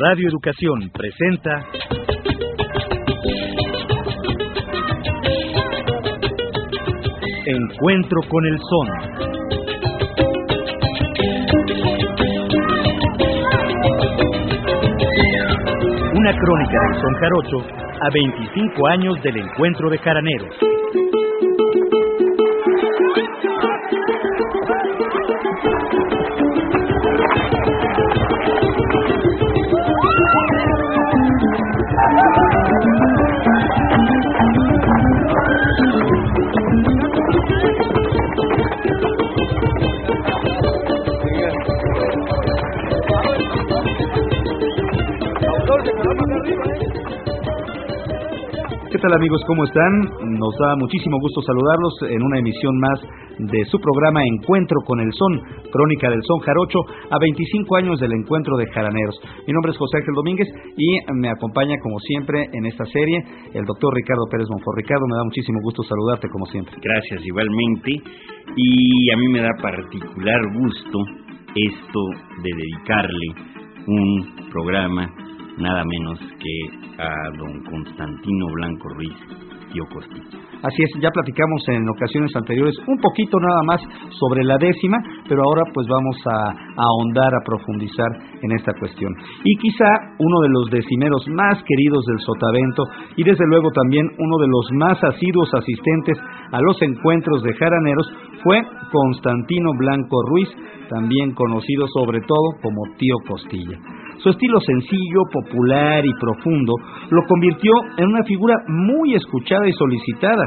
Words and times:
Radio 0.00 0.28
Educación 0.28 0.90
presenta 0.92 1.66
Encuentro 7.44 8.20
con 8.28 8.46
el 8.46 8.58
Son. 8.58 8.88
Una 16.14 16.32
crónica 16.32 16.78
del 16.80 17.00
Son 17.00 17.14
Jarocho 17.18 17.58
a 18.00 18.10
25 18.12 18.86
años 18.86 19.22
del 19.22 19.36
encuentro 19.38 19.90
de 19.90 19.98
jaraneros. 19.98 20.67
Tal 49.08 49.16
amigos? 49.16 49.40
¿Cómo 49.46 49.64
están? 49.64 49.92
Nos 50.36 50.54
da 50.60 50.76
muchísimo 50.76 51.18
gusto 51.20 51.40
saludarlos 51.40 51.94
en 52.10 52.22
una 52.22 52.40
emisión 52.40 52.76
más 52.78 53.00
de 53.38 53.64
su 53.64 53.80
programa 53.80 54.20
Encuentro 54.22 54.80
con 54.84 55.00
el 55.00 55.10
Son, 55.12 55.40
Crónica 55.72 56.10
del 56.10 56.20
Son 56.24 56.40
Jarocho, 56.40 56.80
a 57.10 57.16
25 57.18 57.76
años 57.76 58.00
del 58.00 58.12
encuentro 58.12 58.56
de 58.58 58.66
jaraneros. 58.66 59.18
Mi 59.46 59.52
nombre 59.54 59.72
es 59.72 59.78
José 59.78 59.98
Ángel 59.98 60.14
Domínguez 60.14 60.48
y 60.76 60.98
me 61.14 61.30
acompaña 61.30 61.76
como 61.82 61.98
siempre 62.00 62.50
en 62.52 62.66
esta 62.66 62.84
serie 62.86 63.24
el 63.54 63.64
doctor 63.64 63.94
Ricardo 63.94 64.26
Pérez 64.30 64.46
Monfort. 64.50 64.76
Ricardo, 64.76 65.06
me 65.08 65.16
da 65.16 65.24
muchísimo 65.24 65.60
gusto 65.62 65.82
saludarte 65.84 66.28
como 66.28 66.44
siempre. 66.46 66.74
Gracias, 66.82 67.24
igualmente. 67.24 67.92
Y 68.56 69.10
a 69.10 69.16
mí 69.16 69.28
me 69.28 69.40
da 69.40 69.54
particular 69.62 70.40
gusto 70.52 70.98
esto 71.54 72.00
de 72.42 72.50
dedicarle 72.52 73.26
un 73.86 74.50
programa 74.50 75.27
nada 75.58 75.82
menos 75.84 76.18
que 76.18 77.02
a 77.02 77.36
don 77.36 77.62
Constantino 77.64 78.46
Blanco 78.54 78.88
Ruiz, 78.90 79.16
Costilla. 79.92 80.24
Así 80.62 80.82
es, 80.82 80.90
ya 81.00 81.10
platicamos 81.10 81.62
en 81.68 81.88
ocasiones 81.88 82.34
anteriores 82.34 82.74
un 82.86 82.98
poquito 82.98 83.38
nada 83.38 83.62
más 83.64 83.80
sobre 84.18 84.42
la 84.42 84.58
décima, 84.58 84.98
pero 85.28 85.42
ahora 85.44 85.62
pues 85.72 85.86
vamos 85.86 86.16
a, 86.26 86.50
a 86.50 86.82
ahondar, 86.82 87.30
a 87.34 87.44
profundizar 87.44 88.10
en 88.42 88.52
esta 88.52 88.72
cuestión. 88.80 89.12
Y 89.44 89.56
quizá 89.56 89.86
uno 90.18 90.40
de 90.40 90.48
los 90.48 90.70
decimeros 90.70 91.28
más 91.28 91.62
queridos 91.62 92.04
del 92.06 92.18
Sotavento 92.18 92.82
y 93.16 93.24
desde 93.24 93.46
luego 93.46 93.70
también 93.70 94.06
uno 94.18 94.38
de 94.38 94.48
los 94.48 94.66
más 94.72 95.04
asiduos 95.04 95.48
asistentes 95.54 96.18
a 96.50 96.60
los 96.60 96.80
encuentros 96.82 97.42
de 97.42 97.54
jaraneros 97.54 98.06
fue 98.42 98.62
Constantino 98.90 99.70
Blanco 99.78 100.22
Ruiz, 100.28 100.48
también 100.88 101.34
conocido 101.34 101.86
sobre 101.94 102.20
todo 102.20 102.58
como 102.62 102.82
tío 102.96 103.14
Costilla. 103.28 103.78
Su 104.18 104.30
estilo 104.30 104.58
sencillo, 104.60 105.22
popular 105.32 106.04
y 106.04 106.12
profundo 106.20 106.74
lo 107.10 107.22
convirtió 107.28 107.72
en 107.98 108.08
una 108.08 108.24
figura 108.24 108.54
muy 108.66 109.14
escuchada 109.14 109.68
y 109.68 109.72
solicitada. 109.72 110.44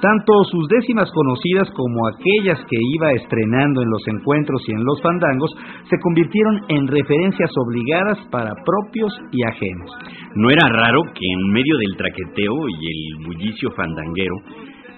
Tanto 0.00 0.32
sus 0.50 0.66
décimas 0.66 1.08
conocidas 1.12 1.70
como 1.76 2.08
aquellas 2.08 2.58
que 2.68 2.76
iba 2.94 3.12
estrenando 3.12 3.82
en 3.82 3.90
los 3.90 4.02
encuentros 4.08 4.60
y 4.66 4.72
en 4.72 4.82
los 4.82 5.00
fandangos 5.00 5.50
se 5.88 5.96
convirtieron 6.00 6.60
en 6.68 6.88
referencias 6.88 7.50
obligadas 7.56 8.18
para 8.30 8.50
propios 8.64 9.12
y 9.30 9.44
ajenos. 9.44 9.90
No 10.34 10.50
era 10.50 10.66
raro 10.68 11.02
que 11.14 11.22
en 11.22 11.52
medio 11.52 11.76
del 11.76 11.96
traqueteo 11.96 12.68
y 12.68 12.86
el 12.90 13.26
bullicio 13.26 13.70
fandanguero 13.76 14.34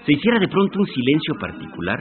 se 0.05 0.13
hiciera 0.13 0.39
de 0.39 0.47
pronto 0.47 0.79
un 0.79 0.87
silencio 0.87 1.35
particular 1.39 1.99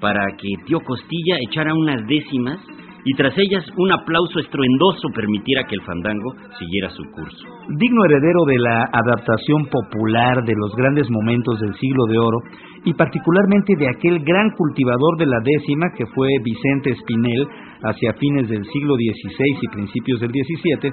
para 0.00 0.24
que 0.38 0.48
tío 0.64 0.80
Costilla 0.80 1.36
echara 1.50 1.74
unas 1.74 2.06
décimas 2.06 2.58
y 3.06 3.14
tras 3.14 3.32
ellas 3.38 3.64
un 3.78 3.92
aplauso 3.92 4.40
estruendoso 4.40 5.08
permitiera 5.14 5.62
que 5.62 5.76
el 5.76 5.82
fandango 5.82 6.34
siguiera 6.58 6.90
su 6.90 7.04
curso. 7.14 7.46
Digno 7.78 8.04
heredero 8.04 8.44
de 8.44 8.58
la 8.58 8.82
adaptación 8.82 9.66
popular 9.70 10.42
de 10.42 10.54
los 10.58 10.74
grandes 10.74 11.08
momentos 11.08 11.60
del 11.60 11.72
siglo 11.76 12.04
de 12.10 12.18
oro 12.18 12.38
y 12.84 12.92
particularmente 12.94 13.76
de 13.78 13.88
aquel 13.88 14.24
gran 14.24 14.50
cultivador 14.50 15.18
de 15.18 15.26
la 15.26 15.38
décima 15.38 15.86
que 15.96 16.06
fue 16.06 16.26
Vicente 16.42 16.90
Espinel 16.90 17.46
hacia 17.84 18.12
fines 18.14 18.48
del 18.48 18.64
siglo 18.72 18.96
XVI 18.96 19.54
y 19.62 19.68
principios 19.68 20.18
del 20.18 20.30
XVII, 20.30 20.90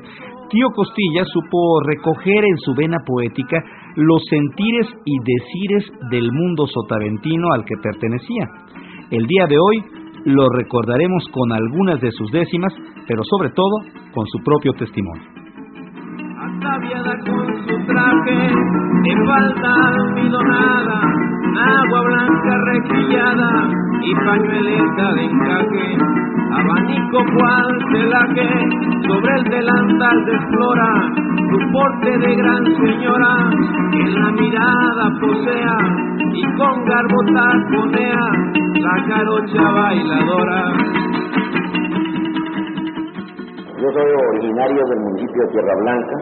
Tío 0.52 0.70
Costilla 0.70 1.26
supo 1.26 1.82
recoger 1.82 2.46
en 2.46 2.58
su 2.58 2.76
vena 2.76 2.98
poética 3.04 3.58
los 3.96 4.24
sentires 4.30 4.86
y 5.04 5.18
decires 5.18 5.92
del 6.12 6.32
mundo 6.32 6.68
sotaventino 6.68 7.48
al 7.56 7.66
que 7.66 7.76
pertenecía. 7.82 8.46
El 9.10 9.26
día 9.26 9.48
de 9.48 9.58
hoy 9.58 10.03
lo 10.26 10.50
recordaremos 10.50 11.24
con 11.32 11.52
algunas 11.52 12.00
de 12.02 12.12
sus 12.12 12.32
décimas, 12.32 12.74
pero 13.08 13.22
sobre 13.30 13.50
todo 13.50 13.76
con 14.14 14.26
su 14.28 14.40
propio 14.44 14.74
testimonio. 14.74 15.24
Traje 17.86 18.42
de 19.04 19.26
falda 19.28 19.74
almidonada, 19.88 21.02
agua 21.60 22.02
blanca 22.02 22.58
requillada 22.66 23.70
y 24.02 24.16
pañueleta 24.26 25.14
de 25.14 25.24
encaje, 25.26 25.98
abanico 26.52 27.20
cual 27.36 27.68
celaje, 27.92 28.50
sobre 29.08 29.36
el 29.36 29.44
delantal 29.44 30.26
desflora 30.26 31.12
su 31.52 31.72
porte 31.74 32.18
de 32.20 32.36
gran 32.36 32.66
señora, 32.78 33.50
que 33.92 34.00
en 34.00 34.14
la 34.22 34.32
mirada 34.32 35.20
posea 35.20 35.78
y 36.34 36.44
con 36.56 36.86
garbo 36.86 37.20
taconea 37.34 38.26
la 38.80 39.08
carocha 39.08 39.72
bailadora. 39.72 40.74
Yo 43.78 43.92
soy 43.92 44.12
originario 44.30 44.86
del 44.86 45.00
municipio 45.02 45.44
de 45.44 45.52
Tierra 45.52 45.76
Blanca, 45.82 46.16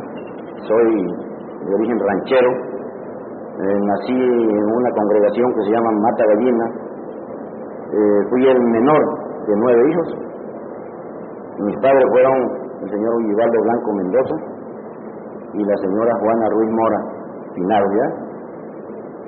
soy 0.67 1.30
de 1.71 1.75
origen 1.75 1.99
ranchero, 1.99 2.51
eh, 2.51 3.79
nací 3.79 4.13
en 4.13 4.65
una 4.65 4.91
congregación 4.91 5.53
que 5.55 5.61
se 5.63 5.71
llama 5.71 5.91
Mata 5.91 6.25
Gallina, 6.27 6.65
eh, 7.91 8.27
fui 8.29 8.47
el 8.47 8.59
menor 8.59 9.01
de 9.47 9.55
nueve 9.55 9.81
hijos, 9.91 10.07
mis 11.59 11.77
padres 11.79 12.03
fueron 12.11 12.35
el 12.81 12.89
señor 12.89 13.15
Ullivaldo 13.15 13.61
Blanco 13.61 13.93
Mendoza 13.93 14.35
y 15.53 15.63
la 15.63 15.75
señora 15.77 16.11
Juana 16.19 16.49
Ruiz 16.49 16.71
Mora 16.71 16.97
Pinado, 17.53 17.85
¿ya? 17.93 18.07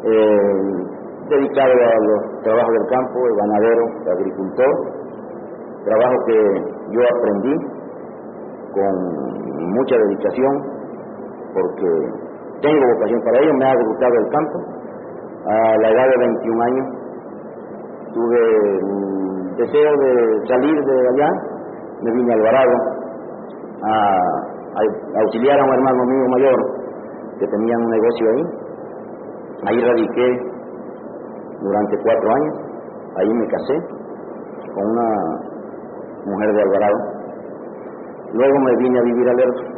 Eh, 0.03 0.83
dedicado 1.29 1.71
a 1.71 1.95
los 2.07 2.43
trabajos 2.43 2.73
del 2.73 2.87
campo, 2.89 3.27
el 3.27 3.35
ganadero, 3.35 3.83
el 4.03 4.11
agricultor, 4.11 4.73
trabajo 5.85 6.15
que 6.25 6.37
yo 6.91 7.01
aprendí 7.17 7.55
con 8.73 9.73
mucha 9.73 9.95
dedicación 9.97 10.73
porque 11.53 12.22
tengo 12.63 12.93
vocación 12.95 13.19
para 13.23 13.39
ello, 13.43 13.53
me 13.59 13.65
ha 13.67 13.75
gustado 13.75 14.15
el 14.15 14.29
campo. 14.31 14.57
A 15.43 15.77
la 15.83 15.89
edad 15.89 16.07
de 16.07 16.17
21 16.17 16.63
años 16.63 16.87
tuve 18.13 18.39
el 18.79 19.55
deseo 19.57 19.91
de 19.99 20.47
salir 20.47 20.75
de 20.79 21.09
allá, 21.09 21.29
me 22.01 22.11
vine 22.11 22.31
a 22.31 22.35
Alvarado 22.35 22.75
a, 23.83 23.93
a 24.79 25.19
auxiliar 25.23 25.59
a 25.59 25.63
un 25.65 25.73
hermano 25.73 26.05
mío 26.05 26.25
mayor 26.29 26.59
que 27.39 27.47
tenía 27.47 27.77
un 27.77 27.89
negocio 27.89 28.29
ahí. 28.31 28.43
Ahí 29.67 29.79
radiqué 29.79 30.27
durante 31.61 31.97
cuatro 32.03 32.29
años, 32.31 32.55
ahí 33.17 33.33
me 33.33 33.47
casé 33.47 33.75
con 34.73 34.85
una 34.85 35.09
mujer 36.25 36.53
de 36.53 36.61
Alvarado. 36.61 36.97
Luego 38.33 38.59
me 38.59 38.75
vine 38.77 38.99
a 38.99 39.03
vivir 39.03 39.29
a 39.29 39.33
Lerdo. 39.33 39.72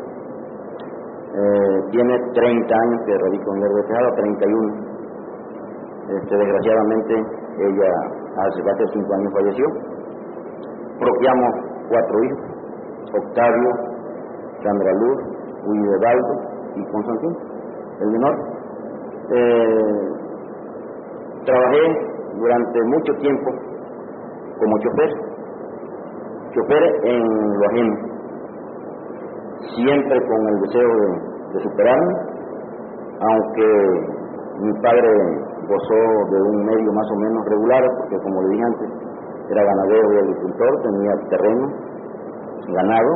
Eh, 1.35 1.77
tiene 1.91 2.15
30 2.33 2.75
años 2.75 3.01
que 3.05 3.17
radico 3.17 3.53
en 3.53 3.59
Lerdo 3.59 3.75
de 3.75 3.83
Tejada, 3.83 4.15
31. 4.15 4.95
Este, 6.07 6.37
desgraciadamente 6.37 7.13
ella 7.59 7.89
hace 8.37 8.63
más 8.63 8.77
de 8.77 8.87
5 8.93 9.13
años 9.15 9.33
falleció. 9.33 9.65
Propiamos 10.99 11.51
cuatro 11.89 12.23
hijos, 12.23 12.39
Octavio, 13.19 13.69
Sandra 14.63 14.91
Luz, 14.93 15.35
Baldo 16.01 16.33
y 16.75 16.85
Constantino, 16.91 17.37
el 17.99 18.09
menor. 18.11 18.35
Eh, 19.31 20.15
trabajé 21.43 21.83
durante 22.37 22.79
mucho 22.85 23.13
tiempo 23.19 23.51
como 24.59 24.77
chofer, 24.79 25.09
chofer 26.53 26.83
en 27.03 27.59
lo 27.59 27.65
ajeno, 27.67 28.14
siempre 29.75 30.17
con 30.27 30.39
el 30.47 30.61
deseo 30.61 30.89
de, 31.53 31.59
superarme, 31.61 32.13
aunque 33.21 33.67
mi 34.59 34.73
padre 34.81 35.07
gozó 35.67 35.99
de 36.31 36.41
un 36.41 36.65
medio 36.65 36.91
más 36.91 37.07
o 37.11 37.15
menos 37.15 37.45
regular, 37.45 37.83
porque 37.99 38.17
como 38.23 38.41
le 38.43 38.49
dije 38.49 38.63
antes, 38.63 38.89
era 39.51 39.63
ganadero 39.63 40.13
y 40.13 40.17
agricultor, 40.17 40.81
tenía 40.81 41.11
terreno, 41.29 41.67
ganado, 42.67 43.11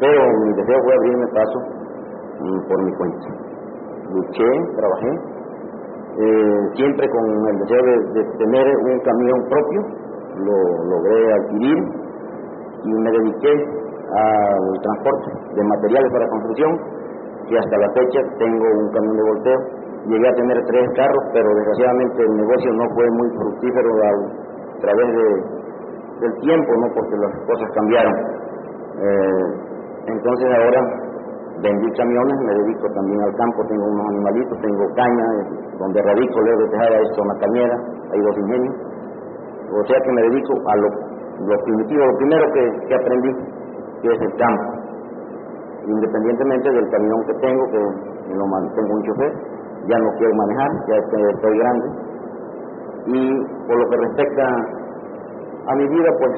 pero 0.00 0.20
mi 0.42 0.52
deseo 0.54 0.82
fue 0.82 0.94
abrirme 0.94 1.26
paso 1.28 1.58
mm, 2.40 2.68
por 2.68 2.82
mi 2.82 2.92
cuenta. 2.96 3.28
Luché, 4.10 4.50
trabajé, 4.76 5.10
eh, 6.18 6.60
siempre 6.74 7.08
con 7.08 7.24
el 7.48 7.58
deseo 7.58 7.82
de, 7.82 7.96
de 8.12 8.38
tener 8.38 8.76
un 8.76 9.00
camión 9.00 9.38
propio, 9.48 9.80
lo 10.38 10.84
logré 10.84 11.32
adquirir 11.32 11.78
y 12.84 12.92
me 12.92 13.10
dediqué 13.10 13.84
al 14.14 14.80
transporte 14.80 15.30
de 15.54 15.62
materiales 15.64 16.12
para 16.12 16.28
construcción, 16.28 16.70
que 17.48 17.58
hasta 17.58 17.76
la 17.76 17.90
fecha 17.92 18.20
tengo 18.38 18.64
un 18.64 18.88
camión 18.92 19.16
de 19.16 19.22
volteo. 19.22 19.58
Llegué 20.06 20.28
a 20.28 20.34
tener 20.34 20.58
tres 20.66 20.86
carros, 20.96 21.24
pero 21.32 21.48
desgraciadamente 21.54 22.22
el 22.22 22.36
negocio 22.36 22.72
no 22.72 22.84
fue 22.94 23.06
muy 23.10 23.28
fructífero 23.36 23.88
a, 23.88 24.10
través 24.80 25.08
de, 25.16 25.26
del 26.20 26.34
tiempo, 26.40 26.70
¿no? 26.76 26.86
porque 26.94 27.16
las 27.16 27.32
cosas 27.48 27.68
cambiaron. 27.74 28.14
Eh, 29.00 29.44
entonces 30.06 30.48
ahora 30.52 30.80
vendí 31.62 31.88
camiones, 31.96 32.36
me 32.44 32.54
dedico 32.64 32.86
también 32.92 33.20
al 33.22 33.34
campo, 33.34 33.64
tengo 33.66 33.84
unos 33.86 34.06
animalitos, 34.08 34.60
tengo 34.60 34.84
caña, 34.94 35.24
eh, 35.24 35.44
donde 35.78 36.02
radico 36.02 36.40
lejos 36.42 36.64
de 36.64 36.68
Tejada 36.68 36.96
es 37.00 37.18
una 37.18 37.36
cañera, 37.40 37.76
hay 38.12 38.20
dos 38.20 38.36
ingenios. 38.36 38.74
O 39.72 39.84
sea 39.88 39.98
que 40.04 40.12
me 40.12 40.22
dedico 40.28 40.52
a 40.68 40.76
lo, 40.76 40.88
lo 41.48 41.56
primitivo, 41.64 42.04
lo 42.04 42.16
primero 42.18 42.44
que 42.52 42.94
aprendí, 42.94 43.32
que 44.04 44.12
es 44.12 44.20
el 44.20 44.32
campo. 44.36 44.68
Independientemente 45.86 46.70
del 46.70 46.88
camión 46.90 47.20
que 47.26 47.34
tengo, 47.40 47.64
que 47.72 47.80
lo 48.36 48.44
tengo 48.76 48.94
un 48.94 49.02
chofer, 49.02 49.32
ya 49.88 49.98
no 49.98 50.10
quiero 50.18 50.34
manejar, 50.34 50.70
ya 50.88 50.96
estoy 51.32 51.58
grande. 51.58 51.86
Y 53.06 53.44
por 53.66 53.76
lo 53.78 53.88
que 53.88 53.96
respecta 53.96 54.44
a 55.66 55.74
mi 55.76 55.88
vida, 55.88 56.10
pues 56.18 56.32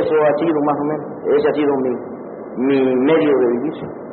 eso 0.00 0.14
ha 0.16 0.38
sido 0.38 0.60
más 0.64 0.76
o 0.80 0.84
menos, 0.84 1.06
ese 1.36 1.48
ha 1.48 1.52
sido 1.52 1.76
mi, 1.76 1.92
mi 2.56 2.96
medio 2.96 3.38
de 3.38 3.46
vivir. 3.52 4.07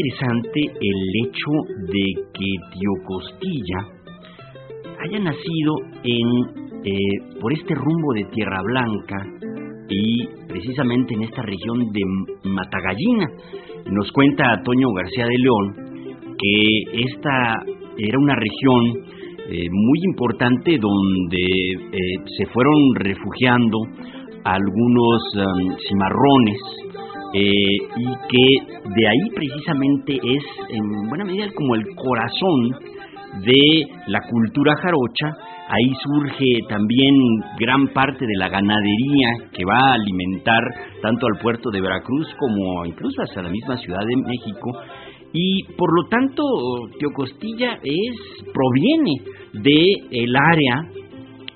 Interesante 0.00 0.60
el 0.80 1.26
hecho 1.26 1.50
de 1.92 2.22
que 2.32 2.46
Tío 2.72 2.90
Costilla 3.04 3.78
haya 5.02 5.18
nacido 5.18 5.74
en 6.04 6.60
eh, 6.84 7.38
por 7.40 7.52
este 7.52 7.74
rumbo 7.74 8.12
de 8.14 8.24
Tierra 8.32 8.62
Blanca 8.62 9.16
y 9.88 10.26
precisamente 10.48 11.14
en 11.14 11.22
esta 11.24 11.42
región 11.42 11.92
de 11.92 12.48
Matagallina. 12.48 13.26
Nos 13.90 14.10
cuenta 14.12 14.62
Toño 14.64 14.88
García 14.94 15.26
de 15.26 15.38
León 15.38 15.74
que 16.38 17.02
esta 17.06 17.62
era 17.98 18.18
una 18.18 18.34
región 18.36 19.04
eh, 19.50 19.68
muy 19.70 19.98
importante 20.04 20.78
donde 20.78 21.42
eh, 21.42 21.98
se 22.38 22.46
fueron 22.46 22.94
refugiando 22.94 23.78
algunos 24.44 25.22
um, 25.36 25.76
cimarrones 25.86 26.89
eh, 27.32 27.42
y 27.96 28.06
que 28.28 28.80
de 28.96 29.08
ahí 29.08 29.30
precisamente 29.34 30.14
es 30.14 30.44
en 30.70 31.08
buena 31.08 31.24
medida 31.24 31.46
como 31.54 31.74
el 31.76 31.84
corazón 31.94 32.70
de 33.44 33.86
la 34.08 34.20
cultura 34.28 34.74
jarocha. 34.76 35.36
Ahí 35.68 35.92
surge 36.02 36.66
también 36.68 37.14
gran 37.60 37.86
parte 37.88 38.26
de 38.26 38.36
la 38.36 38.48
ganadería 38.48 39.28
que 39.52 39.64
va 39.64 39.78
a 39.78 39.94
alimentar 39.94 40.62
tanto 41.00 41.26
al 41.26 41.40
puerto 41.40 41.70
de 41.70 41.80
Veracruz 41.80 42.26
como 42.36 42.84
incluso 42.84 43.22
hasta 43.22 43.42
la 43.42 43.50
misma 43.50 43.76
Ciudad 43.76 44.00
de 44.00 44.16
México. 44.16 44.72
Y 45.32 45.62
por 45.76 45.94
lo 45.94 46.08
tanto, 46.08 46.42
Tío 46.98 47.10
Costilla 47.14 47.78
es, 47.84 48.16
proviene 48.52 49.12
de 49.52 50.22
el 50.22 50.34
área 50.34 50.90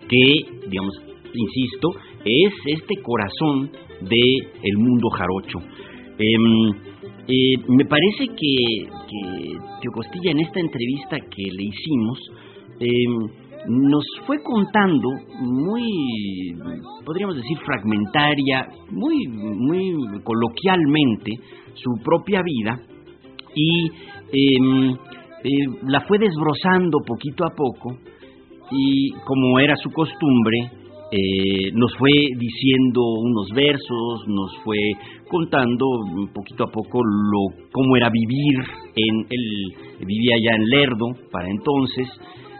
que, 0.08 0.68
digamos, 0.68 0.94
insisto, 1.34 1.90
es 2.24 2.52
este 2.66 3.02
corazón 3.02 3.70
del 4.08 4.62
el 4.62 4.78
mundo 4.78 5.08
jarocho. 5.10 5.58
Em, 6.18 6.70
eh, 7.26 7.56
me 7.68 7.84
parece 7.86 8.26
que, 8.28 8.86
que 9.80 9.88
Costilla 9.92 10.30
en 10.30 10.40
esta 10.40 10.60
entrevista 10.60 11.18
que 11.18 11.42
le 11.42 11.64
hicimos 11.64 12.18
eh, 12.80 13.40
nos 13.66 14.04
fue 14.26 14.42
contando 14.42 15.08
muy, 15.40 16.54
podríamos 17.04 17.36
decir, 17.36 17.56
fragmentaria, 17.64 18.68
muy, 18.90 19.26
muy 19.28 20.20
coloquialmente 20.22 21.32
su 21.74 21.90
propia 22.02 22.42
vida 22.42 22.78
y 23.54 23.86
eh, 24.32 24.96
eh, 25.44 25.48
la 25.86 26.00
fue 26.02 26.18
desbrozando 26.18 26.98
poquito 27.06 27.44
a 27.44 27.54
poco 27.54 27.96
y 28.70 29.12
como 29.24 29.58
era 29.58 29.76
su 29.76 29.90
costumbre, 29.90 30.70
eh, 31.16 31.70
nos 31.74 31.94
fue 31.96 32.10
diciendo 32.10 33.00
unos 33.22 33.48
versos, 33.54 34.26
nos 34.26 34.56
fue 34.64 34.78
contando 35.30 35.86
poquito 36.34 36.64
a 36.64 36.72
poco 36.72 36.98
lo 37.04 37.68
cómo 37.70 37.96
era 37.96 38.10
vivir 38.10 38.64
en 38.96 39.26
él 39.30 39.74
vivía 40.00 40.34
ya 40.42 40.56
en 40.56 40.68
Lerdo 40.68 41.06
para 41.30 41.48
entonces 41.48 42.08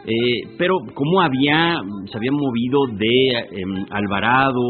eh, 0.06 0.55
pero 0.56 0.79
cómo 0.95 1.21
había 1.21 1.81
se 2.06 2.17
había 2.17 2.31
movido 2.31 2.87
de 2.97 3.61
em, 3.61 3.87
Alvarado 3.91 4.62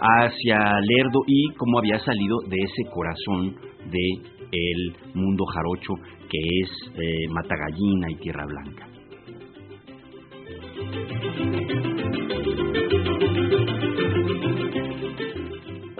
hacia 0.00 0.58
Lerdo 0.80 1.20
y 1.28 1.48
cómo 1.58 1.78
había 1.78 2.00
salido 2.00 2.38
de 2.48 2.56
ese 2.56 2.90
corazón 2.90 3.54
de 3.88 4.38
el 4.50 4.96
mundo 5.14 5.44
jarocho 5.44 5.94
que 6.28 6.38
es 6.62 6.70
eh, 6.96 7.28
Matagallina 7.30 8.10
y 8.10 8.16
Tierra 8.16 8.46
Blanca. 8.46 8.88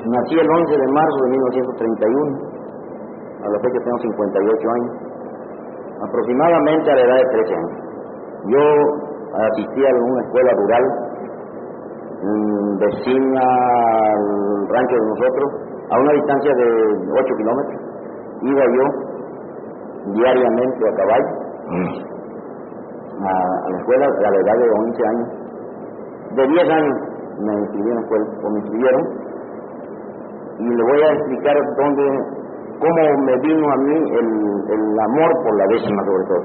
Nací 0.09 0.35
el 0.41 0.49
11 0.49 0.77
de 0.79 0.89
marzo 0.93 1.19
de 1.25 1.29
1931, 1.31 2.39
a 3.45 3.49
la 3.49 3.59
fecha 3.61 3.79
tengo 3.85 3.99
58 3.99 4.71
años, 4.71 4.93
aproximadamente 6.09 6.91
a 6.91 6.95
la 6.95 7.03
edad 7.03 7.17
de 7.17 7.29
13 7.29 7.55
años. 7.55 7.77
Yo 8.49 8.63
asistí 9.53 9.85
a 9.85 9.91
una 9.93 10.23
escuela 10.23 10.53
rural 10.57 10.85
vecina 12.79 13.43
al 13.43 14.69
rancho 14.69 14.97
de 14.97 15.07
nosotros, 15.07 15.49
a 15.91 15.99
una 16.01 16.13
distancia 16.13 16.53
de 16.55 16.67
8 17.13 17.35
kilómetros. 17.37 17.81
Iba 18.43 18.65
yo 18.65 18.85
diariamente 20.15 20.89
a 20.89 20.95
caballo 20.97 21.31
a, 23.19 23.31
a 23.67 23.71
la 23.71 23.79
escuela 23.79 24.07
a 24.07 24.31
la 24.31 24.39
edad 24.41 24.57
de 24.57 24.71
11 24.71 25.07
años. 25.07 25.29
De 26.35 26.47
10 26.47 26.71
años 26.71 26.97
me 27.41 27.53
inscribí 27.61 27.89
en 27.91 27.95
la 27.95 28.01
escuela, 28.01 28.27
o 28.43 28.51
me 28.51 28.59
inscribieron, 28.59 29.03
y 30.59 30.65
le 30.69 30.83
voy 30.83 31.03
a 31.03 31.13
explicar 31.13 31.57
dónde, 31.77 32.05
cómo 32.81 33.25
me 33.25 33.37
vino 33.43 33.67
a 33.71 33.77
mí 33.77 33.95
el, 33.95 34.29
el 34.75 35.01
amor 35.01 35.31
por 35.45 35.57
la 35.57 35.67
décima 35.71 36.03
sobre 36.05 36.25
todo. 36.27 36.45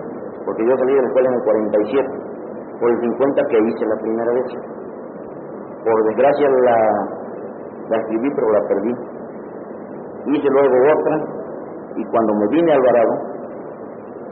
porque 0.45 0.65
yo 0.65 0.77
salí 0.77 0.93
de 0.93 1.01
la 1.01 1.07
escuela 1.07 1.29
en 1.29 1.36
el 1.36 1.43
47, 1.43 2.09
por 2.79 2.91
el 2.91 3.00
50 3.00 3.41
que 3.50 3.57
hice 3.57 3.86
la 3.86 3.95
primera 4.01 4.31
vez. 4.33 4.45
Por 5.83 6.03
desgracia 6.05 6.50
la, 6.50 6.77
la 7.89 7.98
escribí, 7.98 8.29
pero 8.36 8.51
la 8.51 8.62
perdí. 8.67 8.93
Hice 10.27 10.48
luego 10.50 10.75
otra, 10.93 11.17
y 11.95 12.05
cuando 12.05 12.36
me 12.36 12.48
vine 12.51 12.71
a 12.71 12.75
Alvarado, 12.75 13.13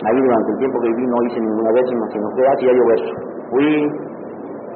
ahí 0.05 0.21
durante 0.21 0.51
el 0.51 0.57
tiempo 0.59 0.79
que 0.79 0.89
viví 0.89 1.07
no 1.07 1.23
hice 1.23 1.39
ninguna 1.41 1.71
décima, 1.71 2.07
sino 2.11 2.29
que 2.35 2.47
hacía 2.47 2.71
yo 2.73 2.85
verso. 2.85 3.15
Fui, 3.49 3.91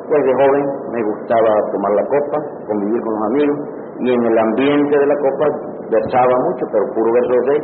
pues 0.10 0.24
de 0.25 0.34
joven, 0.34 0.66
me 0.92 1.04
gustaba 1.04 1.62
tomar 1.72 1.92
la 1.94 2.08
copa, 2.08 2.40
convivir 2.68 3.00
con 3.01 3.13
los 3.13 3.24
amigos, 3.28 3.60
y 4.01 4.13
en 4.13 4.25
el 4.25 4.38
ambiente 4.38 4.98
de 4.98 5.05
la 5.05 5.15
copa 5.15 5.46
versaba 5.89 6.34
mucho, 6.50 6.65
pero 6.72 6.84
puro 6.93 7.13
verso 7.13 7.31
de 7.31 7.43
seis. 7.51 7.63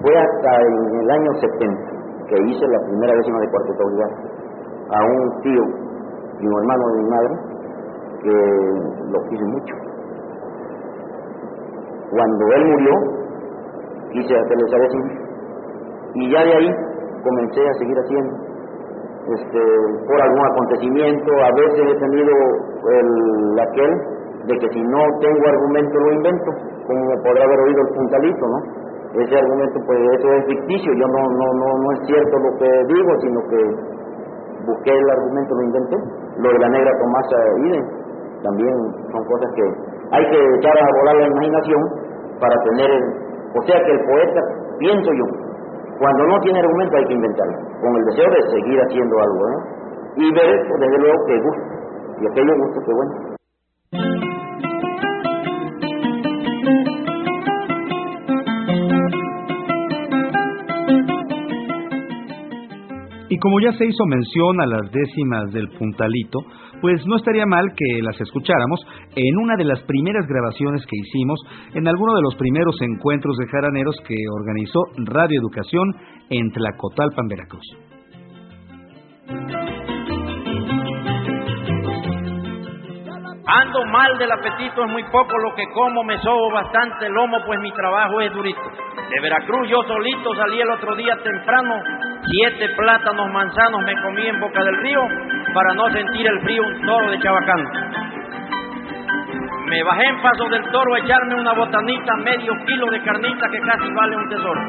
Fue 0.00 0.16
hasta 0.16 0.50
en 0.62 1.00
el 1.00 1.10
año 1.10 1.30
70 1.34 1.90
que 2.28 2.36
hice 2.48 2.66
la 2.66 2.80
primera 2.86 3.14
décima 3.14 3.40
de 3.40 3.50
cuarteto 3.50 3.84
a 4.92 5.04
un 5.04 5.40
tío 5.42 5.90
un 6.46 6.58
hermano 6.58 6.88
de 6.88 7.02
mi 7.02 7.08
madre 7.10 7.34
que 8.22 8.34
lo 9.12 9.28
quise 9.28 9.44
mucho. 9.44 9.74
Cuando 12.10 12.44
él 12.56 12.64
murió, 12.66 12.92
quise 14.12 14.34
hacerle 14.34 14.64
esa 14.66 14.78
décima 14.78 15.12
y 16.14 16.32
ya 16.32 16.44
de 16.44 16.54
ahí 16.54 16.70
comencé 17.22 17.60
a 17.68 17.74
seguir 17.74 17.96
haciendo. 17.98 18.50
Este, 19.28 19.60
por 20.08 20.20
algún 20.20 20.46
acontecimiento, 20.50 21.30
a 21.32 21.50
veces 21.54 21.86
he 21.86 21.98
tenido 22.00 22.32
el, 22.90 23.60
aquel 23.60 24.19
de 24.46 24.54
que 24.58 24.68
si 24.72 24.80
no 24.82 25.00
tengo 25.20 25.44
argumento 25.46 25.98
lo 25.98 26.12
invento, 26.12 26.50
como 26.86 27.22
podrá 27.22 27.44
haber 27.44 27.60
oído 27.60 27.80
el 27.82 27.94
puntalito, 27.94 28.44
¿no? 28.46 28.58
Ese 29.20 29.36
argumento, 29.36 29.80
pues 29.86 29.98
eso 30.18 30.32
es 30.32 30.46
ficticio, 30.46 30.92
yo 30.94 31.06
no, 31.06 31.22
no, 31.34 31.46
no, 31.58 31.68
no 31.82 31.92
es 31.92 32.00
cierto 32.06 32.38
lo 32.38 32.50
que 32.58 32.70
digo, 32.94 33.10
sino 33.20 33.40
que 33.50 33.60
busqué 34.66 34.92
el 34.94 35.10
argumento, 35.10 35.54
lo 35.54 35.62
inventé. 35.62 35.96
Lo 36.38 36.48
de 36.52 36.58
la 36.58 36.68
negra 36.68 36.90
Tomasa 36.98 37.36
Iden, 37.66 37.84
también 38.42 38.74
son 39.10 39.24
cosas 39.24 39.50
que 39.56 39.64
hay 40.12 40.24
que 40.30 40.40
echar 40.56 40.74
a 40.78 40.86
volar 40.98 41.16
la 41.16 41.26
imaginación 41.26 41.82
para 42.40 42.54
tener, 42.70 42.90
o 43.54 43.62
sea 43.66 43.84
que 43.84 43.92
el 43.92 44.00
poeta, 44.06 44.40
pienso 44.78 45.10
yo, 45.12 45.24
cuando 45.98 46.26
no 46.26 46.40
tiene 46.40 46.60
argumento 46.60 46.96
hay 46.96 47.04
que 47.04 47.14
inventarlo, 47.14 47.58
con 47.82 47.96
el 47.96 48.04
deseo 48.06 48.30
de 48.30 48.42
seguir 48.50 48.80
haciendo 48.80 49.16
algo, 49.20 49.48
¿eh? 49.48 49.58
Y 50.16 50.34
ver, 50.34 50.66
pues, 50.68 50.80
desde 50.80 50.98
luego, 50.98 51.26
que 51.26 51.40
gusta, 51.40 51.62
y 52.20 52.26
aquello 52.26 52.54
gusta, 52.56 52.80
que 52.86 52.92
bueno. 52.94 54.29
Como 63.40 63.60
ya 63.60 63.72
se 63.72 63.86
hizo 63.86 64.06
mención 64.06 64.60
a 64.60 64.66
las 64.66 64.90
décimas 64.92 65.52
del 65.52 65.68
puntalito, 65.78 66.40
pues 66.80 67.04
no 67.06 67.16
estaría 67.16 67.46
mal 67.46 67.64
que 67.76 68.02
las 68.02 68.20
escucháramos 68.20 68.80
en 69.16 69.36
una 69.42 69.56
de 69.56 69.64
las 69.64 69.80
primeras 69.82 70.26
grabaciones 70.26 70.84
que 70.86 70.96
hicimos 70.96 71.40
en 71.74 71.88
alguno 71.88 72.14
de 72.14 72.22
los 72.22 72.36
primeros 72.36 72.76
encuentros 72.80 73.36
de 73.36 73.46
jaraneros 73.48 73.96
que 74.06 74.16
organizó 74.32 74.80
Radio 75.06 75.40
Educación 75.40 75.94
en 76.30 76.50
Tlacotalpan, 76.50 77.28
Veracruz. 77.28 77.66
Ando 83.52 83.84
mal 83.86 84.16
del 84.16 84.30
apetito, 84.30 84.84
es 84.84 84.90
muy 84.92 85.02
poco 85.10 85.36
lo 85.38 85.54
que 85.56 85.64
como, 85.74 86.04
me 86.04 86.16
sobo 86.18 86.52
bastante 86.52 87.08
lomo, 87.08 87.38
pues 87.44 87.58
mi 87.60 87.72
trabajo 87.72 88.20
es 88.20 88.32
durito. 88.32 88.60
De 88.60 89.20
Veracruz 89.20 89.68
yo 89.68 89.82
solito 89.82 90.34
salí 90.36 90.60
el 90.60 90.70
otro 90.70 90.94
día 90.94 91.16
temprano, 91.22 91.74
siete 92.26 92.68
plátanos 92.76 93.30
manzanos 93.32 93.82
me 93.84 94.00
comí 94.02 94.26
en 94.26 94.40
Boca 94.40 94.62
del 94.62 94.76
Río 94.82 95.00
para 95.54 95.74
no 95.74 95.90
sentir 95.90 96.26
el 96.26 96.40
frío 96.40 96.62
un 96.62 96.86
toro 96.86 97.10
de 97.10 97.18
Chabacán. 97.20 97.66
Me 99.66 99.82
bajé 99.84 100.04
en 100.04 100.20
Paso 100.20 100.48
del 100.48 100.64
Toro 100.70 100.94
a 100.94 100.98
echarme 100.98 101.34
una 101.36 101.52
botanita, 101.52 102.16
medio 102.16 102.52
kilo 102.66 102.86
de 102.90 103.00
carnita 103.02 103.48
que 103.50 103.60
casi 103.60 103.92
vale 103.92 104.16
un 104.16 104.28
tesoro. 104.28 104.60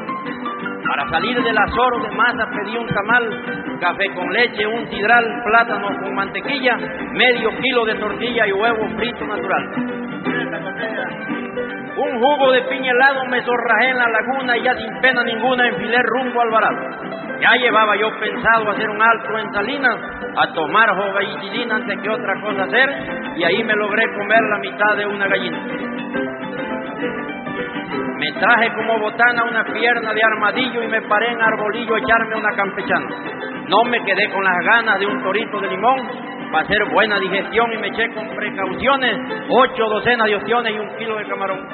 Para 0.86 1.08
salir 1.10 1.42
del 1.42 1.58
azoro 1.58 2.02
de 2.02 2.10
masa 2.16 2.46
pedí 2.50 2.76
un 2.76 2.86
tamal, 2.86 3.78
café 3.80 4.14
con 4.14 4.32
leche, 4.32 4.66
un 4.66 4.88
sidral, 4.88 5.24
plátano 5.44 5.88
con 6.00 6.14
mantequilla, 6.14 6.76
medio 7.12 7.50
kilo 7.60 7.84
de 7.84 7.94
tortilla 7.96 8.46
y 8.46 8.52
huevo 8.52 8.88
frito 8.96 9.26
natural. 9.26 10.02
Un 12.02 12.18
jugo 12.18 12.50
de 12.50 12.62
piña 12.62 12.90
helado 12.90 13.24
me 13.26 13.40
zorrajé 13.42 13.90
en 13.90 13.96
la 13.96 14.08
laguna 14.08 14.56
y 14.56 14.64
ya 14.64 14.74
sin 14.74 15.00
pena 15.00 15.22
ninguna 15.22 15.68
enfilé 15.68 15.98
rumbo 16.02 16.40
al 16.40 16.48
Alvarado. 16.48 17.38
Ya 17.40 17.54
llevaba 17.60 17.94
yo 17.96 18.10
pensado 18.18 18.70
hacer 18.70 18.90
un 18.90 19.00
alto 19.00 19.38
en 19.38 19.52
Salinas, 19.52 19.96
a 20.36 20.52
tomar 20.52 20.88
joveitidina 20.96 21.76
antes 21.76 22.00
que 22.00 22.10
otra 22.10 22.40
cosa 22.40 22.64
hacer, 22.64 22.90
y 23.36 23.44
ahí 23.44 23.62
me 23.62 23.74
logré 23.74 24.02
comer 24.18 24.40
la 24.42 24.58
mitad 24.58 24.96
de 24.96 25.06
una 25.06 25.28
gallina. 25.28 25.58
Me 28.18 28.32
traje 28.32 28.74
como 28.74 28.98
botana 28.98 29.44
una 29.44 29.64
pierna 29.64 30.12
de 30.12 30.24
armadillo 30.24 30.82
y 30.82 30.88
me 30.88 31.02
paré 31.02 31.30
en 31.30 31.40
arbolillo 31.40 31.94
a 31.94 31.98
echarme 31.98 32.34
una 32.34 32.56
campechana. 32.56 33.06
No 33.68 33.84
me 33.84 34.02
quedé 34.04 34.28
con 34.32 34.42
las 34.42 34.58
ganas 34.64 34.98
de 34.98 35.06
un 35.06 35.22
torito 35.22 35.60
de 35.60 35.68
limón 35.68 35.98
para 36.52 36.64
hacer 36.64 36.84
buena 36.92 37.18
digestión 37.18 37.72
y 37.72 37.78
me 37.78 37.88
eché 37.88 38.08
con 38.14 38.28
precauciones 38.36 39.16
ocho 39.48 39.84
docenas 39.88 40.26
de 40.26 40.36
opciones 40.36 40.74
y 40.74 40.78
un 40.78 40.96
kilo 40.96 41.16
de 41.16 41.24
camarón. 41.24 41.66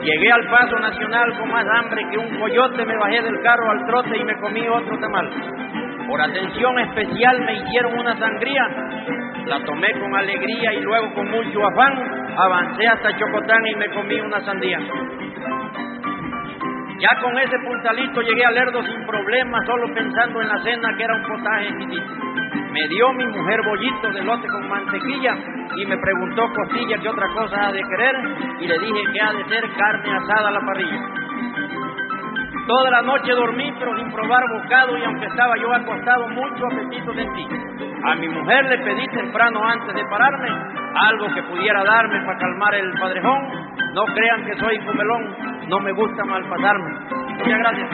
Llegué 0.00 0.30
al 0.30 0.48
paso 0.48 0.78
nacional 0.78 1.36
con 1.36 1.50
más 1.50 1.66
hambre 1.78 2.06
que 2.08 2.18
un 2.18 2.38
coyote, 2.38 2.86
me 2.86 2.96
bajé 2.96 3.22
del 3.22 3.42
carro 3.42 3.70
al 3.72 3.84
trote 3.86 4.16
y 4.16 4.24
me 4.24 4.36
comí 4.40 4.68
otro 4.68 4.96
tamal. 5.00 5.28
Por 6.06 6.20
atención 6.20 6.78
especial 6.78 7.40
me 7.40 7.54
hicieron 7.54 7.98
una 7.98 8.16
sangría, 8.16 8.62
la 9.46 9.64
tomé 9.64 9.90
con 9.98 10.14
alegría 10.14 10.74
y 10.74 10.80
luego 10.82 11.12
con 11.14 11.28
mucho 11.28 11.66
afán 11.66 12.26
avancé 12.36 12.86
hasta 12.86 13.16
Chocotán 13.16 13.66
y 13.66 13.74
me 13.74 13.88
comí 13.88 14.20
una 14.20 14.40
sandía. 14.42 14.78
Ya 16.98 17.20
con 17.20 17.38
ese 17.38 17.58
puntalito 17.58 18.22
llegué 18.22 18.44
a 18.44 18.50
Lerdo 18.50 18.82
sin 18.82 19.06
problema, 19.06 19.58
solo 19.66 19.92
pensando 19.92 20.40
en 20.40 20.48
la 20.48 20.62
cena 20.62 20.88
que 20.96 21.04
era 21.04 21.14
un 21.14 21.22
potaje 21.22 21.68
exquisito. 21.68 22.14
Me 22.72 22.88
dio 22.88 23.12
mi 23.12 23.26
mujer 23.26 23.60
bollito 23.64 24.10
de 24.12 24.22
lote 24.22 24.48
con 24.48 24.68
mantequilla 24.68 25.36
y 25.76 25.86
me 25.86 25.96
preguntó 25.98 26.48
costilla 26.54 26.98
qué 26.98 27.08
otra 27.08 27.28
cosa 27.34 27.66
ha 27.66 27.72
de 27.72 27.82
querer 27.82 28.16
y 28.60 28.66
le 28.66 28.78
dije 28.78 29.02
que 29.12 29.20
ha 29.20 29.32
de 29.32 29.44
ser 29.44 29.64
carne 29.76 30.16
asada 30.16 30.48
a 30.48 30.52
la 30.52 30.60
parrilla. 30.60 31.00
Toda 32.66 32.90
la 32.90 33.02
noche 33.02 33.32
dormí, 33.32 33.72
pero 33.78 33.96
sin 33.96 34.10
probar 34.10 34.42
bocado, 34.52 34.98
y 34.98 35.04
aunque 35.04 35.26
estaba 35.26 35.56
yo 35.56 35.72
acostado, 35.72 36.28
mucho 36.28 36.66
apetito 36.66 37.14
sentí. 37.14 37.46
A 38.04 38.14
mi 38.16 38.28
mujer 38.28 38.64
le 38.64 38.78
pedí 38.78 39.06
temprano 39.08 39.62
antes 39.64 39.94
de 39.94 40.04
pararme 40.10 40.48
algo 40.96 41.26
que 41.34 41.42
pudiera 41.44 41.84
darme 41.84 42.24
para 42.24 42.38
calmar 42.38 42.74
el 42.74 42.92
padrejón. 42.98 43.38
No 43.94 44.04
crean 44.06 44.44
que 44.44 44.54
soy 44.58 44.78
comelón, 44.80 45.36
no 45.68 45.80
me 45.80 45.92
gusta 45.92 46.24
malpasarme. 46.24 46.90
Muchas 47.38 47.58
gracias. 47.58 47.90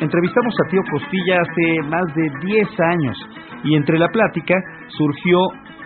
Entrevistamos 0.00 0.54
a 0.60 0.68
Tío 0.68 0.82
Costilla 0.90 1.40
hace 1.40 1.82
más 1.88 2.04
de 2.14 2.28
10 2.44 2.80
años 2.80 3.16
y 3.64 3.76
entre 3.76 3.98
la 3.98 4.08
plática 4.08 4.54
surgió 4.88 5.38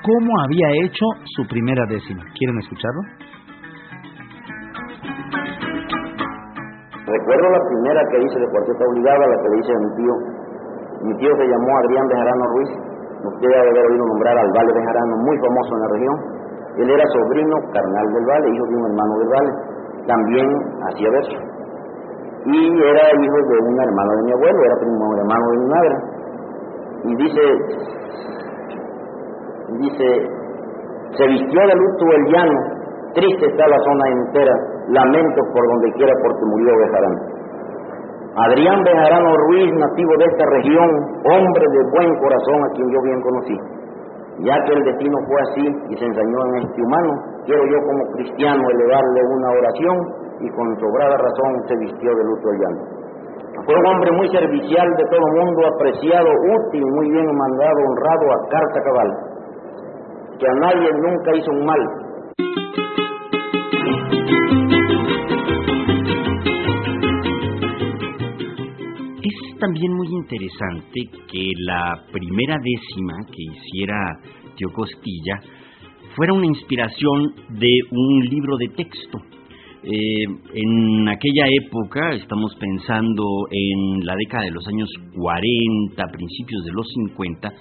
cómo 0.03 0.31
había 0.45 0.67
hecho 0.85 1.07
su 1.37 1.47
primera 1.47 1.85
décima. 1.87 2.25
¿Quieren 2.35 2.59
escucharlo? 2.59 3.03
Recuerdo 7.07 7.47
la 7.51 7.63
primera 7.71 8.01
que 8.11 8.19
hice 8.19 8.39
de 8.39 8.49
cuarteta 8.51 8.85
obligada, 8.91 9.27
la 9.27 9.37
que 9.43 9.49
le 9.51 9.57
hice 9.63 9.73
a 9.73 9.79
mi 9.79 9.91
tío. 9.95 10.15
Mi 11.07 11.15
tío 11.19 11.31
se 11.37 11.47
llamó 11.47 11.71
Adrián 11.79 12.07
Bejarano 12.09 12.45
Ruiz. 12.55 12.71
Usted 13.31 13.51
ha 13.51 13.63
de 13.63 13.71
haber 13.71 13.85
oído 13.95 14.05
nombrar 14.07 14.39
al 14.39 14.51
Vale 14.51 14.73
Bejarano, 14.75 15.15
muy 15.23 15.37
famoso 15.39 15.71
en 15.75 15.81
la 15.81 15.89
región. 15.95 16.17
Él 16.81 16.89
era 16.89 17.05
sobrino 17.13 17.57
carnal 17.73 18.07
del 18.15 18.25
Vale, 18.25 18.49
hijo 18.57 18.67
de 18.67 18.77
un 18.77 18.85
hermano 18.89 19.19
del 19.19 19.29
Vale. 19.29 19.53
También 20.07 20.47
hacía 20.89 21.11
verso. 21.11 21.37
Y 22.47 22.57
era 22.57 23.05
hijo 23.21 23.37
de 23.37 23.59
un 23.69 23.81
hermano 23.81 24.13
de 24.17 24.23
mi 24.25 24.33
abuelo, 24.33 24.59
era 24.65 24.77
primo 24.81 25.15
hermano 25.15 25.45
de 25.51 25.59
mi 25.59 25.67
madre. 25.69 25.95
Y 27.05 27.17
dice, 27.17 27.43
dice, 29.77 30.07
se 31.17 31.27
vistió 31.27 31.61
de 31.61 31.75
luto 31.75 32.05
el 32.17 32.25
llano, 32.33 32.59
triste 33.15 33.45
está 33.45 33.69
la 33.69 33.79
zona 33.85 34.09
entera, 34.09 34.55
lamento 34.89 35.41
por 35.53 35.67
donde 35.69 35.93
quiera 35.93 36.13
porque 36.23 36.45
murió 36.47 36.73
Bejarano. 36.79 37.41
Adrián 38.37 38.83
Bejarano 38.85 39.37
Ruiz, 39.37 39.73
nativo 39.75 40.13
de 40.17 40.25
esta 40.25 40.45
región, 40.47 40.89
hombre 41.29 41.65
de 41.73 41.83
buen 41.93 42.19
corazón 42.21 42.65
a 42.65 42.69
quien 42.75 42.89
yo 42.91 43.03
bien 43.03 43.21
conocí. 43.21 43.80
Ya 44.41 44.57
que 44.65 44.73
el 44.73 44.85
destino 44.85 45.17
fue 45.29 45.39
así 45.43 45.65
y 45.91 45.97
se 45.99 46.05
ensañó 46.05 46.39
en 46.49 46.55
este 46.65 46.81
humano, 46.81 47.11
quiero 47.45 47.63
yo 47.67 47.79
como 47.85 48.03
cristiano 48.17 48.63
elevarle 48.73 49.21
una 49.37 49.51
oración 49.53 49.97
y 50.41 50.49
con 50.51 50.81
sobrada 50.81 51.17
razón 51.17 51.53
se 51.69 51.77
vistió 51.77 52.15
de 52.15 52.25
luto 52.25 52.49
el 52.49 52.59
llanto. 52.61 53.01
Fue 53.67 53.75
un 53.77 53.87
hombre 53.87 54.11
muy 54.13 54.29
servicial 54.31 54.89
de 54.97 55.05
todo 55.11 55.27
mundo, 55.37 55.61
apreciado, 55.67 56.29
útil, 56.31 56.85
muy 56.87 57.11
bien 57.11 57.27
mandado, 57.27 57.79
honrado 57.85 58.25
a 58.33 58.49
carta 58.49 58.81
cabal, 58.83 59.11
que 60.39 60.47
a 60.49 60.55
nadie 60.55 60.89
nunca 60.95 61.37
hizo 61.37 61.51
un 61.53 61.67
mal, 61.67 61.83
también 69.61 69.93
muy 69.93 70.09
interesante 70.09 71.09
que 71.31 71.51
la 71.59 72.03
primera 72.11 72.57
décima 72.57 73.15
que 73.27 73.43
hiciera 73.43 74.19
Tío 74.57 74.73
Costilla 74.73 75.41
fuera 76.17 76.33
una 76.33 76.47
inspiración 76.47 77.35
de 77.51 77.79
un 77.91 78.25
libro 78.25 78.57
de 78.57 78.69
texto. 78.69 79.19
Eh, 79.83 80.25
en 80.55 81.09
aquella 81.09 81.47
época, 81.63 82.15
estamos 82.15 82.55
pensando 82.57 83.25
en 83.51 84.05
la 84.05 84.15
década 84.17 84.45
de 84.45 84.51
los 84.51 84.67
años 84.67 84.89
40, 85.17 86.07
principios 86.09 86.65
de 86.65 86.73
los 86.73 86.87
50, 86.89 87.53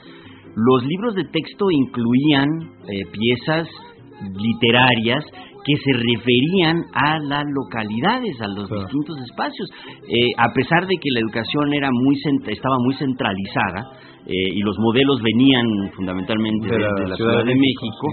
los 0.56 0.86
libros 0.86 1.16
de 1.16 1.26
texto 1.26 1.70
incluían 1.70 2.50
eh, 2.88 3.06
piezas 3.12 3.68
literarias 4.36 5.24
que 5.70 5.78
se 5.78 5.94
referían 5.94 6.82
a 6.94 7.20
las 7.20 7.46
localidades, 7.46 8.42
a 8.42 8.48
los 8.48 8.68
distintos 8.68 9.22
espacios. 9.22 9.70
Eh, 10.02 10.34
a 10.36 10.52
pesar 10.52 10.88
de 10.88 10.96
que 10.98 11.12
la 11.12 11.20
educación 11.20 11.74
era 11.74 11.90
muy 11.92 12.16
estaba 12.48 12.78
muy 12.80 12.96
centralizada 12.96 13.92
eh, 14.26 14.34
y 14.56 14.62
los 14.62 14.80
modelos 14.80 15.22
venían 15.22 15.66
fundamentalmente 15.96 16.70
de, 16.70 16.80
la, 16.80 17.16
Ciudad, 17.16 17.46
de 17.46 17.56
México, 17.56 18.08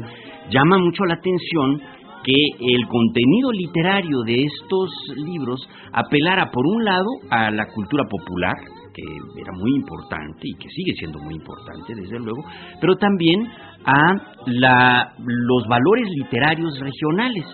llama 0.51 0.79
mucho 0.79 1.05
la 1.07 1.15
atención 1.15 1.81
que 2.25 2.75
el 2.75 2.87
contenido 2.89 3.53
literario 3.53 4.23
de 4.23 4.43
estos 4.43 4.91
libros 5.17 5.67
apelara 5.93 6.51
por 6.51 6.67
un 6.67 6.85
lado 6.85 7.09
a 7.31 7.51
la 7.51 7.67
cultura 7.73 8.05
popular, 8.05 8.57
que 8.93 9.03
era 9.41 9.53
muy 9.53 9.77
importante 9.77 10.43
y 10.43 10.55
que 10.57 10.69
sigue 10.69 10.93
siendo 10.99 11.21
muy 11.21 11.35
importante, 11.35 11.95
desde 11.95 12.19
luego, 12.19 12.45
pero 12.81 12.97
también 12.97 13.47
a 13.87 14.15
la, 14.47 15.15
los 15.19 15.67
valores 15.69 16.09
literarios 16.17 16.79
regionales. 16.79 17.45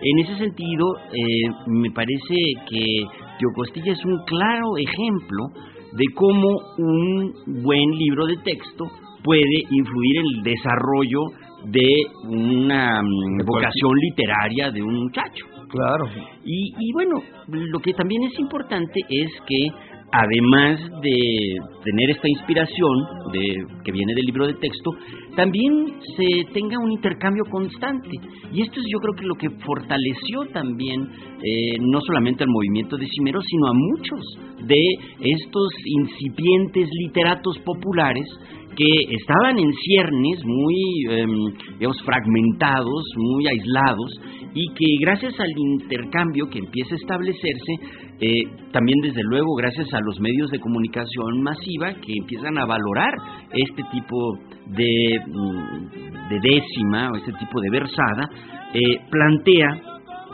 En 0.00 0.18
ese 0.18 0.36
sentido, 0.36 0.86
eh, 1.12 1.50
me 1.66 1.90
parece 1.90 2.36
que 2.68 3.04
Tío 3.38 3.48
Costilla 3.54 3.92
es 3.92 4.04
un 4.04 4.18
claro 4.26 4.76
ejemplo 4.76 5.46
de 5.92 6.04
cómo 6.14 6.48
un 6.76 7.32
buen 7.62 7.90
libro 7.98 8.26
de 8.26 8.36
texto 8.36 8.84
puede 9.24 9.64
influir 9.70 10.18
en 10.18 10.24
el 10.36 10.42
desarrollo 10.42 11.20
de 11.64 11.88
una 12.24 13.02
mm, 13.02 13.44
vocación 13.44 13.92
literaria 14.00 14.70
de 14.70 14.82
un 14.82 15.04
muchacho. 15.04 15.46
Claro. 15.70 16.04
Y, 16.44 16.72
y 16.78 16.92
bueno, 16.92 17.20
lo 17.48 17.78
que 17.80 17.92
también 17.94 18.22
es 18.22 18.38
importante 18.38 19.00
es 19.08 19.30
que 19.46 19.66
además 20.12 20.80
de 21.02 21.56
tener 21.84 22.10
esta 22.10 22.28
inspiración 22.28 23.06
de, 23.32 23.66
que 23.84 23.92
viene 23.92 24.14
del 24.14 24.26
libro 24.26 24.46
de 24.46 24.54
texto, 24.54 24.90
también 25.38 25.86
se 26.16 26.52
tenga 26.52 26.80
un 26.80 26.90
intercambio 26.90 27.44
constante. 27.48 28.10
Y 28.52 28.60
esto 28.60 28.80
es 28.80 28.86
yo 28.90 28.98
creo 28.98 29.14
que 29.14 29.24
lo 29.24 29.36
que 29.36 29.50
fortaleció 29.64 30.46
también 30.52 31.00
eh, 31.00 31.78
no 31.78 32.00
solamente 32.04 32.42
al 32.42 32.50
movimiento 32.50 32.96
de 32.96 33.06
Cimero, 33.06 33.40
sino 33.42 33.68
a 33.68 33.72
muchos 33.72 34.20
de 34.66 34.82
estos 35.20 35.68
incipientes 35.84 36.88
literatos 36.90 37.56
populares 37.60 38.26
que 38.74 39.14
estaban 39.14 39.58
en 39.58 39.72
ciernes 39.74 40.44
muy, 40.44 41.04
em, 41.08 41.52
digamos, 41.78 42.02
fragmentados, 42.02 43.04
muy 43.16 43.46
aislados, 43.46 44.10
y 44.54 44.66
que 44.74 44.86
gracias 45.00 45.38
al 45.38 45.50
intercambio 45.56 46.48
que 46.48 46.58
empieza 46.58 46.94
a 46.94 46.98
establecerse, 46.98 47.72
eh, 48.20 48.42
también 48.72 48.98
desde 49.02 49.22
luego 49.22 49.54
gracias 49.54 49.92
a 49.94 50.00
los 50.00 50.18
medios 50.20 50.50
de 50.50 50.58
comunicación 50.58 51.42
masiva 51.42 51.94
que 51.94 52.12
empiezan 52.20 52.58
a 52.58 52.66
valorar 52.66 53.12
este 53.52 53.82
tipo 53.92 54.38
de, 54.66 55.20
de 55.28 56.40
décima 56.40 57.10
o 57.12 57.16
este 57.16 57.32
tipo 57.32 57.60
de 57.60 57.70
versada, 57.70 58.28
eh, 58.72 59.00
plantea 59.10 59.80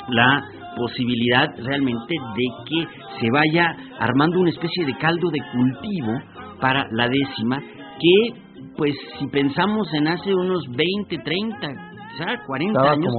la 0.09 0.45
posibilidad 0.77 1.49
realmente 1.59 2.15
de 2.37 2.45
que 2.67 2.87
se 3.21 3.31
vaya 3.31 3.77
armando 4.01 4.41
una 4.41 4.51
especie 4.51 4.85
de 4.85 4.97
caldo 4.97 5.31
de 5.31 5.41
cultivo 5.53 6.13
para 6.61 6.87
la 6.91 7.09
décima 7.09 7.61
que 7.61 8.45
pues 8.77 8.95
si 9.19 9.27
pensamos 9.29 9.89
en 9.95 10.09
hace 10.09 10.35
unos 10.35 10.65
20, 10.69 11.19
30, 11.19 11.59
quizá 12.15 12.45
40 12.47 12.81
años, 12.81 13.13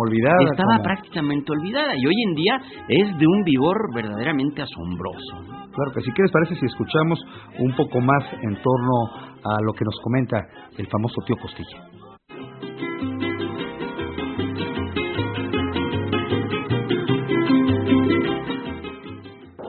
estaba 0.52 0.84
prácticamente 0.84 1.52
olvidada 1.52 1.96
y 1.96 2.06
hoy 2.06 2.24
en 2.28 2.36
día 2.36 2.60
es 2.90 3.18
de 3.18 3.28
un 3.28 3.44
vigor 3.44 3.78
verdaderamente 3.94 4.62
asombroso. 4.62 5.56
Claro 5.76 5.92
que 5.94 6.02
sí. 6.02 6.12
¿Qué 6.16 6.24
les 6.24 6.32
parece 6.32 6.56
si 6.56 6.66
escuchamos 6.66 7.20
un 7.60 7.76
poco 7.76 8.00
más 8.00 8.24
en 8.42 8.56
torno 8.56 9.35
a 9.46 9.62
lo 9.62 9.74
que 9.74 9.86
nos 9.86 9.96
comenta 10.04 10.38
el 10.78 10.88
famoso 10.88 11.22
tío 11.26 11.36
Costilla? 11.38 11.78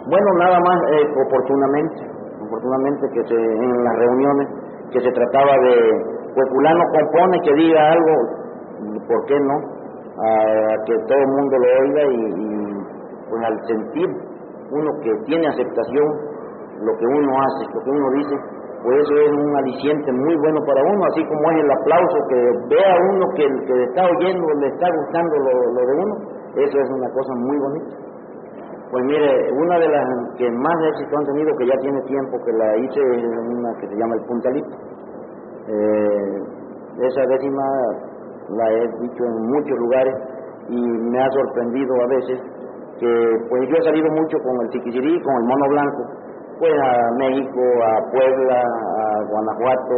Bueno, 0.08 0.28
nada 0.38 0.58
más 0.60 0.78
eh, 0.94 1.06
oportunamente, 1.26 2.00
oportunamente 2.40 3.04
que 3.12 3.22
se, 3.26 3.34
en 3.34 3.84
las 3.84 3.96
reuniones 3.96 4.48
que 4.92 5.00
se 5.00 5.10
trataba 5.10 5.52
de, 5.58 5.74
pues 6.32 6.46
fulano 6.54 6.84
compone 6.94 7.38
que 7.44 7.54
diga 7.54 7.90
algo, 7.90 8.12
¿por 9.06 9.24
qué 9.26 9.34
no? 9.40 9.56
A, 10.16 10.84
que 10.86 10.94
todo 11.06 11.18
el 11.18 11.26
mundo 11.26 11.56
lo 11.58 11.68
oiga 11.82 12.02
y, 12.12 12.46
pues 13.28 13.42
al 13.44 13.58
sentir 13.66 14.08
uno 14.70 14.90
que 15.02 15.12
tiene 15.26 15.48
aceptación, 15.48 16.06
lo 16.80 16.92
que 16.96 17.06
uno 17.06 17.32
hace, 17.36 17.74
lo 17.74 17.80
que 17.82 17.90
uno 17.90 18.10
dice, 18.16 18.36
pues 18.86 19.02
eso 19.02 19.14
es 19.18 19.32
un 19.34 19.56
aliciente 19.56 20.12
muy 20.12 20.36
bueno 20.36 20.62
para 20.62 20.80
uno, 20.80 21.02
así 21.10 21.26
como 21.26 21.50
es 21.50 21.58
el 21.58 21.70
aplauso 21.74 22.18
que 22.30 22.38
vea 22.70 22.94
uno 23.10 23.26
que 23.34 23.42
el 23.42 23.58
que 23.66 23.82
está 23.82 24.06
oyendo 24.06 24.46
le 24.62 24.68
está 24.68 24.86
gustando 24.94 25.34
lo, 25.42 25.82
de 25.82 25.94
uno, 26.06 26.14
eso 26.54 26.78
es 26.78 26.88
una 26.94 27.10
cosa 27.10 27.34
muy 27.34 27.58
bonita. 27.58 27.96
Pues 28.92 29.02
mire, 29.06 29.50
una 29.58 29.80
de 29.80 29.88
las 29.88 30.06
que 30.38 30.48
más 30.52 30.78
éxito 30.94 31.18
han 31.18 31.26
tenido, 31.26 31.50
que 31.58 31.66
ya 31.66 31.76
tiene 31.82 32.00
tiempo 32.02 32.38
que 32.46 32.52
la 32.52 32.76
hice, 32.78 33.00
es 33.10 33.24
una 33.58 33.74
que 33.80 33.88
se 33.88 33.96
llama 33.96 34.14
El 34.14 34.22
Puntalito. 34.22 34.76
Eh, 35.66 36.38
esa 37.10 37.26
décima 37.26 37.66
la 38.54 38.70
he 38.70 38.86
dicho 39.02 39.24
en 39.26 39.50
muchos 39.50 39.78
lugares 39.82 40.14
y 40.68 40.80
me 41.10 41.18
ha 41.18 41.28
sorprendido 41.32 41.90
a 41.90 42.06
veces 42.06 42.38
que 43.00 43.10
pues 43.50 43.68
yo 43.68 43.76
he 43.78 43.82
salido 43.82 44.08
mucho 44.14 44.38
con 44.38 44.62
el 44.62 44.70
Chiquisirí, 44.70 45.20
con 45.22 45.34
el 45.34 45.42
Mono 45.42 45.68
Blanco, 45.70 46.25
pues 46.58 46.72
a 46.72 47.10
México, 47.18 47.60
a 47.60 48.10
Puebla, 48.10 48.60
a 48.60 49.22
Guanajuato, 49.28 49.96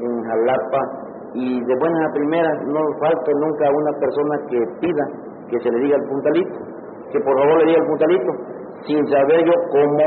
en 0.00 0.22
Jalapa, 0.24 0.80
y 1.34 1.64
de 1.64 1.74
buenas 1.78 2.10
a 2.10 2.12
primeras 2.12 2.66
no 2.66 2.80
falta 3.00 3.30
nunca 3.40 3.70
una 3.70 3.92
persona 3.98 4.36
que 4.48 4.58
pida 4.80 5.04
que 5.50 5.58
se 5.60 5.70
le 5.70 5.80
diga 5.80 5.96
el 5.96 6.08
puntalito 6.08 6.74
que 7.14 7.20
por 7.20 7.38
favor 7.38 7.58
le 7.62 7.66
diga 7.70 7.78
el 7.78 7.86
puntalito, 7.86 8.30
sin 8.86 9.06
saber 9.06 9.46
yo 9.46 9.54
cómo 9.70 10.02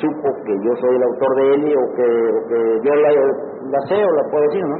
supo 0.00 0.28
que 0.44 0.54
yo 0.64 0.72
soy 0.80 0.96
el 0.96 1.02
autor 1.02 1.36
de 1.36 1.54
él 1.54 1.76
o 1.76 1.84
que, 1.92 2.80
yo 2.80 2.94
la, 2.96 3.10
la, 3.12 3.80
sé 3.88 4.00
o 4.00 4.10
la 4.16 4.24
puedo 4.30 4.42
decir, 4.48 4.64
¿no? 4.64 4.76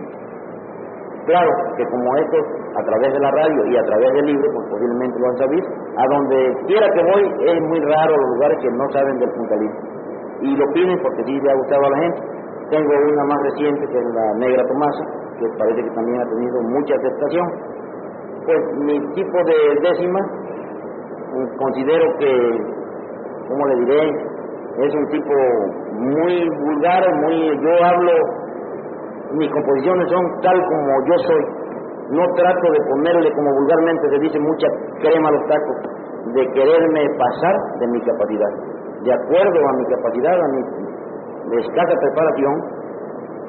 Claro 1.27 1.51
que 1.77 1.85
como 1.85 2.17
esto, 2.17 2.39
a 2.81 2.83
través 2.83 3.13
de 3.13 3.21
la 3.21 3.31
radio 3.31 3.67
y 3.67 3.77
a 3.77 3.83
través 3.83 4.11
del 4.15 4.25
libro, 4.25 4.49
pues 4.55 4.71
posiblemente 4.71 5.19
lo 5.21 5.27
han 5.29 5.37
sabido, 5.37 5.69
a 5.99 6.05
donde 6.09 6.39
quiera 6.67 6.87
que 6.89 7.03
voy 7.05 7.23
es 7.45 7.61
muy 7.69 7.81
raro 7.81 8.17
los 8.17 8.31
lugares 8.37 8.59
que 8.63 8.71
no 8.71 8.89
saben 8.91 9.19
del 9.19 9.31
puntalito. 9.33 9.98
Y 10.41 10.57
lo 10.57 10.67
piden 10.73 10.99
porque 11.03 11.25
sí 11.25 11.41
le 11.41 11.51
ha 11.51 11.55
gustado 11.55 11.85
a 11.85 11.91
la 11.91 11.99
gente. 11.99 12.21
Tengo 12.71 12.93
una 13.13 13.25
más 13.25 13.43
reciente 13.43 13.87
que 13.87 13.99
es 13.99 14.05
la 14.15 14.35
Negra 14.35 14.63
Tomasa, 14.67 15.05
que 15.39 15.47
parece 15.59 15.83
que 15.83 15.91
también 15.91 16.21
ha 16.21 16.29
tenido 16.29 16.63
mucha 16.63 16.95
aceptación. 16.95 17.47
Pues 18.45 18.59
mi 18.85 18.99
tipo 19.15 19.39
de 19.45 19.89
décima 19.89 20.21
considero 21.59 22.05
que, 22.19 22.33
como 23.49 23.67
le 23.67 23.77
diré, 23.85 24.29
es 24.79 24.95
un 24.95 25.07
tipo 25.09 25.35
muy 25.93 26.49
vulgar, 26.49 27.03
muy, 27.23 27.59
yo 27.61 27.85
hablo, 27.85 28.13
mis 29.33 29.51
composiciones 29.51 30.09
son 30.09 30.41
tal 30.41 30.55
como 30.55 31.07
yo 31.07 31.19
soy, 31.27 31.45
no 32.11 32.23
trato 32.35 32.73
de 32.73 32.81
ponerle 32.89 33.33
como 33.33 33.51
vulgarmente 33.55 34.09
se 34.09 34.19
dice 34.21 34.39
mucha 34.39 34.69
crema 35.01 35.29
a 35.29 35.33
los 35.33 35.47
tacos, 35.47 35.77
de 36.35 36.47
quererme 36.53 37.07
pasar 37.19 37.55
de 37.81 37.87
mi 37.89 38.01
capacidad, 38.01 38.51
de 39.03 39.13
acuerdo 39.13 39.59
a 39.69 39.73
mi 39.77 39.85
capacidad, 39.87 40.35
a 40.35 40.49
mi 40.49 41.61
escasa 41.61 41.95
preparación, 42.01 42.55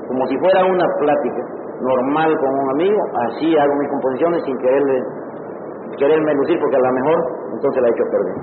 como 0.08 0.26
si 0.28 0.38
fuera 0.38 0.66
una 0.66 0.86
plática 1.00 1.44
normal 1.82 2.38
con 2.40 2.50
un 2.50 2.70
amigo, 2.72 3.00
así 3.28 3.58
hago 3.58 3.76
mis 3.76 3.90
composiciones 3.90 4.44
sin 4.46 4.58
quererle 4.58 5.04
quererme 5.98 6.34
lucir 6.34 6.58
porque 6.60 6.76
a 6.76 6.80
lo 6.80 6.94
mejor 6.94 7.18
entonces 7.54 7.82
la 7.82 7.88
he 7.88 7.92
hecho 7.92 8.04
perder. 8.10 8.36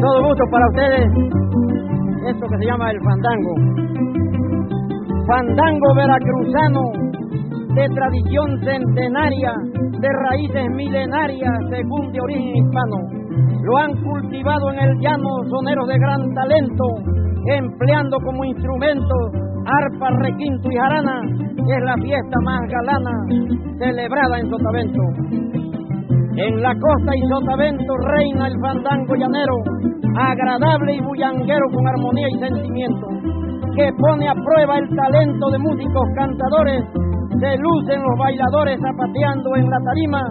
Todo 0.00 0.22
gusto 0.26 0.44
para 0.50 0.66
ustedes. 0.68 1.06
esto 2.26 2.46
que 2.46 2.58
se 2.58 2.66
llama 2.66 2.90
el 2.90 3.00
fandango. 3.02 3.54
Fandango 5.26 5.94
veracruzano 5.94 6.82
de 7.74 7.88
tradición 7.94 8.60
centenaria, 8.64 9.52
de 10.02 10.08
raíces 10.28 10.66
milenarias, 10.74 11.58
según 11.70 12.10
de 12.10 12.20
origen 12.20 12.56
hispano. 12.56 12.98
Lo 13.62 13.78
han 13.78 13.94
cultivado 14.02 14.72
en 14.72 14.78
el 14.80 14.98
llano 14.98 15.30
soneros 15.48 15.86
de 15.86 15.98
gran 15.98 16.34
talento, 16.34 16.84
empleando 17.54 18.18
como 18.18 18.44
instrumento 18.44 19.14
arpa, 19.64 20.10
requinto 20.18 20.68
y 20.70 20.76
jarana, 20.76 21.20
es 21.22 21.84
la 21.84 21.94
fiesta 22.02 22.36
más 22.42 22.60
galana 22.68 23.12
celebrada 23.78 24.38
en 24.38 24.50
Sotavento. 24.50 25.02
En 26.34 26.62
la 26.62 26.74
costa 26.74 27.12
y 27.14 27.22
Sotavento 27.28 27.94
reina 27.96 28.48
el 28.48 28.60
fandango 28.60 29.14
llanero, 29.14 29.54
agradable 30.18 30.94
y 30.96 31.00
bullanguero 31.00 31.66
con 31.72 31.86
armonía 31.86 32.26
y 32.28 32.38
sentimiento, 32.40 33.06
que 33.76 33.90
pone 33.98 34.28
a 34.28 34.34
prueba 34.34 34.78
el 34.78 34.88
talento 34.96 35.50
de 35.50 35.58
músicos 35.58 36.08
cantadores, 36.16 36.82
se 37.42 37.58
lucen 37.58 38.00
los 38.00 38.16
bailadores 38.18 38.78
zapateando 38.78 39.56
en 39.56 39.66
la 39.66 39.78
tarima 39.82 40.22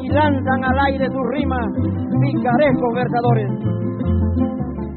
y 0.00 0.08
lanzan 0.08 0.64
al 0.64 0.78
aire 0.88 1.06
sus 1.12 1.26
rimas, 1.36 1.66
picarescos 2.24 2.90
versadores. 2.96 3.50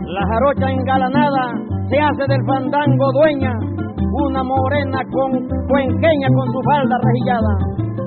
La 0.08 0.24
jarocha 0.32 0.72
engalanada 0.72 1.46
se 1.90 2.00
hace 2.00 2.24
del 2.30 2.40
fandango 2.48 3.12
dueña, 3.20 3.52
una 3.52 4.44
morena 4.44 5.00
con 5.12 5.44
cuenqueña 5.68 6.28
con 6.40 6.48
su 6.56 6.60
falda 6.64 6.96
rejillada, 7.04 7.54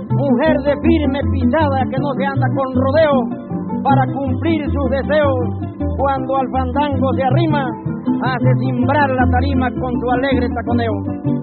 mujer 0.08 0.56
de 0.64 0.74
firme 0.80 1.20
pisada 1.30 1.84
que 1.84 2.00
no 2.00 2.10
se 2.16 2.24
anda 2.24 2.46
con 2.56 2.68
rodeo 2.80 3.18
para 3.84 4.04
cumplir 4.14 4.64
sus 4.72 4.88
deseos, 4.88 5.36
cuando 5.98 6.36
al 6.38 6.48
fandango 6.48 7.12
se 7.14 7.24
arrima, 7.24 7.64
hace 8.24 8.50
simbrar 8.64 9.10
la 9.10 9.26
tarima 9.28 9.68
con 9.76 9.92
su 10.00 10.10
alegre 10.16 10.48
taconeo. 10.48 11.39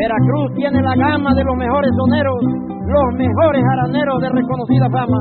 Veracruz 0.00 0.48
tiene 0.56 0.80
la 0.80 0.96
gama 0.96 1.34
de 1.34 1.44
los 1.44 1.56
mejores 1.56 1.90
soneros, 1.94 2.40
los 2.40 3.08
mejores 3.20 3.62
araneros 3.70 4.20
de 4.22 4.28
reconocida 4.30 4.88
fama. 4.88 5.20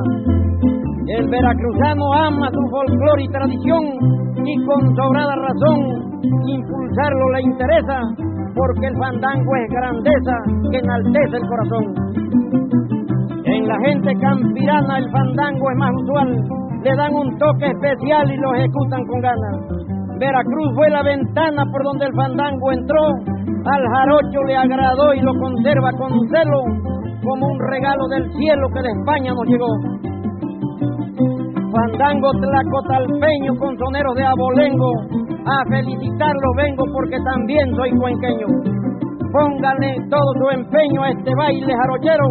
El 1.20 1.28
veracruzano 1.28 2.14
ama 2.14 2.48
su 2.48 2.64
folclore 2.72 3.24
y 3.24 3.28
tradición 3.28 3.84
y 4.40 4.56
con 4.64 4.96
sobrada 4.96 5.36
razón 5.36 5.80
impulsarlo 6.48 7.30
le 7.34 7.42
interesa, 7.42 8.00
porque 8.56 8.88
el 8.88 8.96
fandango 8.96 9.52
es 9.58 9.68
grandeza 9.70 10.36
que 10.72 10.78
enaltece 10.78 11.36
el 11.36 11.48
corazón. 11.50 11.86
En 13.44 13.68
la 13.68 13.78
gente 13.84 14.14
campirana 14.22 14.98
el 14.98 15.12
fandango 15.12 15.72
es 15.72 15.78
más 15.78 15.92
usual, 15.92 16.40
le 16.84 16.96
dan 16.96 17.14
un 17.16 17.38
toque 17.38 17.68
especial 17.68 18.32
y 18.32 18.38
lo 18.38 18.56
ejecutan 18.56 19.06
con 19.08 19.20
ganas. 19.20 19.90
Veracruz 20.20 20.72
fue 20.76 20.90
la 20.90 21.04
ventana 21.04 21.64
por 21.70 21.84
donde 21.84 22.06
el 22.06 22.14
fandango 22.14 22.72
entró, 22.72 23.10
al 23.66 23.84
jarocho 23.94 24.40
le 24.48 24.56
agradó 24.56 25.14
y 25.14 25.22
lo 25.22 25.34
conserva 25.40 25.92
con 25.98 26.12
celo, 26.30 26.62
como 27.24 27.48
un 27.48 27.60
regalo 27.70 28.08
del 28.08 28.32
cielo 28.34 28.68
que 28.74 28.82
de 28.82 28.90
España 28.90 29.34
nos 29.34 29.46
llegó. 29.46 29.68
Fandango 31.72 32.32
tlacotalpeño 32.32 33.56
con 33.60 33.78
soneros 33.78 34.16
de 34.16 34.26
abolengo, 34.26 34.92
a 35.46 35.64
felicitarlo 35.70 36.54
vengo 36.58 36.84
porque 36.94 37.18
también 37.24 37.76
soy 37.76 37.92
cuenqueño. 37.92 38.48
Póngale 39.32 39.96
todo 40.10 40.34
su 40.42 40.50
empeño 40.50 41.04
a 41.04 41.10
este 41.10 41.32
baile 41.36 41.72
jarochero. 41.72 42.26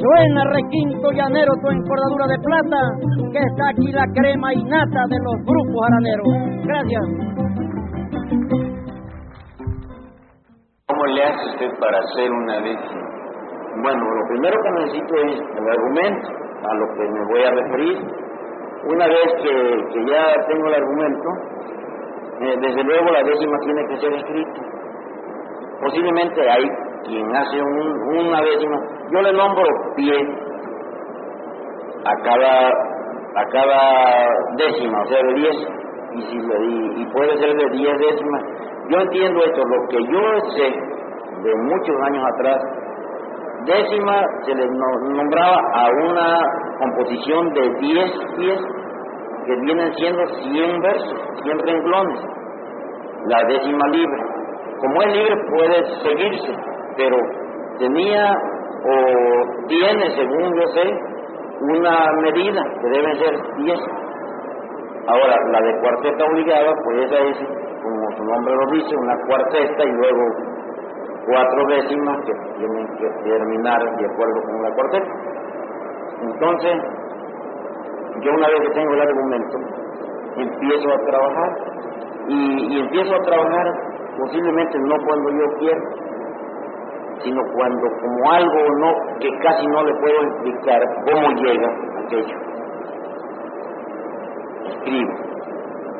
Suena 0.00 0.44
requinto 0.44 1.10
llanero 1.12 1.52
tu 1.60 1.68
encordadura 1.68 2.26
de 2.26 2.38
plata, 2.38 2.80
que 3.32 3.38
está 3.38 3.68
aquí 3.68 3.92
la 3.92 4.06
crema 4.14 4.54
innata 4.54 5.04
de 5.10 5.18
los 5.18 5.34
grupos 5.44 5.84
jaraneros. 5.84 6.28
Gracias. 6.64 7.02
¿Cómo 11.02 11.14
le 11.16 11.24
hace 11.24 11.50
usted 11.50 11.78
para 11.80 11.98
hacer 11.98 12.30
una 12.30 12.60
décima? 12.60 13.08
Bueno, 13.82 14.04
lo 14.04 14.28
primero 14.28 14.56
que 14.62 14.70
necesito 14.70 15.16
es 15.16 15.40
el 15.58 15.68
argumento 15.68 16.28
a 16.62 16.74
lo 16.74 16.86
que 16.94 17.08
me 17.10 17.24
voy 17.24 17.42
a 17.42 17.50
referir. 17.50 17.98
Una 18.84 19.08
vez 19.08 19.26
que, 19.42 19.84
que 19.92 20.06
ya 20.06 20.32
tengo 20.46 20.68
el 20.68 20.74
argumento, 20.74 21.28
eh, 22.42 22.56
desde 22.60 22.84
luego 22.84 23.10
la 23.10 23.22
décima 23.24 23.58
tiene 23.64 23.84
que 23.88 23.96
ser 23.96 24.12
escrita. 24.12 24.60
Posiblemente 25.80 26.48
hay 26.48 26.62
quien 27.04 27.34
hace 27.34 27.60
una 27.60 28.40
décima, 28.42 28.76
yo 29.10 29.22
le 29.22 29.32
nombro 29.32 29.64
pie 29.96 30.14
a 32.04 32.14
cada, 32.22 32.68
a 32.68 33.44
cada 33.50 34.28
décima, 34.56 35.02
o 35.02 35.06
sea, 35.06 35.20
de 35.20 35.34
diez, 35.34 35.56
y, 36.14 36.22
si 36.22 36.36
y, 36.36 37.06
puede 37.06 37.36
ser 37.38 37.56
de 37.56 37.70
diez 37.70 37.98
décimas. 37.98 38.61
Yo 38.88 38.98
entiendo 38.98 39.40
esto, 39.44 39.62
lo 39.64 39.88
que 39.88 39.98
yo 40.12 40.20
sé 40.56 40.64
de 41.42 41.54
muchos 41.56 41.96
años 42.06 42.24
atrás, 42.34 42.58
décima 43.64 44.26
se 44.44 44.54
le 44.54 44.66
nombraba 44.66 45.56
a 45.74 45.88
una 45.88 46.40
composición 46.78 47.52
de 47.54 47.70
diez 47.80 48.10
pies 48.36 48.60
que 49.46 49.56
vienen 49.60 49.92
siendo 49.94 50.24
100 50.26 50.80
versos, 50.80 51.20
100 51.42 51.58
renglones, 51.58 52.20
la 53.26 53.44
décima 53.48 53.86
libre. 53.88 54.22
Como 54.80 55.02
es 55.02 55.16
libre 55.16 55.36
puede 55.48 55.84
seguirse, 56.02 56.52
pero 56.96 57.16
tenía 57.78 58.32
o 58.84 59.66
tiene, 59.68 60.10
según 60.16 60.54
yo 60.56 60.66
sé, 60.74 60.82
una 61.60 62.12
medida 62.20 62.62
que 62.80 62.88
deben 62.88 63.16
ser 63.16 63.54
10. 63.56 63.78
Ahora, 65.06 65.36
la 65.50 65.60
de 65.60 65.80
cuarteta 65.80 66.24
obligada, 66.24 66.72
pues 66.84 67.04
esa 67.04 67.18
es, 67.18 67.36
su 68.16 68.24
nombre 68.24 68.54
lo 68.54 68.72
dice, 68.72 68.96
una 68.96 69.16
cuarteta 69.26 69.84
y 69.84 69.92
luego 69.92 70.22
cuatro 71.26 71.66
décimas 71.68 72.18
que 72.24 72.32
tienen 72.58 72.86
que 72.96 73.08
terminar 73.22 73.80
de 73.96 74.06
acuerdo 74.06 74.42
con 74.42 74.62
la 74.62 74.74
cuarteta. 74.74 75.12
Entonces, 76.22 76.72
yo 78.20 78.30
una 78.32 78.48
vez 78.48 78.60
que 78.62 78.74
tengo 78.74 78.94
el 78.94 79.00
argumento, 79.00 79.58
empiezo 80.36 80.88
a 80.92 80.98
trabajar 81.06 81.50
y, 82.28 82.78
empiezo 82.78 83.14
a 83.14 83.22
trabajar 83.22 83.72
posiblemente 84.18 84.78
no 84.78 84.94
cuando 85.04 85.30
yo 85.30 85.58
quiero, 85.58 85.80
sino 87.22 87.42
cuando 87.54 87.88
como 88.00 88.30
algo 88.30 88.58
no 88.78 89.18
que 89.18 89.28
casi 89.42 89.66
no 89.66 89.82
le 89.84 89.94
puedo 89.94 90.22
explicar 90.22 90.82
cómo 91.04 91.28
llega 91.40 91.68
aquello. 92.04 92.36
Escribo. 94.66 95.31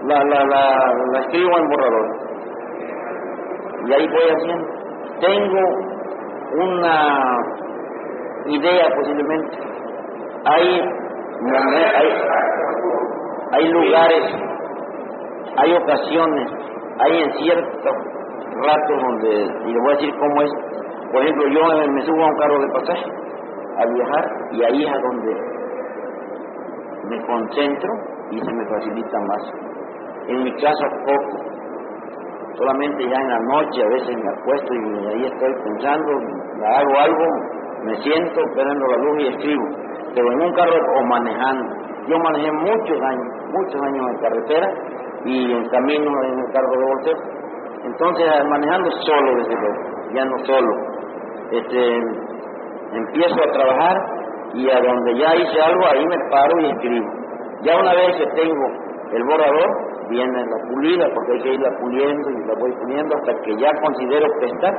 La, 0.04 0.18
la, 0.24 0.44
la, 0.44 0.94
la 1.12 1.20
escribo 1.20 1.58
en 1.58 1.68
borrador. 1.68 2.06
Y 3.86 3.92
ahí 3.92 4.08
voy 4.08 4.30
haciendo. 4.36 4.66
Tengo 5.20 5.60
una 6.64 7.38
idea 8.46 8.88
posiblemente. 8.96 9.58
Hay 10.44 10.82
hay, 11.50 12.08
hay 13.52 13.68
lugares, 13.72 14.24
hay 15.56 15.74
ocasiones, 15.74 16.50
hay 16.98 17.22
en 17.22 17.32
ciertos 17.32 17.96
ratos 18.64 19.02
donde, 19.02 19.30
y 19.66 19.72
le 19.72 19.80
voy 19.80 19.92
a 19.92 19.96
decir 19.96 20.14
cómo 20.18 20.42
es, 20.42 20.50
por 21.10 21.22
ejemplo, 21.22 21.48
yo 21.48 21.92
me 21.92 22.02
subo 22.02 22.22
a 22.22 22.26
un 22.26 22.36
carro 22.36 22.60
de 22.60 22.68
pasaje 22.68 23.04
a 23.76 23.86
viajar 23.86 24.24
y 24.52 24.64
ahí 24.64 24.84
es 24.84 25.02
donde 25.02 25.36
me 27.08 27.26
concentro 27.26 27.90
y 28.30 28.38
se 28.38 28.52
me 28.52 28.66
facilita 28.66 29.18
más. 29.20 29.52
En 30.28 30.44
mi 30.44 30.52
casa 30.54 30.86
poco, 31.04 31.44
solamente 32.56 33.04
ya 33.04 33.16
en 33.16 33.28
la 33.28 33.38
noche 33.40 33.82
a 33.82 33.88
veces 33.88 34.16
me 34.16 34.30
acuesto 34.30 34.74
y 34.74 35.06
ahí 35.06 35.24
estoy 35.24 35.52
pensando, 35.64 36.12
hago 36.76 36.98
algo, 36.98 37.24
me 37.84 37.96
siento, 38.02 38.40
esperando 38.40 38.86
la 38.86 38.96
luz 38.98 39.22
y 39.22 39.26
escribo 39.28 39.82
pero 40.14 40.32
en 40.32 40.42
un 40.42 40.52
carro 40.52 40.76
o 40.96 41.02
manejando. 41.06 41.74
Yo 42.06 42.18
manejé 42.18 42.52
muchos 42.52 43.00
años, 43.02 43.28
muchos 43.52 43.80
años 43.82 44.06
en 44.10 44.18
carretera 44.18 44.68
y 45.24 45.52
en 45.52 45.68
camino 45.68 46.10
en 46.24 46.38
el 46.38 46.52
carro 46.52 46.70
de 46.70 46.84
volteo. 46.84 47.16
Entonces, 47.84 48.26
manejando 48.48 48.90
solo, 48.90 49.36
desde 49.36 49.54
luego, 49.54 49.80
ya 50.12 50.24
no 50.24 50.38
solo. 50.44 50.72
Este, 51.50 51.96
empiezo 52.92 53.34
a 53.34 53.52
trabajar 53.52 53.96
y 54.54 54.68
a 54.68 54.80
donde 54.80 55.18
ya 55.18 55.34
hice 55.36 55.60
algo, 55.62 55.86
ahí 55.86 56.06
me 56.06 56.16
paro 56.30 56.60
y 56.60 56.70
escribo. 56.70 57.08
Ya 57.62 57.78
una 57.78 57.94
vez 57.94 58.16
que 58.16 58.26
tengo 58.34 58.66
el 59.12 59.24
borrador, 59.24 59.91
viene 60.12 60.44
la 60.44 60.68
pulida, 60.68 61.06
porque 61.14 61.32
hay 61.32 61.42
que 61.42 61.54
irla 61.54 61.70
puliendo 61.80 62.30
y 62.30 62.46
la 62.46 62.54
voy 62.60 62.72
puliendo 62.72 63.16
hasta 63.16 63.32
que 63.42 63.56
ya 63.56 63.70
considero 63.80 64.26
que 64.38 64.46
está, 64.46 64.70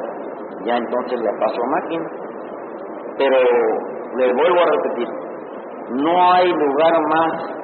ya 0.64 0.78
entonces 0.78 1.20
la 1.22 1.32
paso 1.40 1.62
a 1.62 1.82
máquina. 1.82 2.06
Pero 3.18 3.38
le 4.18 4.34
vuelvo 4.34 4.60
a 4.62 4.72
repetir, 4.78 5.08
no 5.90 6.34
hay 6.34 6.48
lugar 6.52 6.94
más 7.10 7.64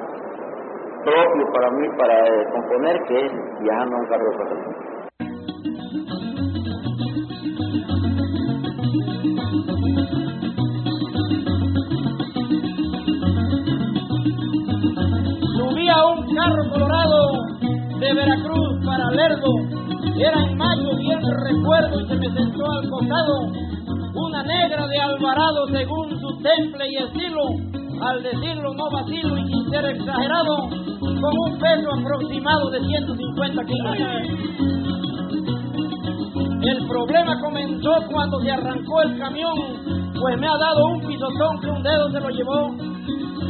propio 1.04 1.52
para 1.52 1.70
mí 1.70 1.88
para 1.96 2.16
componer 2.52 3.00
que 3.04 3.26
es 3.26 3.32
viajando 3.60 3.96
en 3.96 4.06
carro 4.06 4.30
de 4.30 4.36
Era 20.20 20.38
en 20.44 20.58
mayo, 20.58 20.98
bien 20.98 21.18
recuerdo, 21.18 21.98
y 21.98 22.06
se 22.06 22.14
me 22.16 22.28
sentó 22.34 22.70
al 22.70 22.90
costado 22.90 23.40
una 24.14 24.42
negra 24.42 24.86
de 24.86 24.98
Alvarado 25.00 25.66
según 25.68 26.10
su 26.20 26.28
temple 26.42 26.90
y 26.90 26.96
estilo. 26.96 27.42
Al 28.02 28.22
decirlo 28.22 28.74
no 28.74 28.90
vacilo 28.90 29.38
y 29.38 29.46
sin 29.46 29.70
ser 29.70 29.84
exagerado, 29.86 30.68
con 31.00 31.38
un 31.38 31.58
peso 31.58 31.90
aproximado 31.98 32.68
de 32.68 32.80
150 32.80 33.64
kilos. 33.64 33.96
El 36.64 36.86
problema 36.86 37.40
comenzó 37.40 37.94
cuando 38.12 38.40
se 38.40 38.50
arrancó 38.50 39.00
el 39.00 39.18
camión, 39.18 39.54
pues 40.20 40.38
me 40.38 40.46
ha 40.46 40.58
dado 40.58 40.84
un 40.86 41.00
pisotón 41.00 41.60
que 41.62 41.70
un 41.70 41.82
dedo 41.82 42.10
se 42.10 42.20
lo 42.20 42.28
llevó. 42.28 42.74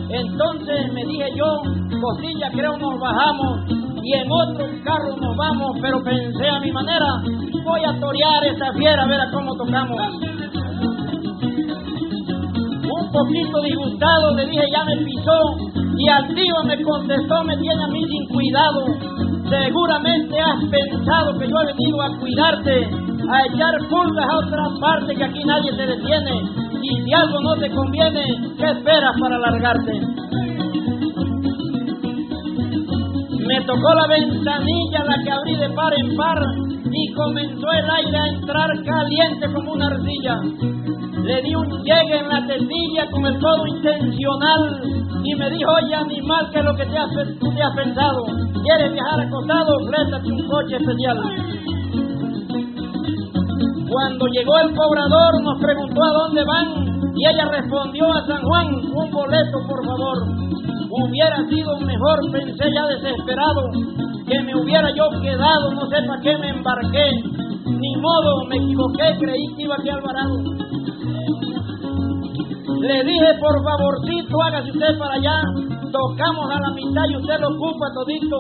Entonces 0.09 0.93
me 0.93 1.05
dije 1.05 1.31
yo, 1.35 1.63
cosilla 2.01 2.49
creo 2.53 2.77
nos 2.79 3.01
bajamos 3.01 3.80
y 4.03 4.15
en 4.15 4.31
otro 4.31 4.67
carro 4.85 5.17
nos 5.17 5.37
vamos, 5.37 5.77
pero 5.81 6.03
pensé 6.03 6.49
a 6.49 6.61
mi 6.61 6.73
manera, 6.73 7.07
voy 7.65 7.85
a 7.85 7.99
torear 7.99 8.45
esta 8.45 8.73
fiera 8.73 9.03
a 9.03 9.07
ver 9.07 9.21
a 9.21 9.31
cómo 9.31 9.55
tocamos. 9.57 9.99
Un 12.83 13.13
poquito 13.13 13.61
disgustado 13.63 14.35
le 14.37 14.47
dije 14.47 14.65
ya 14.73 14.85
me 14.85 14.97
pisó 14.99 15.57
y 15.97 16.09
activa 16.09 16.63
me 16.65 16.83
contestó 16.83 17.45
me 17.45 17.57
tiene 17.59 17.83
a 17.83 17.89
mí 17.89 18.05
sin 18.09 18.27
cuidado. 18.29 18.87
Seguramente 19.49 20.39
has 20.41 20.65
pensado 20.71 21.39
que 21.39 21.49
yo 21.49 21.57
he 21.61 21.67
venido 21.67 22.03
a 22.03 22.17
cuidarte, 22.19 22.89
a 23.29 23.47
echar 23.47 23.75
pulgas 23.89 24.27
a 24.31 24.39
otra 24.39 24.69
parte 24.81 25.15
que 25.15 25.25
aquí 25.25 25.45
nadie 25.45 25.73
te 25.73 25.87
detiene. 25.87 26.43
Y 26.83 27.03
si 27.05 27.13
algo 27.13 27.41
no 27.41 27.57
te 27.57 27.71
conviene, 27.71 28.23
¿qué 28.57 28.67
esperas 28.71 29.15
para 29.21 29.39
largarte? 29.39 29.93
Me 33.51 33.61
tocó 33.63 33.93
la 33.95 34.07
ventanilla, 34.07 35.05
la 35.05 35.25
que 35.25 35.31
abrí 35.33 35.57
de 35.57 35.71
par 35.71 35.93
en 35.99 36.17
par, 36.17 36.41
y 36.89 37.13
comenzó 37.15 37.67
el 37.73 37.91
aire 37.91 38.17
a 38.17 38.27
entrar 38.29 38.71
caliente 38.85 39.53
como 39.53 39.73
una 39.73 39.89
arcilla. 39.89 40.39
Le 41.25 41.43
di 41.43 41.57
un 41.57 41.83
llegue 41.83 42.19
en 42.21 42.29
la 42.29 42.47
tetilla 42.47 43.11
con 43.11 43.27
el 43.27 43.41
codo 43.41 43.67
intencional 43.67 44.81
y 45.25 45.35
me 45.35 45.51
dijo, 45.51 45.69
oye 45.69 45.95
animal, 45.97 46.49
¿qué 46.53 46.61
es 46.61 46.65
lo 46.65 46.77
que 46.77 46.87
te 46.87 46.97
has, 46.97 47.11
pensado? 47.75 48.25
¿Quieres 48.63 48.93
viajar 48.93 49.21
acostado? 49.21 49.79
Préstate 49.85 50.31
un 50.31 50.49
coche 50.49 50.77
especial. 50.77 51.19
Cuando 53.91 54.27
llegó 54.29 54.59
el 54.61 54.77
cobrador 54.77 55.43
nos 55.43 55.61
preguntó 55.61 56.05
a 56.05 56.13
dónde 56.13 56.45
van 56.45 57.13
y 57.17 57.27
ella 57.27 57.47
respondió 57.47 58.13
a 58.13 58.25
San 58.27 58.43
Juan, 58.45 58.77
un 58.95 59.11
boleto 59.11 59.59
por 59.67 59.85
favor. 59.85 60.60
Hubiera 61.03 61.37
sido 61.49 61.79
mejor, 61.81 62.19
pensé 62.31 62.71
ya 62.75 62.87
desesperado, 62.87 63.71
que 64.27 64.41
me 64.43 64.55
hubiera 64.55 64.91
yo 64.95 65.09
quedado, 65.23 65.73
no 65.73 65.87
sé 65.89 65.97
para 66.07 66.21
qué 66.21 66.37
me 66.37 66.49
embarqué. 66.51 67.11
Ni 67.65 67.97
modo, 67.97 68.45
me 68.49 68.57
equivoqué, 68.57 69.17
creí 69.19 69.47
que 69.57 69.63
iba 69.63 69.77
aquí 69.77 69.89
Alvarado. 69.89 70.37
Le 72.81 73.05
dije, 73.05 73.35
por 73.41 73.65
favorcito, 73.65 74.43
hágase 74.43 74.71
usted 74.71 74.99
para 74.99 75.15
allá. 75.15 75.43
Tocamos 75.91 76.51
a 76.51 76.61
la 76.61 76.71
mitad 76.75 77.09
y 77.09 77.17
usted 77.17 77.41
lo 77.41 77.49
ocupa 77.49 77.87
todito. 77.95 78.37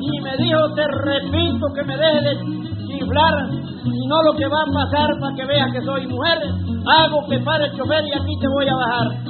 Y 0.00 0.20
me 0.20 0.36
dijo, 0.38 0.74
te 0.74 0.82
repito, 0.86 1.66
que 1.74 1.84
me 1.84 1.96
deje 1.96 2.20
de 2.20 2.36
chiflar. 2.86 3.48
Si 3.82 4.06
no, 4.06 4.22
lo 4.22 4.32
que 4.34 4.46
va 4.46 4.62
a 4.62 4.72
pasar 4.72 5.10
para 5.20 5.34
que 5.36 5.46
veas 5.46 5.72
que 5.72 5.82
soy 5.82 6.06
mujer, 6.06 6.38
hago 6.86 7.26
que 7.28 7.38
pare 7.40 7.66
el 7.66 7.76
chofer 7.76 8.04
y 8.06 8.12
aquí 8.12 8.38
te 8.40 8.48
voy 8.48 8.68
a 8.68 8.74
bajar. 8.74 9.21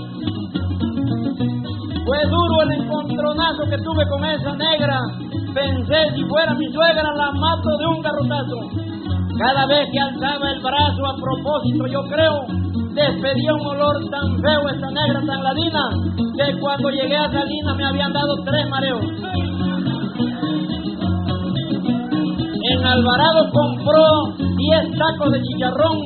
Fue 2.05 2.19
duro 2.29 2.63
el 2.63 2.73
encontronazo 2.83 3.63
que 3.71 3.79
tuve 3.79 4.05
con 4.09 4.25
esa 4.25 4.53
negra. 4.57 4.99
Pensé, 5.55 6.15
si 6.17 6.25
fuera 6.25 6.55
mi 6.55 6.67
suegra, 6.73 7.15
la 7.15 7.31
mato 7.33 7.79
de 7.79 7.87
un 7.87 8.03
garrotazo. 8.03 8.59
Cada 9.39 9.67
vez 9.67 9.89
que 9.93 10.01
alzaba 10.01 10.51
el 10.51 10.61
brazo 10.61 11.07
a 11.07 11.17
propósito, 11.17 11.87
yo 11.87 12.03
creo, 12.05 12.47
despedía 12.95 13.55
un 13.55 13.67
olor 13.67 13.97
tan 14.11 14.41
feo 14.43 14.69
esta 14.69 14.91
negra 14.91 15.23
tan 15.27 15.43
ladina, 15.43 15.91
que 16.37 16.59
cuando 16.59 16.91
llegué 16.91 17.17
a 17.17 17.31
Salina 17.31 17.75
me 17.75 17.85
habían 17.85 18.13
dado 18.13 18.35
tres 18.45 18.69
mareos. 18.69 19.01
En 22.65 22.87
Alvarado 22.87 23.51
compró 23.53 24.35
10 24.39 24.99
tacos 24.99 25.33
de 25.33 25.43
chicharrón, 25.43 25.99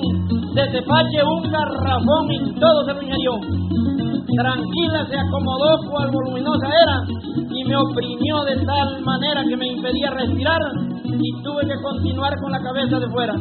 de 0.55 0.67
tepache 0.69 1.25
un 1.25 1.51
garrafón 1.51 2.33
y 2.33 2.53
todo 2.59 2.85
se 2.85 2.93
ingirió. 3.05 3.96
Tranquila 4.37 5.07
se 5.09 5.19
acomodó 5.19 5.91
cual 5.91 6.11
voluminosa 6.11 6.67
era 6.69 7.05
y 7.51 7.65
me 7.65 7.77
oprimió 7.77 8.45
de 8.45 8.57
tal 8.67 9.03
manera 9.03 9.43
que 9.49 9.57
me 9.57 9.67
impedía 9.69 10.11
respirar 10.11 10.61
y 11.05 11.43
tuve 11.43 11.67
que 11.67 11.83
continuar 11.83 12.33
con 12.43 12.53
la 12.53 12.61
cabeza 12.61 12.99
de 12.99 13.09
fuera. 13.09 13.35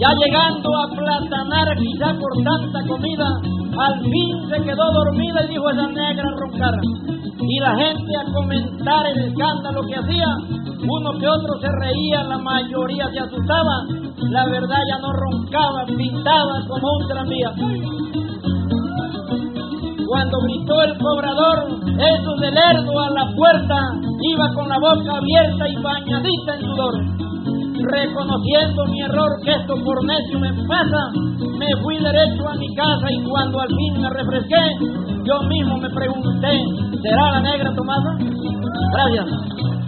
Ya 0.00 0.14
llegando 0.14 0.70
a 0.76 0.90
platanar 0.90 1.76
quizá 1.76 2.14
por 2.20 2.32
tanta 2.44 2.86
comida, 2.86 3.26
al 3.78 4.00
fin 4.00 4.48
se 4.48 4.62
quedó 4.62 4.92
dormida 4.92 5.44
y 5.44 5.48
dijo 5.48 5.70
esa 5.70 5.88
negra 5.88 6.30
roncar. 6.36 6.74
Y 7.40 7.60
la 7.60 7.76
gente 7.76 8.16
a 8.16 8.32
comentar 8.32 9.06
el 9.06 9.28
escándalo 9.28 9.82
que 9.86 9.94
hacía, 9.94 10.26
uno 10.88 11.18
que 11.18 11.28
otro 11.28 11.58
se 11.60 11.68
reía, 11.70 12.24
la 12.24 12.38
mayoría 12.38 13.08
se 13.10 13.20
asustaba, 13.20 13.84
la 14.30 14.44
verdad 14.46 14.78
ya 14.88 14.98
no 14.98 15.12
roncaba, 15.12 15.86
pintaba 15.86 16.60
como 16.66 16.88
un 16.98 17.08
tranvía. 17.08 17.52
Cuando 20.08 20.38
gritó 20.40 20.82
el 20.82 20.98
cobrador, 20.98 21.68
eso 21.98 22.36
del 22.40 22.54
lerdo 22.54 22.98
a 22.98 23.10
la 23.10 23.34
puerta, 23.36 23.76
iba 24.22 24.54
con 24.54 24.68
la 24.68 24.78
boca 24.78 25.16
abierta 25.18 25.68
y 25.68 25.76
bañadita 25.76 26.54
en 26.54 26.60
sudor. 26.60 27.27
Reconociendo 27.90 28.84
mi 28.86 29.00
error, 29.00 29.30
que 29.42 29.50
esto 29.50 29.74
por 29.82 30.04
necio 30.04 30.38
me 30.38 30.52
pasa, 30.68 31.10
me 31.58 31.66
fui 31.82 31.96
derecho 31.96 32.46
a 32.46 32.54
mi 32.54 32.74
casa 32.74 33.06
y 33.10 33.24
cuando 33.24 33.60
al 33.60 33.68
fin 33.68 34.02
me 34.02 34.10
refresqué, 34.10 34.60
yo 35.24 35.42
mismo 35.44 35.78
me 35.78 35.88
pregunté, 35.88 36.60
¿será 37.02 37.30
la 37.32 37.40
negra 37.40 37.74
Tomasa? 37.74 38.18
Gracias. 38.92 39.87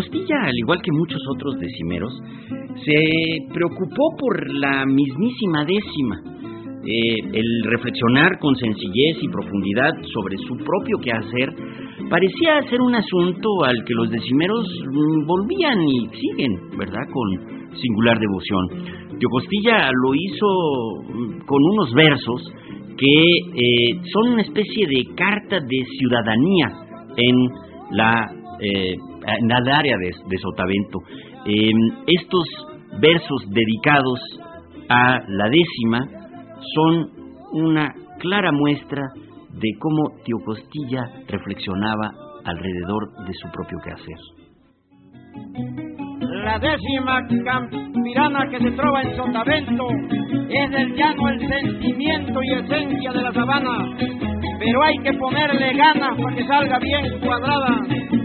Costilla, 0.00 0.44
al 0.44 0.56
igual 0.56 0.80
que 0.80 0.92
muchos 0.92 1.20
otros 1.34 1.58
decimeros, 1.60 2.10
se 2.86 3.52
preocupó 3.52 4.16
por 4.18 4.50
la 4.54 4.86
mismísima 4.86 5.62
décima. 5.66 6.16
Eh, 6.86 7.16
el 7.34 7.62
reflexionar 7.64 8.38
con 8.38 8.56
sencillez 8.56 9.18
y 9.20 9.28
profundidad 9.28 9.92
sobre 10.14 10.38
su 10.38 10.56
propio 10.56 10.96
quehacer 11.02 11.52
parecía 12.08 12.62
ser 12.70 12.80
un 12.80 12.94
asunto 12.94 13.62
al 13.62 13.84
que 13.84 13.92
los 13.92 14.10
decimeros 14.10 14.66
mm, 14.90 15.26
volvían 15.26 15.82
y 15.82 16.08
siguen, 16.16 16.70
¿verdad?, 16.78 17.04
con 17.12 17.76
singular 17.76 18.18
devoción. 18.18 19.20
Costilla 19.30 19.90
lo 19.92 20.14
hizo 20.14 20.46
mm, 21.12 21.44
con 21.44 21.62
unos 21.62 21.92
versos 21.92 22.40
que 22.96 23.36
eh, 23.52 24.00
son 24.14 24.32
una 24.32 24.42
especie 24.42 24.86
de 24.86 25.14
carta 25.14 25.60
de 25.60 25.84
ciudadanía 25.98 26.72
en 27.18 27.36
la 27.90 28.32
eh, 28.62 28.96
en 29.26 29.50
el 29.50 29.68
área 29.68 29.96
de, 29.98 30.10
de 30.28 30.38
Sotavento. 30.38 30.98
Eh, 31.46 31.72
estos 32.06 32.44
versos 33.00 33.48
dedicados 33.50 34.20
a 34.88 35.20
la 35.28 35.48
décima 35.48 36.00
son 36.74 37.10
una 37.52 37.94
clara 38.18 38.52
muestra 38.52 39.02
de 39.52 39.68
cómo 39.78 40.22
Tío 40.24 40.36
Costilla 40.44 41.02
reflexionaba 41.28 42.12
alrededor 42.44 43.26
de 43.26 43.34
su 43.34 43.48
propio 43.50 43.78
quehacer. 43.84 44.18
La 46.44 46.58
décima 46.58 47.20
campirana 47.44 48.48
que 48.50 48.58
se 48.58 48.70
trova 48.72 49.02
en 49.02 49.16
Sotavento 49.16 49.88
es 50.48 50.70
del 50.70 50.94
llano 50.94 51.28
el 51.28 51.48
sentimiento 51.48 52.42
y 52.42 52.52
esencia 52.54 53.12
de 53.12 53.22
la 53.22 53.32
sabana, 53.32 53.96
pero 54.60 54.82
hay 54.82 54.94
que 54.98 55.12
ponerle 55.14 55.72
ganas 55.72 56.20
para 56.22 56.36
que 56.36 56.46
salga 56.46 56.78
bien 56.80 57.18
cuadrada, 57.20 57.78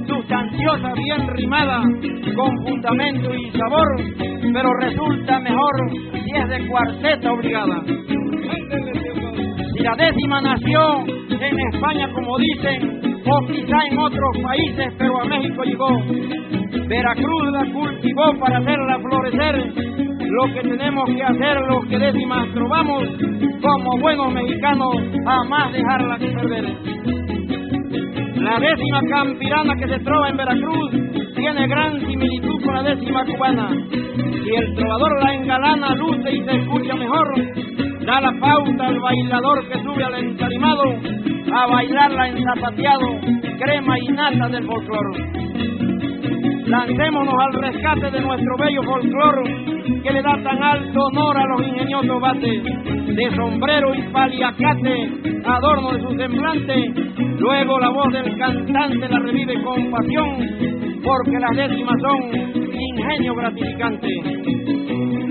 sustanciosa, 0.06 0.94
bien 0.94 1.28
rimada, 1.30 1.82
con 2.36 2.52
fundamento 2.66 3.34
y 3.34 3.52
sabor, 3.52 3.88
pero 4.54 4.70
resulta 4.82 5.40
mejor 5.40 5.72
si 6.12 6.32
es 6.36 6.50
de 6.50 6.68
cuarteta 6.68 7.32
obligada. 7.32 7.82
Si 9.74 9.82
la 9.82 9.96
décima 9.96 10.42
nació 10.42 11.06
en 11.08 11.74
España, 11.74 12.12
como 12.14 12.38
dicen, 12.38 13.24
o 13.26 13.48
quizá 13.48 13.78
en 13.90 13.98
otros 13.98 14.38
países, 14.44 14.94
pero 14.98 15.22
a 15.22 15.26
México 15.26 15.64
llegó. 15.64 15.88
Veracruz 16.88 17.52
la 17.54 17.66
cultivó 17.72 18.38
para 18.40 18.58
hacerla 18.58 19.00
florecer. 19.00 20.05
Lo 20.30 20.54
que 20.54 20.62
tenemos 20.62 21.06
que 21.06 21.24
hacer, 21.24 21.58
los 21.70 21.86
que 21.88 21.98
décimas 21.98 22.48
trovamos, 22.54 23.04
como 23.62 23.98
buenos 23.98 24.34
mexicanos, 24.34 24.96
jamás 25.24 25.72
dejarla 25.72 26.18
perder. 26.18 26.66
La 28.36 28.60
décima 28.60 29.02
campirana 29.10 29.76
que 29.76 29.88
se 29.88 30.00
trova 30.00 30.30
en 30.30 30.38
Veracruz 30.38 30.92
tiene 31.36 31.68
gran 31.68 32.00
similitud 32.00 32.64
con 32.64 32.76
la 32.76 32.84
décima 32.84 33.26
cubana. 33.26 33.70
Si 33.90 34.56
el 34.56 34.76
trovador 34.76 35.24
la 35.24 35.34
engalana, 35.34 35.96
luce 35.96 36.32
y 36.32 36.44
se 36.44 36.52
escucha 36.52 36.96
mejor, 36.96 37.34
da 38.06 38.22
la 38.22 38.32
pauta 38.40 38.88
al 38.88 39.00
bailador 39.00 39.68
que 39.68 39.80
sube 39.82 40.04
al 40.04 40.16
entarimado 40.16 40.84
a 41.54 41.68
bailarla 41.68 42.30
en 42.30 42.44
zapateado, 42.44 43.20
crema 43.60 44.00
y 44.00 44.08
nata 44.10 44.50
del 44.50 44.66
folclore. 44.66 45.85
Lancémonos 46.66 47.36
al 47.40 47.54
rescate 47.62 48.10
de 48.10 48.22
nuestro 48.22 48.58
bello 48.58 48.82
folclor 48.84 49.44
que 50.02 50.12
le 50.12 50.22
da 50.22 50.36
tan 50.44 50.64
alto 50.64 51.00
honor 51.00 51.38
a 51.38 51.46
los 51.46 51.68
ingeniosos 51.68 52.20
bates, 52.20 52.64
de 52.64 53.36
sombrero 53.36 53.94
y 53.94 54.02
paliacate, 54.12 55.12
adorno 55.46 55.92
de 55.92 56.02
su 56.02 56.16
semblante. 56.16 56.94
Luego 57.38 57.80
la 57.80 57.90
voz 57.90 58.12
del 58.14 58.38
cantante 58.38 59.08
la 59.08 59.20
revive 59.20 59.62
con 59.64 59.92
pasión, 59.92 60.38
porque 61.04 61.40
las 61.40 61.56
décimas 61.56 62.02
son 62.02 62.56
ingenio 62.74 63.36
gratificante. 63.36 65.25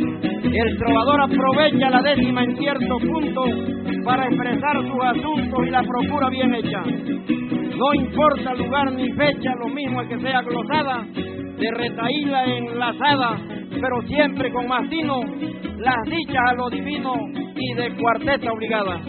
El 0.55 0.79
trovador 0.79 1.21
aprovecha 1.21 1.91
la 1.91 2.01
décima 2.01 2.45
en 2.45 2.57
cierto 2.57 2.97
punto 2.99 3.43
para 4.05 4.27
expresar 4.27 4.77
sus 4.83 5.05
asuntos 5.05 5.67
y 5.67 5.71
la 5.71 5.83
procura 5.83 6.29
bien 6.29 6.55
hecha. 6.55 6.81
No 7.77 7.93
importa 7.93 8.55
lugar 8.55 8.93
ni 8.93 9.11
fecha, 9.15 9.53
lo 9.59 9.69
mismo 9.69 10.03
es 10.03 10.09
que 10.11 10.21
sea 10.21 10.43
glosada, 10.43 11.05
de 11.59 11.71
retaíla 11.73 12.45
enlazada, 12.45 13.37
pero 13.81 14.01
siempre 14.07 14.53
con 14.53 14.69
mastino, 14.69 15.23
las 15.79 16.05
dichas 16.05 16.45
a 16.49 16.55
lo 16.55 16.71
divino 16.71 17.15
y 17.57 17.75
de 17.75 17.97
cuarteta 17.97 18.53
obligada. 18.53 19.01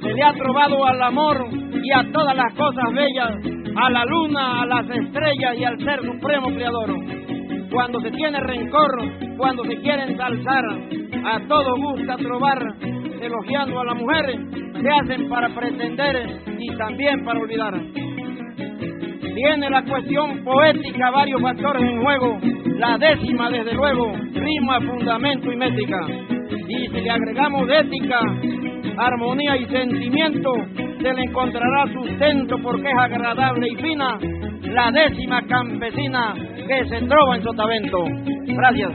Se 0.00 0.12
le 0.14 0.22
ha 0.22 0.32
trovado 0.32 0.86
al 0.86 1.02
amor 1.02 1.48
y 1.82 1.92
a 1.92 2.10
todas 2.10 2.34
las 2.34 2.54
cosas 2.54 2.94
bellas, 2.94 3.30
a 3.76 3.90
la 3.90 4.06
luna, 4.06 4.62
a 4.62 4.66
las 4.66 4.88
estrellas 4.88 5.54
y 5.58 5.64
al 5.64 5.78
ser 5.80 6.00
supremo 6.00 6.46
creador. 6.46 7.23
Cuando 7.74 8.00
se 8.00 8.12
tiene 8.12 8.38
rencor, 8.38 9.36
cuando 9.36 9.64
se 9.64 9.76
quiere 9.80 10.04
ensalzar, 10.04 10.64
a 11.24 11.40
todo 11.48 11.74
gusta 11.76 12.16
trobar, 12.18 12.62
elogiando 13.20 13.80
a 13.80 13.84
la 13.84 13.94
mujer, 13.94 14.26
se 14.80 14.88
hacen 14.88 15.28
para 15.28 15.48
pretender 15.48 16.40
y 16.56 16.68
también 16.76 17.24
para 17.24 17.40
olvidar. 17.40 17.74
Tiene 19.34 19.70
la 19.70 19.82
cuestión 19.82 20.44
poética 20.44 21.10
varios 21.10 21.42
factores 21.42 21.82
en 21.82 22.00
juego, 22.00 22.38
la 22.78 22.96
décima 22.96 23.50
desde 23.50 23.74
luego, 23.74 24.12
rima, 24.34 24.80
fundamento 24.80 25.50
y 25.50 25.56
métrica. 25.56 25.98
Y 26.68 26.86
si 26.86 27.00
le 27.00 27.10
agregamos 27.10 27.68
ética, 27.68 28.20
armonía 28.98 29.56
y 29.56 29.66
sentimiento, 29.66 30.52
se 31.02 31.12
le 31.12 31.22
encontrará 31.24 31.92
sustento 31.92 32.56
porque 32.62 32.88
es 32.88 32.98
agradable 32.98 33.68
y 33.68 33.76
fina 33.82 34.16
la 34.74 34.90
décima 34.90 35.40
campesina 35.46 36.34
que 36.34 36.88
se 36.88 37.06
trova 37.06 37.36
en 37.36 37.42
Sotavento. 37.44 37.98
Gracias. 38.44 38.92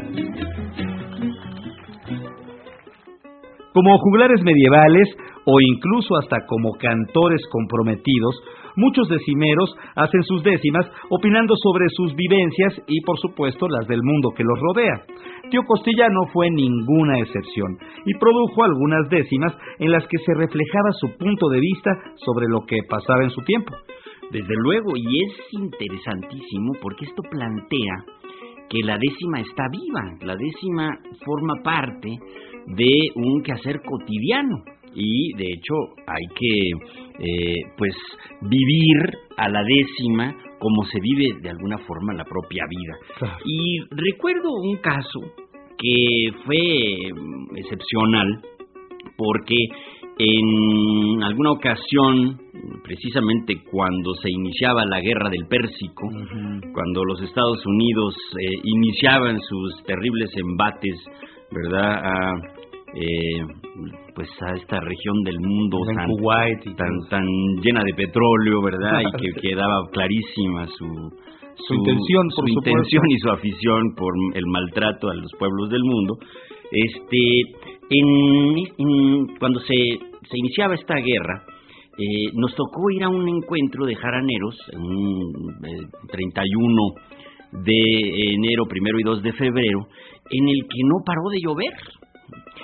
Como 3.73 3.97
juglares 3.99 4.41
medievales 4.43 5.07
o 5.45 5.61
incluso 5.61 6.17
hasta 6.17 6.45
como 6.47 6.73
cantores 6.73 7.41
comprometidos, 7.49 8.35
muchos 8.75 9.07
decimeros 9.07 9.73
hacen 9.95 10.21
sus 10.23 10.43
décimas 10.43 10.85
opinando 11.09 11.53
sobre 11.55 11.85
sus 11.95 12.13
vivencias 12.13 12.81
y 12.87 12.99
por 13.01 13.17
supuesto 13.19 13.67
las 13.69 13.87
del 13.87 14.03
mundo 14.03 14.31
que 14.35 14.43
los 14.43 14.59
rodea. 14.59 15.05
Tío 15.49 15.61
Costilla 15.65 16.09
no 16.09 16.27
fue 16.33 16.49
ninguna 16.51 17.19
excepción 17.19 17.77
y 18.05 18.17
produjo 18.19 18.63
algunas 18.65 19.07
décimas 19.09 19.55
en 19.79 19.91
las 19.91 20.05
que 20.07 20.17
se 20.25 20.33
reflejaba 20.33 20.91
su 20.99 21.17
punto 21.17 21.47
de 21.47 21.59
vista 21.61 21.91
sobre 22.25 22.47
lo 22.49 22.65
que 22.67 22.79
pasaba 22.89 23.23
en 23.23 23.29
su 23.29 23.41
tiempo. 23.43 23.73
Desde 24.31 24.55
luego, 24.55 24.95
y 24.95 25.23
es 25.23 25.33
interesantísimo 25.51 26.73
porque 26.81 27.05
esto 27.05 27.23
plantea 27.29 28.05
que 28.69 28.79
la 28.83 28.97
décima 28.97 29.39
está 29.41 29.63
viva, 29.71 30.17
la 30.21 30.35
décima 30.35 30.99
forma 31.25 31.55
parte 31.63 32.09
de 32.67 33.09
un 33.15 33.41
quehacer 33.41 33.81
cotidiano 33.81 34.63
y 34.93 35.33
de 35.33 35.53
hecho 35.53 35.73
hay 36.05 36.25
que 36.35 36.69
eh, 37.25 37.55
pues 37.77 37.95
vivir 38.41 39.17
a 39.37 39.49
la 39.49 39.63
décima 39.63 40.35
como 40.59 40.83
se 40.85 40.99
vive 40.99 41.39
de 41.41 41.49
alguna 41.49 41.77
forma 41.79 42.13
la 42.13 42.25
propia 42.25 42.65
vida. 42.69 43.33
Y 43.45 43.79
recuerdo 43.91 44.51
un 44.53 44.77
caso 44.77 45.21
que 45.77 46.31
fue 46.45 47.13
mm, 47.13 47.57
excepcional 47.57 48.41
porque 49.17 49.55
en 50.21 51.23
alguna 51.23 51.51
ocasión, 51.51 52.37
precisamente 52.83 53.63
cuando 53.71 54.13
se 54.15 54.29
iniciaba 54.29 54.83
la 54.85 54.99
guerra 54.99 55.29
del 55.29 55.47
Pérsico, 55.47 56.09
cuando 56.73 57.05
los 57.05 57.21
Estados 57.21 57.65
Unidos 57.65 58.15
eh, 58.37 58.59
iniciaban 58.65 59.39
sus 59.39 59.81
terribles 59.85 60.29
embates, 60.35 60.99
¿verdad? 61.51 62.01
A, 62.03 62.33
eh, 62.95 63.45
pues 64.13 64.27
a 64.41 64.55
esta 64.55 64.81
región 64.81 65.23
del 65.23 65.39
mundo 65.39 65.77
tan, 65.95 66.75
tan, 66.75 66.99
tan 67.09 67.25
llena 67.63 67.81
de 67.85 67.93
petróleo, 67.93 68.61
¿verdad? 68.61 68.99
y 68.99 69.21
que 69.21 69.31
quedaba 69.41 69.87
clarísima 69.93 70.67
su, 70.67 70.85
su, 71.65 71.73
intención, 71.75 72.29
su 72.31 72.45
intención 72.45 73.03
y 73.07 73.19
su 73.19 73.29
afición 73.31 73.95
por 73.95 74.13
el 74.33 74.45
maltrato 74.47 75.09
a 75.09 75.15
los 75.15 75.31
pueblos 75.39 75.69
del 75.69 75.83
mundo. 75.85 76.17
Este, 76.71 77.41
en, 77.89 79.37
cuando 79.39 79.59
se, 79.61 80.08
se, 80.27 80.37
iniciaba 80.37 80.75
esta 80.75 80.95
guerra, 80.95 81.43
eh, 81.97 82.31
nos 82.33 82.55
tocó 82.55 82.89
ir 82.91 83.03
a 83.03 83.09
un 83.09 83.27
encuentro 83.27 83.85
de 83.85 83.95
jaraneros, 83.95 84.55
en 84.71 85.89
31 86.07 86.93
de 87.51 88.33
enero, 88.35 88.65
primero 88.67 88.99
y 88.99 89.03
2 89.03 89.23
de 89.23 89.33
febrero, 89.33 89.87
en 90.29 90.47
el 90.47 90.61
que 90.61 90.81
no 90.85 91.03
paró 91.05 91.29
de 91.31 91.41
llover. 91.41 91.73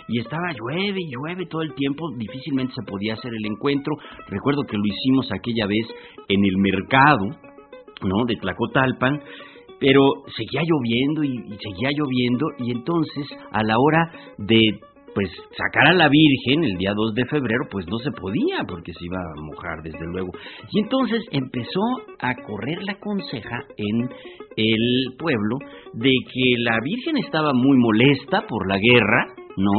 Y 0.07 0.19
estaba 0.19 0.53
llueve 0.53 0.99
y 1.01 1.11
llueve 1.11 1.47
todo 1.47 1.63
el 1.63 1.73
tiempo, 1.73 2.05
difícilmente 2.15 2.73
se 2.75 2.83
podía 2.83 3.13
hacer 3.13 3.31
el 3.33 3.45
encuentro. 3.51 3.95
Recuerdo 4.27 4.61
que 4.63 4.77
lo 4.77 4.83
hicimos 4.85 5.31
aquella 5.31 5.65
vez 5.65 5.87
en 6.27 6.45
el 6.45 6.57
mercado, 6.57 7.25
¿no? 8.03 8.25
De 8.27 8.35
Tlacotalpan, 8.35 9.19
pero 9.79 10.01
seguía 10.37 10.61
lloviendo 10.63 11.23
y 11.23 11.57
seguía 11.57 11.89
lloviendo 11.91 12.45
y 12.59 12.71
entonces 12.71 13.27
a 13.51 13.63
la 13.63 13.75
hora 13.79 14.11
de 14.37 14.79
pues 15.15 15.31
sacar 15.57 15.87
a 15.87 15.93
la 15.93 16.09
Virgen 16.09 16.65
el 16.65 16.77
día 16.77 16.91
2 16.93 17.15
de 17.15 17.25
febrero, 17.25 17.63
pues 17.71 17.85
no 17.87 17.97
se 17.99 18.11
podía 18.11 18.65
porque 18.67 18.91
se 18.91 19.05
iba 19.05 19.17
a 19.17 19.41
mojar 19.41 19.81
desde 19.81 20.05
luego. 20.11 20.31
Y 20.71 20.81
entonces 20.81 21.23
empezó 21.31 21.79
a 22.19 22.35
correr 22.35 22.83
la 22.83 22.99
conseja 22.99 23.63
en 23.77 24.09
el 24.57 25.15
pueblo 25.17 25.57
de 25.93 26.11
que 26.31 26.53
la 26.59 26.77
Virgen 26.83 27.17
estaba 27.17 27.53
muy 27.53 27.77
molesta 27.77 28.41
por 28.45 28.67
la 28.67 28.77
guerra, 28.77 29.27
¿no? 29.55 29.71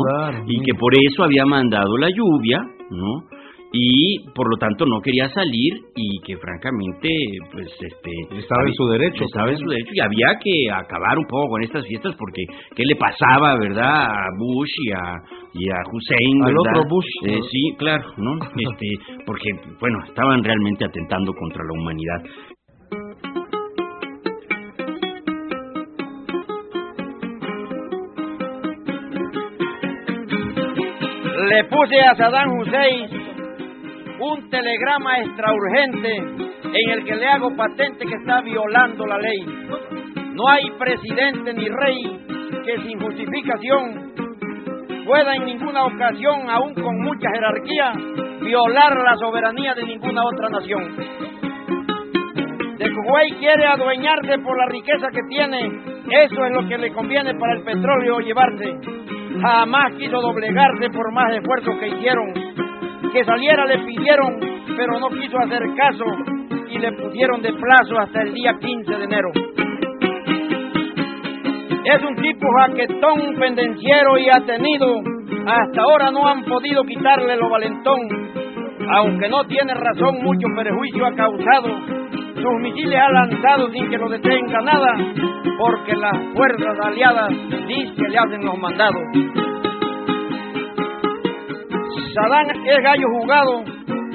y 0.46 0.62
que 0.62 0.72
por 0.72 0.94
eso 0.94 1.24
había 1.24 1.44
mandado 1.44 1.98
la 1.98 2.08
lluvia, 2.08 2.58
¿no? 2.90 3.35
Y 3.78 4.18
por 4.34 4.48
lo 4.48 4.56
tanto 4.56 4.86
no 4.86 5.00
quería 5.00 5.28
salir 5.28 5.74
y 5.94 6.18
que 6.24 6.36
francamente 6.38 7.08
pues 7.52 7.68
este 7.68 8.38
estaba 8.38 8.62
en 8.66 8.74
su 8.74 8.86
derecho 8.88 9.24
estaba 9.24 9.50
en 9.50 9.58
su 9.58 9.68
derecho 9.68 9.90
y 9.92 10.00
había 10.00 10.38
que 10.42 10.70
acabar 10.72 11.18
un 11.18 11.26
poco 11.26 11.50
con 11.50 11.62
estas 11.62 11.86
fiestas 11.86 12.14
porque 12.18 12.42
qué 12.74 12.84
le 12.84 12.96
pasaba 12.96 13.58
verdad 13.58 14.06
a 14.06 14.26
Bush 14.38 14.72
y 14.84 14.92
a 14.92 15.22
y 15.52 15.70
a 15.70 15.78
Hussein 15.92 16.42
al 16.44 16.58
otro 16.58 16.82
Bush 16.88 17.06
eh, 17.26 17.40
sí 17.50 17.76
claro 17.76 18.04
no 18.16 18.36
este 18.70 18.88
porque 19.26 19.50
bueno 19.80 19.98
estaban 20.06 20.42
realmente 20.42 20.84
atentando 20.84 21.32
contra 21.32 21.62
la 21.64 21.72
humanidad. 21.72 22.22
Le 31.48 31.64
puse 31.64 32.00
a 32.00 32.14
Saddam 32.16 32.58
Hussein 32.58 33.25
un 34.20 34.48
telegrama 34.50 35.18
extra 35.20 35.52
urgente 35.52 36.16
en 36.16 36.90
el 36.90 37.04
que 37.04 37.16
le 37.16 37.26
hago 37.26 37.54
patente 37.56 38.06
que 38.06 38.14
está 38.14 38.40
violando 38.40 39.06
la 39.06 39.18
ley. 39.18 39.44
No 40.34 40.48
hay 40.48 40.70
presidente 40.78 41.52
ni 41.54 41.68
rey 41.68 42.26
que 42.64 42.82
sin 42.82 43.00
justificación 43.00 44.12
pueda 45.06 45.36
en 45.36 45.44
ninguna 45.44 45.84
ocasión, 45.84 46.50
aun 46.50 46.74
con 46.74 47.00
mucha 47.00 47.28
jerarquía, 47.32 47.92
violar 48.40 48.96
la 49.02 49.16
soberanía 49.16 49.74
de 49.74 49.86
ninguna 49.86 50.22
otra 50.24 50.48
nación. 50.48 50.96
De 52.78 52.90
Kuwait 52.90 53.38
quiere 53.38 53.66
adueñarse 53.66 54.38
por 54.38 54.58
la 54.58 54.66
riqueza 54.66 55.08
que 55.12 55.22
tiene, 55.28 55.66
eso 56.10 56.44
es 56.44 56.52
lo 56.52 56.68
que 56.68 56.78
le 56.78 56.92
conviene 56.92 57.34
para 57.34 57.54
el 57.54 57.62
petróleo 57.62 58.18
llevarse. 58.20 58.76
Jamás 59.40 59.92
quiso 59.98 60.20
doblegarse 60.20 60.90
por 60.90 61.12
más 61.12 61.32
esfuerzos 61.34 61.76
que 61.78 61.88
hicieron 61.88 62.65
que 63.12 63.24
saliera 63.24 63.64
le 63.66 63.78
pidieron, 63.78 64.40
pero 64.76 64.98
no 64.98 65.08
quiso 65.08 65.38
hacer 65.38 65.62
caso 65.76 66.04
y 66.68 66.78
le 66.78 66.92
pusieron 66.92 67.40
de 67.42 67.52
plazo 67.52 67.98
hasta 67.98 68.22
el 68.22 68.34
día 68.34 68.54
15 68.60 68.96
de 68.96 69.04
enero. 69.04 69.30
Es 71.84 72.02
un 72.02 72.16
tipo 72.16 72.46
jaquetón, 72.58 73.36
pendenciero 73.38 74.18
y 74.18 74.28
atenido. 74.28 75.00
Hasta 75.46 75.82
ahora 75.82 76.10
no 76.10 76.26
han 76.26 76.44
podido 76.44 76.82
quitarle 76.82 77.36
lo 77.36 77.48
valentón. 77.48 78.00
Aunque 78.96 79.28
no 79.28 79.44
tiene 79.44 79.72
razón, 79.74 80.22
mucho 80.22 80.48
perjuicio 80.56 81.06
ha 81.06 81.14
causado. 81.14 81.68
sus 82.34 82.60
misiles 82.60 82.98
ha 83.00 83.10
lanzado 83.10 83.70
sin 83.70 83.88
que 83.88 83.98
lo 83.98 84.08
detenga 84.08 84.60
nada, 84.60 84.92
porque 85.58 85.96
las 85.96 86.16
fuerzas 86.34 86.78
aliadas 86.84 87.30
dicen 87.66 87.94
que 87.96 88.08
le 88.08 88.18
hacen 88.18 88.44
los 88.44 88.58
mandados. 88.58 89.45
Sadán 92.16 92.48
es 92.48 92.82
gallo 92.82 93.08
jugado, 93.20 93.62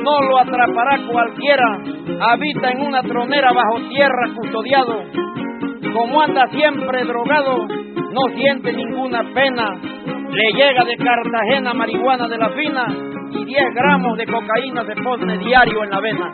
no 0.02 0.22
lo 0.22 0.40
atrapará 0.40 0.98
cualquiera, 1.08 1.78
habita 2.32 2.72
en 2.72 2.82
una 2.82 3.04
tronera 3.04 3.54
bajo 3.54 3.78
tierra 3.90 4.28
custodiado, 4.36 5.04
como 5.94 6.20
anda 6.20 6.48
siempre 6.48 7.04
drogado, 7.04 7.68
no 7.68 8.36
siente 8.36 8.74
ninguna 8.74 9.24
pena, 9.36 9.80
le 10.32 10.52
llega 10.52 10.84
de 10.84 10.98
Cartagena 10.98 11.76
marihuana 11.76 12.28
de 12.28 12.38
la 12.40 12.50
fina 12.50 12.88
y 13.34 13.46
10 13.46 13.66
gramos 13.76 14.18
de 14.18 14.26
cocaína 14.26 14.84
se 14.84 14.96
pone 15.04 15.38
diario 15.38 15.84
en 15.84 15.90
la 15.92 16.00
vena. 16.00 16.34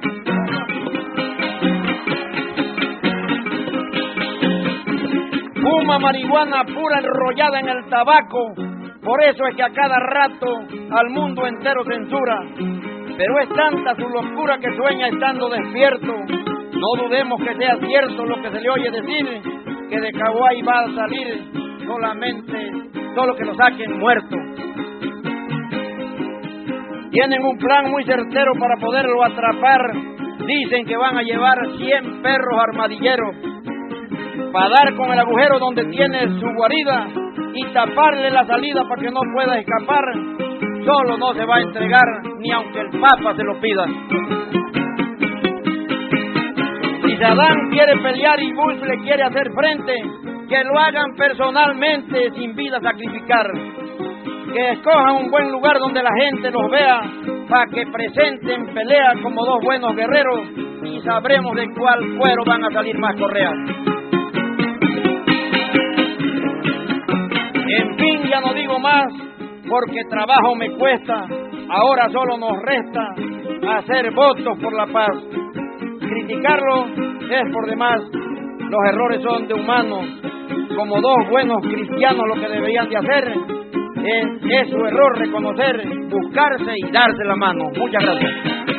Fuma 5.61 5.99
marihuana 5.99 6.63
pura 6.63 6.99
enrollada 6.99 7.59
en 7.59 7.67
el 7.67 7.89
tabaco, 7.89 8.53
por 9.07 9.23
eso 9.23 9.47
es 9.47 9.55
que 9.55 9.63
a 9.63 9.69
cada 9.69 9.99
rato 9.99 10.47
al 10.91 11.09
mundo 11.11 11.47
entero 11.47 11.81
censura. 11.85 12.43
Pero 13.17 13.39
es 13.39 13.49
tanta 13.55 13.95
su 13.95 14.09
locura 14.09 14.57
que 14.57 14.75
sueña 14.75 15.07
estando 15.07 15.47
despierto. 15.47 16.13
No 16.73 17.03
dudemos 17.03 17.41
que 17.41 17.55
sea 17.55 17.77
cierto 17.79 18.25
lo 18.25 18.41
que 18.41 18.51
se 18.51 18.59
le 18.59 18.69
oye 18.69 18.91
decir, 18.91 19.41
que 19.89 20.01
de 20.01 20.11
Caguay 20.11 20.61
va 20.61 20.79
a 20.81 20.93
salir 20.93 21.41
solamente, 21.85 22.71
solo 23.15 23.33
que 23.37 23.45
lo 23.45 23.55
saquen 23.55 23.97
muerto. 23.97 24.35
Tienen 27.09 27.45
un 27.45 27.57
plan 27.59 27.89
muy 27.89 28.03
certero 28.03 28.51
para 28.59 28.75
poderlo 28.75 29.23
atrapar. 29.23 29.93
Dicen 30.45 30.85
que 30.85 30.97
van 30.97 31.17
a 31.17 31.23
llevar 31.23 31.57
100 31.77 32.21
perros 32.21 32.59
armadilleros 32.59 33.56
para 34.51 34.69
dar 34.69 34.95
con 34.95 35.11
el 35.11 35.19
agujero 35.19 35.59
donde 35.59 35.85
tiene 35.85 36.27
su 36.39 36.47
guarida 36.55 37.07
y 37.53 37.65
taparle 37.73 38.29
la 38.31 38.45
salida 38.45 38.83
para 38.87 39.01
que 39.01 39.11
no 39.11 39.21
pueda 39.33 39.59
escapar. 39.59 40.03
Solo 40.85 41.17
no 41.17 41.33
se 41.33 41.45
va 41.45 41.57
a 41.57 41.61
entregar 41.61 42.05
ni 42.39 42.51
aunque 42.51 42.79
el 42.79 42.89
Papa 42.99 43.35
se 43.35 43.43
lo 43.43 43.59
pida. 43.59 43.85
Si 47.05 47.17
Sadán 47.17 47.69
quiere 47.71 47.97
pelear 48.01 48.39
y 48.39 48.53
Bush 48.53 48.81
le 48.83 48.97
quiere 48.99 49.23
hacer 49.23 49.51
frente, 49.53 49.93
que 50.47 50.63
lo 50.63 50.79
hagan 50.79 51.15
personalmente 51.15 52.31
sin 52.35 52.55
vida 52.55 52.79
sacrificar. 52.81 53.47
Que 54.53 54.71
escojan 54.71 55.25
un 55.25 55.29
buen 55.29 55.51
lugar 55.51 55.77
donde 55.77 56.01
la 56.01 56.09
gente 56.19 56.49
los 56.51 56.71
vea 56.71 57.01
para 57.49 57.65
que 57.67 57.85
presenten 57.85 58.73
pelea 58.73 59.13
como 59.21 59.45
dos 59.45 59.59
buenos 59.63 59.95
guerreros 59.95 60.39
y 60.83 61.01
sabremos 61.01 61.55
de 61.55 61.67
cuál 61.77 61.99
cuero 62.17 62.43
van 62.45 62.63
a 62.63 62.71
salir 62.71 62.97
más 62.97 63.15
correas. 63.15 63.53
En 67.67 67.97
fin, 67.97 68.21
ya 68.29 68.39
no 68.41 68.53
digo 68.53 68.79
más 68.79 69.05
porque 69.69 70.01
trabajo 70.09 70.55
me 70.55 70.71
cuesta. 70.71 71.25
Ahora 71.69 72.09
solo 72.09 72.37
nos 72.37 72.61
resta 72.61 73.01
hacer 73.77 74.11
votos 74.13 74.57
por 74.61 74.73
la 74.73 74.87
paz. 74.87 75.11
Criticarlo 75.99 76.85
es 77.29 77.53
por 77.53 77.67
demás. 77.67 77.99
Los 78.69 78.79
errores 78.89 79.21
son 79.21 79.47
de 79.47 79.53
humanos. 79.53 80.05
Como 80.75 81.01
dos 81.01 81.29
buenos 81.29 81.57
cristianos 81.63 82.23
lo 82.27 82.35
que 82.35 82.47
deberían 82.47 82.87
de 82.87 82.97
hacer 82.97 83.33
es, 84.05 84.69
su 84.69 84.77
error 84.77 85.17
reconocer, 85.17 85.87
buscarse 86.09 86.73
y 86.75 86.91
darse 86.91 87.23
la 87.25 87.35
mano. 87.35 87.69
Muchas 87.77 88.03
gracias. 88.03 88.76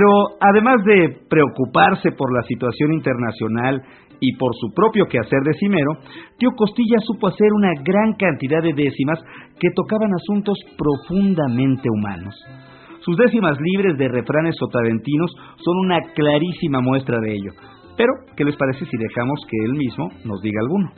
Pero 0.00 0.38
además 0.40 0.82
de 0.86 1.28
preocuparse 1.28 2.12
por 2.12 2.32
la 2.32 2.42
situación 2.44 2.94
internacional 2.94 3.82
y 4.18 4.34
por 4.38 4.52
su 4.58 4.72
propio 4.72 5.04
quehacer 5.04 5.40
decimero, 5.44 5.92
Tío 6.38 6.52
Costilla 6.56 6.96
supo 7.00 7.28
hacer 7.28 7.52
una 7.52 7.72
gran 7.84 8.14
cantidad 8.14 8.62
de 8.62 8.72
décimas 8.72 9.20
que 9.60 9.68
tocaban 9.76 10.08
asuntos 10.14 10.56
profundamente 10.78 11.90
humanos. 11.90 12.34
Sus 13.00 13.14
décimas 13.18 13.58
libres 13.60 13.98
de 13.98 14.08
refranes 14.08 14.56
sotaventinos 14.56 15.36
son 15.62 15.76
una 15.84 16.00
clarísima 16.14 16.80
muestra 16.80 17.20
de 17.20 17.34
ello. 17.34 17.52
Pero, 17.98 18.12
¿qué 18.38 18.44
les 18.46 18.56
parece 18.56 18.86
si 18.86 18.96
dejamos 18.96 19.38
que 19.50 19.56
él 19.66 19.74
mismo 19.74 20.08
nos 20.24 20.40
diga 20.40 20.60
alguno? 20.62 20.92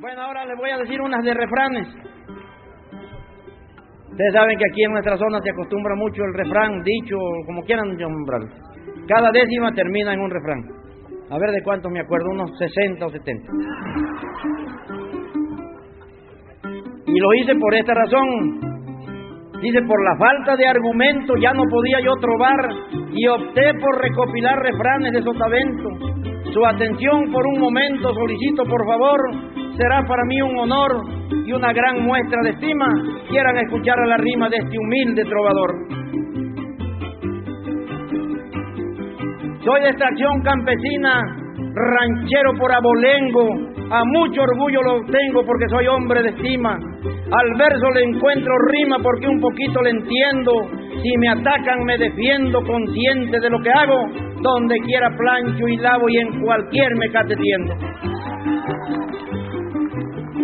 Bueno, 0.00 0.22
ahora 0.22 0.46
les 0.46 0.56
voy 0.56 0.70
a 0.70 0.78
decir 0.78 1.02
unas 1.02 1.22
de 1.22 1.34
refranes. 1.34 1.88
Ustedes 4.12 4.32
saben 4.34 4.58
que 4.58 4.66
aquí 4.70 4.84
en 4.84 4.92
nuestra 4.92 5.16
zona 5.16 5.40
se 5.40 5.50
acostumbra 5.50 5.96
mucho 5.96 6.22
el 6.22 6.34
refrán, 6.34 6.82
dicho, 6.84 7.16
como 7.46 7.62
quieran 7.62 7.96
nombrarlo. 7.96 8.48
Cada 9.08 9.30
décima 9.32 9.72
termina 9.72 10.12
en 10.12 10.20
un 10.20 10.30
refrán. 10.30 10.60
A 11.30 11.38
ver 11.38 11.50
de 11.50 11.62
cuántos 11.62 11.90
me 11.90 12.00
acuerdo, 12.00 12.28
unos 12.30 12.50
60 12.58 13.06
o 13.06 13.08
70. 13.08 13.52
Y 17.06 17.18
lo 17.18 17.34
hice 17.34 17.54
por 17.56 17.74
esta 17.74 17.94
razón. 17.94 18.60
Dice, 19.62 19.80
por 19.88 20.04
la 20.04 20.16
falta 20.18 20.56
de 20.56 20.66
argumento 20.66 21.34
ya 21.40 21.54
no 21.54 21.62
podía 21.70 22.00
yo 22.04 22.12
trobar 22.20 22.68
y 23.14 23.26
opté 23.28 23.72
por 23.80 23.98
recopilar 23.98 24.58
refranes 24.58 25.12
de 25.12 25.22
Sotavento. 25.22 25.88
Su 26.52 26.66
atención 26.66 27.32
por 27.32 27.46
un 27.46 27.60
momento 27.60 28.12
solicito 28.12 28.64
por 28.66 28.84
favor, 28.84 29.20
será 29.76 30.02
para 30.06 30.24
mí 30.24 30.40
un 30.42 30.58
honor 30.58 31.02
y 31.46 31.52
una 31.52 31.72
gran 31.72 32.02
muestra 32.02 32.38
de 32.42 32.50
estima 32.50 32.86
quieran 33.28 33.56
escuchar 33.58 33.98
a 33.98 34.06
la 34.06 34.16
rima 34.16 34.48
de 34.48 34.56
este 34.56 34.78
humilde 34.78 35.24
trovador. 35.24 35.70
Soy 39.64 39.80
de 39.80 39.88
extracción 39.88 40.42
campesina, 40.42 41.20
ranchero 41.74 42.52
por 42.58 42.72
abolengo, 42.72 43.72
a 43.90 44.04
mucho 44.04 44.40
orgullo 44.42 44.80
lo 44.82 45.04
tengo 45.04 45.44
porque 45.44 45.68
soy 45.68 45.86
hombre 45.86 46.22
de 46.22 46.30
estima. 46.30 46.72
Al 46.74 47.58
verso 47.58 47.90
le 47.94 48.04
encuentro 48.04 48.52
rima 48.70 48.96
porque 49.02 49.26
un 49.26 49.38
poquito 49.40 49.82
le 49.82 49.90
entiendo. 49.90 50.52
Si 51.02 51.18
me 51.18 51.28
atacan 51.28 51.84
me 51.84 51.98
defiendo 51.98 52.62
consciente 52.62 53.38
de 53.38 53.50
lo 53.50 53.60
que 53.60 53.70
hago, 53.70 54.06
donde 54.40 54.76
quiera 54.86 55.08
plancho 55.16 55.68
y 55.68 55.76
lavo 55.76 56.08
y 56.08 56.18
en 56.18 56.40
cualquier 56.40 56.96
me 56.96 57.10
catetiendo. 57.10 57.74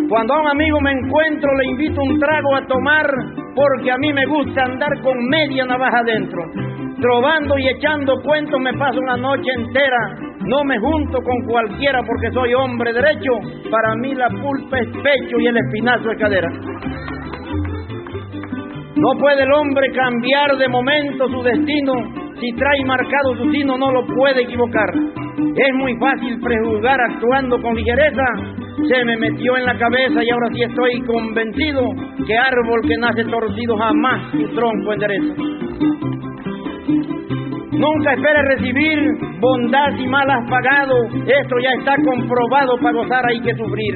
Cuando 0.09 0.33
a 0.33 0.41
un 0.41 0.47
amigo 0.47 0.81
me 0.81 0.91
encuentro 0.91 1.55
le 1.55 1.65
invito 1.65 2.01
un 2.01 2.17
trago 2.17 2.55
a 2.55 2.65
tomar 2.65 3.05
porque 3.53 3.91
a 3.91 3.97
mí 3.97 4.11
me 4.11 4.25
gusta 4.25 4.63
andar 4.65 4.89
con 5.03 5.15
media 5.29 5.65
navaja 5.65 5.99
adentro. 5.99 6.41
Trovando 6.99 7.55
y 7.59 7.67
echando 7.69 8.15
cuentos 8.23 8.59
me 8.59 8.73
paso 8.73 8.99
una 8.99 9.17
noche 9.17 9.51
entera. 9.55 10.17
No 10.47 10.63
me 10.63 10.79
junto 10.79 11.19
con 11.21 11.45
cualquiera 11.45 12.01
porque 12.01 12.31
soy 12.33 12.55
hombre 12.55 12.91
derecho. 12.91 13.33
Para 13.69 13.93
mí 14.01 14.15
la 14.15 14.29
pulpa 14.29 14.79
es 14.79 14.87
pecho 14.87 15.39
y 15.39 15.45
el 15.45 15.57
espinazo 15.57 16.09
es 16.09 16.17
cadera. 16.17 16.49
No 18.95 19.11
puede 19.19 19.43
el 19.43 19.53
hombre 19.53 19.91
cambiar 19.93 20.57
de 20.57 20.67
momento 20.69 21.29
su 21.29 21.43
destino. 21.43 21.93
Si 22.39 22.51
trae 22.57 22.83
marcado 22.83 23.35
su 23.37 23.51
sino 23.51 23.77
no 23.77 23.91
lo 23.91 24.07
puede 24.07 24.41
equivocar. 24.41 24.89
Es 25.55 25.75
muy 25.75 25.95
fácil 25.99 26.39
prejuzgar 26.41 26.99
actuando 26.99 27.61
con 27.61 27.75
ligereza. 27.75 28.25
Se 28.87 29.05
me 29.05 29.17
metió 29.17 29.57
en 29.57 29.65
la 29.65 29.77
cabeza 29.77 30.23
y 30.23 30.29
ahora 30.29 30.47
sí 30.53 30.63
estoy 30.63 31.01
convencido 31.01 31.81
que 32.25 32.37
árbol 32.37 32.81
que 32.87 32.97
nace 32.97 33.23
torcido 33.25 33.77
jamás 33.77 34.31
su 34.31 34.47
tronco 34.55 34.93
endereza. 34.93 35.33
Nunca 37.71 38.13
espere 38.13 38.41
recibir 38.43 38.99
bondad 39.39 39.97
y 39.97 40.07
mal 40.07 40.29
has 40.29 40.49
pagado. 40.49 41.05
Esto 41.25 41.55
ya 41.61 41.69
está 41.79 41.95
comprobado, 42.03 42.77
para 42.77 42.97
gozar 42.97 43.25
hay 43.25 43.39
que 43.41 43.55
sufrir. 43.55 43.93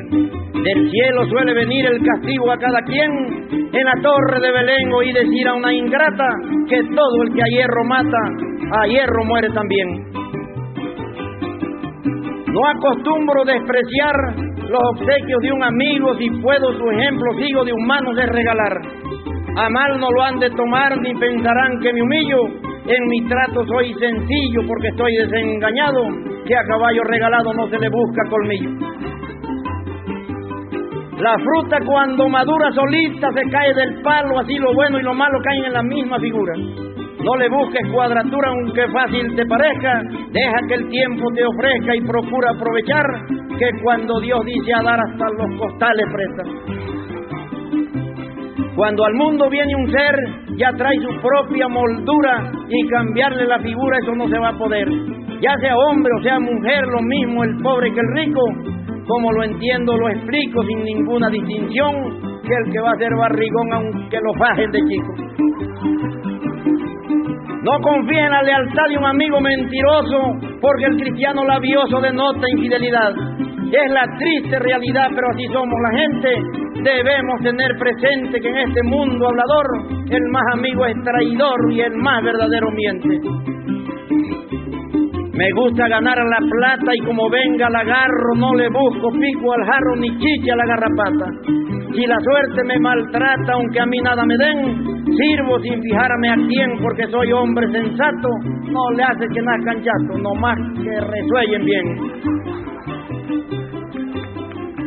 Del 0.64 0.90
cielo 0.90 1.26
suele 1.28 1.54
venir 1.54 1.86
el 1.88 2.02
castigo 2.02 2.52
a 2.52 2.58
cada 2.58 2.80
quien. 2.84 3.12
En 3.74 3.84
la 3.84 4.02
torre 4.02 4.40
de 4.40 4.52
Belén 4.52 4.94
oí 4.94 5.12
decir 5.12 5.48
a 5.48 5.56
una 5.56 5.74
ingrata 5.74 6.30
que 6.70 6.82
todo 6.96 7.24
el 7.24 7.34
que 7.34 7.42
a 7.42 7.50
hierro 7.52 7.84
mata, 7.86 8.18
a 8.80 8.88
hierro 8.88 9.26
muere 9.26 9.50
también. 9.50 10.06
No 12.54 12.68
acostumbro 12.68 13.44
despreciar 13.46 14.53
los 14.70 14.82
obsequios 14.96 15.42
de 15.42 15.52
un 15.52 15.64
amigo, 15.64 16.16
si 16.18 16.30
puedo 16.42 16.74
su 16.74 16.92
ejemplo 16.92 17.34
sigo 17.38 17.64
de 17.66 17.74
humanos 17.74 18.16
de 18.16 18.26
regalar. 18.26 18.82
A 19.56 19.70
mal 19.70 20.00
no 20.00 20.10
lo 20.10 20.24
han 20.24 20.40
de 20.40 20.50
tomar 20.52 20.98
ni 21.00 21.14
pensarán 21.16 21.80
que 21.80 21.94
me 21.94 22.02
humillo. 22.02 22.38
En 22.86 23.08
mi 23.08 23.28
trato 23.28 23.66
soy 23.66 23.94
sencillo 23.94 24.62
porque 24.68 24.88
estoy 24.90 25.14
desengañado, 25.16 26.02
que 26.46 26.56
a 26.56 26.64
caballo 26.66 27.04
regalado 27.04 27.54
no 27.54 27.70
se 27.70 27.80
le 27.80 27.90
busca 27.90 28.24
colmillo. 28.30 28.70
La 31.20 31.38
fruta 31.38 31.78
cuando 31.86 32.28
madura 32.28 32.72
solita 32.74 33.30
se 33.34 33.50
cae 33.50 33.74
del 33.74 34.02
palo, 34.02 34.40
así 34.40 34.58
lo 34.58 34.74
bueno 34.74 35.00
y 35.00 35.04
lo 35.04 35.14
malo 35.14 35.40
caen 35.44 35.66
en 35.66 35.74
la 35.74 35.84
misma 35.84 36.20
figura. 36.20 36.54
No 37.24 37.38
le 37.38 37.48
busques 37.48 37.90
cuadratura 37.90 38.50
aunque 38.50 38.86
fácil 38.90 39.34
te 39.36 39.46
parezca, 39.46 40.02
deja 40.32 40.58
que 40.68 40.74
el 40.74 40.90
tiempo 40.90 41.24
te 41.34 41.46
ofrezca 41.46 41.96
y 41.96 42.02
procura 42.02 42.52
aprovechar 42.52 43.06
que 43.58 43.70
cuando 43.82 44.20
Dios 44.20 44.40
dice 44.46 44.74
a 44.78 44.84
dar 44.84 45.00
hasta 45.00 45.26
los 45.38 45.58
costales 45.58 46.06
presta. 46.12 46.44
Cuando 48.76 49.06
al 49.06 49.14
mundo 49.14 49.50
viene 49.50 49.74
un 49.76 49.90
ser, 49.90 50.16
ya 50.58 50.72
trae 50.74 50.98
su 50.98 51.22
propia 51.22 51.68
moldura 51.70 52.52
y 52.68 52.88
cambiarle 52.90 53.46
la 53.46 53.60
figura 53.60 54.00
eso 54.02 54.16
no 54.16 54.28
se 54.28 54.40
va 54.40 54.50
a 54.50 54.58
poder. 54.58 54.90
Ya 55.40 55.56
sea 55.62 55.78
hombre 55.78 56.12
o 56.20 56.24
sea 56.24 56.40
mujer, 56.40 56.88
lo 56.88 57.02
mismo 57.04 57.44
el 57.44 57.56
pobre 57.62 57.94
que 57.94 58.00
el 58.00 58.16
rico, 58.16 58.42
como 59.08 59.32
lo 59.32 59.44
entiendo 59.44 59.96
lo 59.96 60.10
explico 60.10 60.64
sin 60.64 60.84
ninguna 60.84 61.30
distinción, 61.30 62.20
que 62.44 62.54
el 62.66 62.74
que 62.74 62.82
va 62.82 62.92
a 62.92 62.98
ser 62.98 63.16
barrigón 63.16 63.74
aunque 63.74 64.18
lo 64.22 64.34
bajen 64.40 64.72
de 64.72 64.80
chico. 64.80 66.23
No 67.64 67.80
confía 67.80 68.26
en 68.26 68.32
la 68.32 68.42
lealtad 68.44 68.88
de 68.90 68.98
un 68.98 69.06
amigo 69.06 69.40
mentiroso, 69.40 70.36
porque 70.60 70.84
el 70.84 70.98
cristiano 70.98 71.46
labioso 71.46 72.02
denota 72.02 72.46
infidelidad. 72.58 73.12
Es 73.72 73.92
la 73.92 74.04
triste 74.20 74.60
realidad, 74.60 75.08
pero 75.16 75.30
así 75.32 75.46
somos 75.48 75.80
la 75.82 75.98
gente. 75.98 76.30
Debemos 76.84 77.42
tener 77.42 77.72
presente 77.80 78.42
que 78.42 78.50
en 78.50 78.58
este 78.58 78.84
mundo 78.84 79.28
hablador, 79.28 79.66
el 80.10 80.24
más 80.30 80.44
amigo 80.54 80.86
es 80.86 80.96
traidor 81.04 81.72
y 81.72 81.80
el 81.80 81.96
más 81.96 82.22
verdadero 82.22 82.70
miente. 82.72 83.20
Me 85.34 85.52
gusta 85.56 85.88
ganar 85.88 86.18
la 86.18 86.38
plata 86.38 86.92
y 86.94 87.00
como 87.06 87.30
venga 87.30 87.70
la 87.70 87.80
agarro, 87.80 88.36
no 88.36 88.54
le 88.56 88.68
busco 88.70 89.10
pico 89.10 89.54
al 89.54 89.66
jarro 89.66 89.96
ni 89.96 90.10
chicha 90.20 90.54
a 90.54 90.58
la 90.58 90.66
garrapata. 90.66 91.26
Si 91.94 92.06
la 92.08 92.18
suerte 92.20 92.64
me 92.66 92.80
maltrata, 92.80 93.54
aunque 93.54 93.80
a 93.80 93.86
mí 93.86 93.98
nada 94.02 94.26
me 94.26 94.36
den, 94.36 94.84
sirvo 95.16 95.60
sin 95.60 95.80
fijarme 95.80 96.30
a 96.30 96.36
quién, 96.48 96.80
porque 96.82 97.06
soy 97.08 97.32
hombre 97.32 97.68
sensato, 97.72 98.30
no 98.72 98.90
le 98.98 99.04
hace 99.04 99.28
que 99.32 99.42
nazcan 99.42 99.84
chato, 99.84 100.18
no 100.18 100.34
más 100.34 100.58
que 100.82 101.00
resuellen 101.00 101.66
bien. 101.66 101.86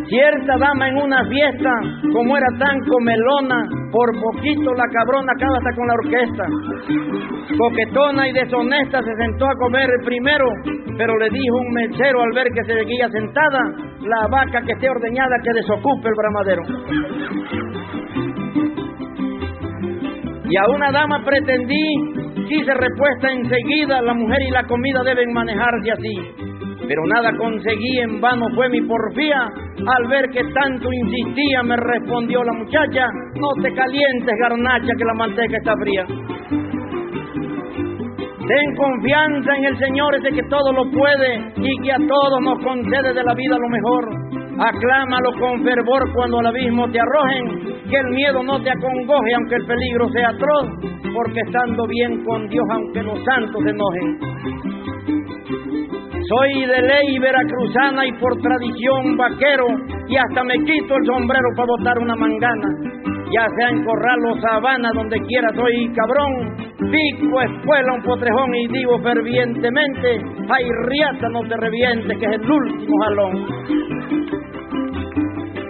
Cierta 0.09 0.57
dama 0.59 0.89
en 0.89 0.97
una 0.97 1.25
fiesta, 1.27 1.71
como 2.13 2.37
era 2.37 2.49
tan 2.59 2.81
comelona, 2.81 3.69
por 3.97 4.13
poquito 4.21 4.75
la 4.75 4.85
cabrona 4.93 5.33
acaba 5.33 5.57
hasta 5.57 5.73
con 5.75 5.87
la 5.87 5.95
orquesta. 5.95 6.45
Coquetona 7.57 8.29
y 8.29 8.33
deshonesta 8.33 9.03
se 9.03 9.15
sentó 9.17 9.47
a 9.47 9.55
comer 9.57 9.89
primero, 10.05 10.45
pero 10.99 11.17
le 11.17 11.31
dijo 11.31 11.57
un 11.57 11.73
mesero 11.73 12.21
al 12.21 12.33
ver 12.35 12.49
que 12.53 12.65
se 12.65 12.75
veía 12.75 13.09
sentada, 13.09 13.59
la 14.03 14.29
vaca 14.29 14.61
que 14.67 14.73
esté 14.73 14.91
ordeñada 14.91 15.37
que 15.43 15.53
desocupe 15.55 16.09
el 16.09 16.15
bramadero. 16.15 16.63
Y 20.45 20.57
a 20.59 20.69
una 20.75 20.93
dama 20.93 21.25
pretendí, 21.25 22.45
quise 22.49 22.75
respuesta 22.75 23.33
enseguida, 23.33 24.03
la 24.03 24.13
mujer 24.13 24.43
y 24.47 24.51
la 24.51 24.65
comida 24.65 25.03
deben 25.05 25.33
manejarse 25.33 25.91
así 25.91 26.47
pero 26.89 27.03
nada 27.07 27.37
conseguí, 27.37 27.99
en 28.01 28.21
vano 28.21 28.47
fue 28.55 28.69
mi 28.69 28.81
porfía. 28.83 29.49
Al 29.87 30.09
ver 30.09 30.31
que 30.31 30.43
tanto 30.53 30.89
insistía, 30.93 31.63
me 31.63 31.77
respondió 31.77 32.43
la 32.43 32.53
muchacha, 32.53 33.07
no 33.35 33.49
te 33.63 33.73
calientes, 33.75 34.35
garnacha, 34.41 34.93
que 34.97 35.05
la 35.05 35.15
manteca 35.15 35.57
está 35.57 35.75
fría. 35.77 36.07
Ten 38.47 38.77
confianza 38.77 39.57
en 39.57 39.65
el 39.65 39.79
Señor, 39.79 40.15
ese 40.15 40.31
que 40.31 40.43
todo 40.49 40.73
lo 40.73 40.89
puede 40.91 41.53
y 41.57 41.83
que 41.83 41.93
a 41.93 41.99
todos 41.99 42.41
nos 42.43 42.59
concede 42.63 43.13
de 43.13 43.25
la 43.25 43.35
vida 43.35 43.57
lo 43.59 43.69
mejor. 43.69 44.37
Aclámalo 44.59 45.33
con 45.39 45.65
fervor 45.65 46.13
cuando 46.15 46.39
al 46.39 46.47
abismo 46.47 46.89
te 46.91 47.01
arrojen, 47.01 47.77
que 47.91 47.97
el 47.97 48.15
miedo 48.15 48.43
no 48.43 48.63
te 48.63 48.71
acongoje 48.71 49.35
aunque 49.35 49.57
el 49.57 49.67
peligro 49.67 50.09
sea 50.11 50.29
atroz, 50.29 50.69
porque 51.13 51.41
estando 51.41 51.87
bien 51.89 52.25
con 52.25 52.49
Dios 52.49 52.65
aunque 52.71 53.03
los 53.03 53.19
santos 53.25 53.63
se 53.65 53.71
enojen. 53.71 54.19
Soy 56.29 56.67
de 56.67 56.83
ley 56.83 57.19
veracruzana 57.21 58.05
y 58.05 58.13
por 58.19 58.37
tradición 58.41 59.17
vaquero 59.17 59.67
y 60.09 60.17
hasta 60.17 60.43
me 60.43 60.55
quito 60.65 60.97
el 60.97 61.07
sombrero 61.07 61.49
para 61.55 61.69
botar 61.69 61.99
una 61.99 62.17
mangana. 62.17 62.69
Ya 63.31 63.47
sea 63.57 63.69
en 63.71 63.85
corral 63.85 64.19
o 64.31 64.41
sabana, 64.41 64.91
donde 64.95 65.21
quiera 65.21 65.49
soy 65.55 65.93
cabrón. 65.95 66.57
Pico, 66.91 67.43
escuela, 67.43 67.93
un 67.95 68.03
potrejón 68.03 68.55
y 68.55 68.67
digo 68.69 68.99
fervientemente, 69.03 70.21
ay 70.49 70.65
riata 70.87 71.29
no 71.31 71.41
te 71.49 71.57
reviente 71.57 72.17
que 72.17 72.27
es 72.27 72.33
el 72.33 72.51
último 72.51 72.97
jalón. 73.05 73.47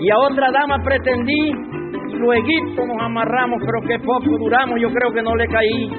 Y 0.00 0.10
a 0.10 0.18
otra 0.30 0.50
dama 0.52 0.78
pretendí 0.82 1.75
Luego 2.18 2.86
nos 2.86 3.02
amarramos, 3.02 3.62
pero 3.64 3.80
qué 3.86 3.98
poco 3.98 4.38
duramos, 4.38 4.80
yo 4.80 4.88
creo 4.90 5.12
que 5.12 5.22
no 5.22 5.36
le 5.36 5.46
caí. 5.48 5.90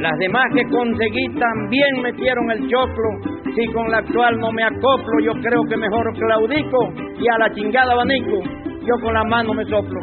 Las 0.00 0.18
demás 0.18 0.46
que 0.54 0.64
conseguí 0.64 1.26
también 1.38 2.02
metieron 2.02 2.50
el 2.50 2.68
choclo. 2.68 3.08
Si 3.54 3.66
con 3.72 3.90
la 3.90 3.98
actual 3.98 4.38
no 4.38 4.50
me 4.52 4.62
acoplo, 4.64 5.20
yo 5.22 5.32
creo 5.32 5.62
que 5.68 5.76
mejor 5.76 6.12
claudico 6.14 6.92
y 7.18 7.28
a 7.28 7.38
la 7.38 7.52
chingada 7.54 7.92
abanico, 7.92 8.40
yo 8.82 8.94
con 9.02 9.14
la 9.14 9.24
mano 9.24 9.54
me 9.54 9.64
soplo. 9.64 10.00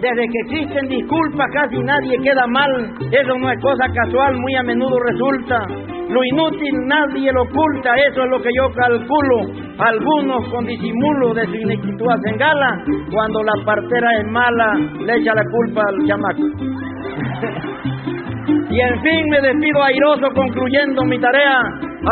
Desde 0.00 0.28
que 0.28 0.38
existen 0.46 0.88
disculpas 0.88 1.46
casi 1.52 1.78
nadie 1.78 2.18
queda 2.22 2.46
mal. 2.46 2.94
Eso 3.12 3.38
no 3.38 3.50
es 3.50 3.60
cosa 3.60 3.86
casual, 3.92 4.36
muy 4.38 4.54
a 4.54 4.62
menudo 4.62 4.98
resulta. 4.98 5.89
Lo 6.10 6.24
inútil 6.24 6.74
nadie 6.86 7.32
lo 7.32 7.42
oculta, 7.42 7.94
eso 8.08 8.24
es 8.24 8.30
lo 8.30 8.42
que 8.42 8.50
yo 8.56 8.68
calculo. 8.74 9.52
Algunos 9.78 10.48
con 10.50 10.66
disimulo 10.66 11.32
de 11.34 11.46
su 11.46 11.54
ineptitud 11.54 12.08
hacen 12.10 12.36
gala. 12.36 12.82
Cuando 13.12 13.40
la 13.42 13.52
partera 13.64 14.18
es 14.18 14.26
mala, 14.26 14.74
le 15.06 15.16
echa 15.16 15.34
la 15.34 15.44
culpa 15.44 15.82
al 15.86 16.04
chamaco. 16.06 16.42
y 18.70 18.80
en 18.80 19.02
fin 19.02 19.28
me 19.30 19.40
despido 19.40 19.82
airoso 19.82 20.28
concluyendo 20.34 21.04
mi 21.04 21.18
tarea. 21.20 21.60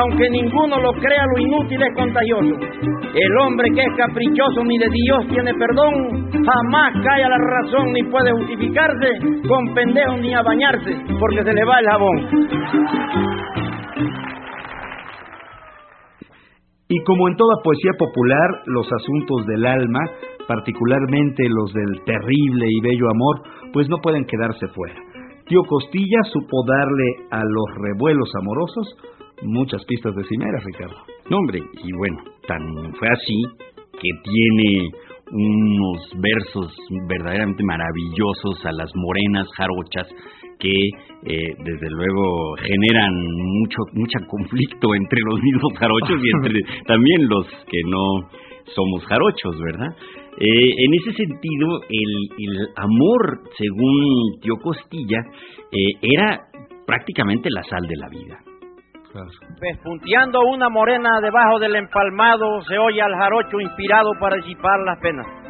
Aunque 0.00 0.30
ninguno 0.30 0.80
lo 0.80 0.92
crea, 0.92 1.24
lo 1.34 1.40
inútil 1.40 1.82
es 1.82 1.92
contagioso. 1.96 2.54
El 3.14 3.38
hombre 3.40 3.68
que 3.74 3.80
es 3.80 3.88
caprichoso 3.96 4.62
ni 4.64 4.78
de 4.78 4.86
Dios 4.90 5.26
tiene 5.28 5.54
perdón, 5.54 6.30
jamás 6.30 6.92
cae 7.02 7.24
a 7.24 7.30
la 7.30 7.38
razón 7.38 7.92
ni 7.92 8.02
puede 8.10 8.30
justificarse 8.32 9.18
con 9.48 9.74
pendejos 9.74 10.20
ni 10.20 10.34
a 10.34 10.42
bañarse, 10.42 10.94
porque 11.18 11.42
se 11.42 11.52
le 11.52 11.64
va 11.64 11.80
el 11.80 11.86
jabón. 11.86 12.28
Y 16.88 17.02
como 17.04 17.28
en 17.28 17.36
toda 17.36 17.62
poesía 17.62 17.92
popular, 17.98 18.62
los 18.66 18.86
asuntos 18.92 19.46
del 19.46 19.66
alma, 19.66 20.00
particularmente 20.46 21.48
los 21.48 21.72
del 21.72 22.02
terrible 22.04 22.66
y 22.68 22.80
bello 22.80 23.10
amor, 23.10 23.42
pues 23.72 23.88
no 23.88 23.98
pueden 23.98 24.24
quedarse 24.24 24.68
fuera. 24.68 24.94
Tío 25.46 25.62
Costilla 25.64 26.22
supo 26.32 26.64
darle 26.66 27.26
a 27.30 27.42
los 27.44 27.64
revuelos 27.82 28.30
amorosos 28.40 28.96
muchas 29.42 29.84
pistas 29.84 30.14
de 30.14 30.24
cimeras, 30.24 30.64
Ricardo. 30.64 30.96
No, 31.30 31.38
hombre, 31.38 31.60
y 31.84 31.92
bueno, 31.92 32.18
tan 32.46 32.94
fue 32.94 33.08
así 33.08 33.42
que 33.92 34.08
tiene 34.24 34.90
unos 35.30 36.10
versos 36.20 36.74
verdaderamente 37.06 37.62
maravillosos 37.64 38.64
a 38.64 38.72
las 38.72 38.90
morenas 38.94 39.46
jarochas 39.56 40.08
que 40.58 40.72
eh, 41.24 41.54
desde 41.64 41.90
luego 41.90 42.54
generan 42.62 43.12
mucho 43.12 43.82
mucho 43.92 44.18
conflicto 44.28 44.94
entre 44.94 45.20
los 45.26 45.40
mismos 45.42 45.72
jarochos 45.78 46.18
y 46.22 46.30
entre 46.30 46.60
también 46.86 47.28
los 47.28 47.46
que 47.66 47.82
no 47.86 48.30
somos 48.74 49.04
jarochos, 49.06 49.58
¿verdad? 49.58 49.88
Eh, 50.40 50.70
en 50.78 50.94
ese 50.94 51.12
sentido, 51.14 51.80
el, 51.88 52.28
el, 52.38 52.68
amor, 52.76 53.40
según 53.56 54.38
Tío 54.40 54.54
Costilla, 54.62 55.18
eh, 55.72 55.98
era 56.00 56.46
prácticamente 56.86 57.48
la 57.50 57.64
sal 57.64 57.82
de 57.88 57.96
la 57.96 58.08
vida. 58.08 58.38
Pespunteando 59.58 60.40
una 60.42 60.68
morena 60.68 61.20
debajo 61.20 61.58
del 61.58 61.74
empalmado, 61.74 62.62
se 62.68 62.78
oye 62.78 63.02
al 63.02 63.14
jarocho 63.14 63.58
inspirado 63.58 64.10
para 64.20 64.36
disipar 64.36 64.78
las 64.84 65.00
penas. 65.00 65.47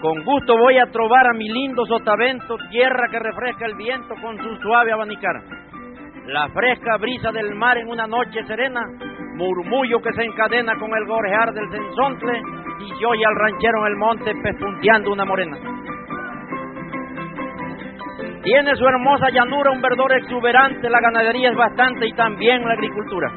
Con 0.00 0.22
gusto 0.22 0.56
voy 0.56 0.78
a 0.78 0.86
trobar 0.92 1.26
a 1.26 1.32
mi 1.32 1.48
lindo 1.48 1.84
sotavento, 1.84 2.56
tierra 2.70 3.08
que 3.10 3.18
refresca 3.18 3.66
el 3.66 3.74
viento 3.74 4.14
con 4.22 4.36
su 4.38 4.56
suave 4.62 4.92
abanicar. 4.92 5.42
La 6.26 6.48
fresca 6.50 6.98
brisa 6.98 7.32
del 7.32 7.52
mar 7.56 7.78
en 7.78 7.88
una 7.88 8.06
noche 8.06 8.44
serena, 8.46 8.80
murmullo 9.34 10.00
que 10.00 10.12
se 10.12 10.22
encadena 10.22 10.74
con 10.78 10.96
el 10.96 11.04
gorjear 11.04 11.52
del 11.52 11.68
censontle, 11.70 12.40
y 12.78 13.00
yo 13.00 13.12
y 13.12 13.24
al 13.24 13.34
ranchero 13.34 13.80
en 13.80 13.86
el 13.86 13.96
monte 13.96 14.32
pespunteando 14.40 15.12
una 15.12 15.24
morena. 15.24 15.56
Tiene 18.44 18.76
su 18.76 18.86
hermosa 18.86 19.30
llanura 19.30 19.72
un 19.72 19.82
verdor 19.82 20.12
exuberante, 20.12 20.88
la 20.88 21.00
ganadería 21.00 21.50
es 21.50 21.56
bastante 21.56 22.06
y 22.06 22.12
también 22.12 22.62
la 22.62 22.74
agricultura. 22.74 23.32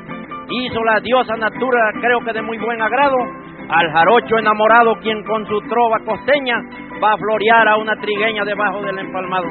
Hizo 0.47 0.84
la 0.84 0.99
diosa 0.99 1.36
natura, 1.38 1.91
creo 1.99 2.20
que 2.20 2.34
de 2.34 2.41
muy 2.43 2.59
buen 2.59 2.80
agrado, 2.82 3.18
al 3.72 3.89
jarocho 3.89 4.38
enamorado 4.38 4.95
quien 5.01 5.24
con 5.24 5.47
su 5.47 5.61
trova 5.61 5.99
costeña 6.05 6.57
va 7.01 7.13
a 7.13 7.17
florear 7.17 7.69
a 7.69 7.78
una 7.78 7.95
trigueña 7.95 8.43
debajo 8.43 8.82
del 8.82 8.99
empalmado. 8.99 9.47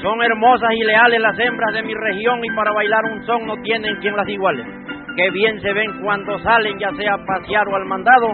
Son 0.00 0.22
hermosas 0.22 0.70
y 0.76 0.84
leales 0.84 1.20
las 1.20 1.36
hembras 1.40 1.74
de 1.74 1.82
mi 1.82 1.92
región 1.92 2.44
y 2.44 2.50
para 2.54 2.72
bailar 2.72 3.04
un 3.06 3.26
son 3.26 3.46
no 3.46 3.56
tienen 3.62 3.96
quien 3.96 4.14
las 4.14 4.28
iguale. 4.28 4.64
Que 5.16 5.30
bien 5.30 5.60
se 5.60 5.72
ven 5.72 6.00
cuando 6.04 6.38
salen, 6.38 6.78
ya 6.78 6.92
sea 6.92 7.14
a 7.14 7.24
pasear 7.26 7.66
o 7.66 7.74
al 7.74 7.84
mandado, 7.86 8.28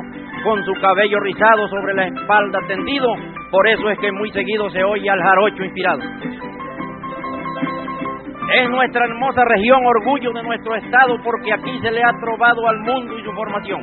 con 0.44 0.62
su 0.66 0.74
cabello 0.74 1.18
rizado 1.20 1.66
sobre 1.68 1.94
la 1.94 2.06
espalda 2.08 2.58
tendido. 2.68 3.08
Por 3.50 3.66
eso 3.66 3.88
es 3.88 3.98
que 3.98 4.12
muy 4.12 4.30
seguido 4.32 4.68
se 4.68 4.84
oye 4.84 5.08
al 5.08 5.22
jarocho 5.22 5.64
inspirado. 5.64 6.00
Es 8.52 8.68
nuestra 8.68 9.04
hermosa 9.06 9.42
región 9.44 9.80
orgullo 9.84 10.30
de 10.32 10.42
nuestro 10.42 10.76
estado 10.76 11.16
porque 11.24 11.52
aquí 11.52 11.78
se 11.80 11.90
le 11.90 12.02
ha 12.02 12.12
trovado 12.20 12.68
al 12.68 12.78
mundo 12.80 13.18
y 13.18 13.24
su 13.24 13.32
formación. 13.32 13.80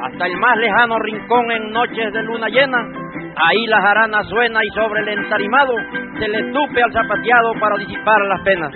Hasta 0.00 0.26
el 0.26 0.36
más 0.36 0.56
lejano 0.58 0.98
rincón 0.98 1.50
en 1.50 1.70
noches 1.72 2.12
de 2.12 2.22
luna 2.22 2.48
llena, 2.48 2.78
ahí 3.36 3.66
la 3.66 3.80
jarana 3.80 4.22
suena 4.24 4.60
y 4.62 4.68
sobre 4.74 5.00
el 5.00 5.08
entarimado 5.08 5.72
se 6.18 6.28
le 6.28 6.52
tupe 6.52 6.82
al 6.82 6.92
zapateado 6.92 7.52
para 7.58 7.76
disipar 7.78 8.20
las 8.28 8.40
penas. 8.42 8.72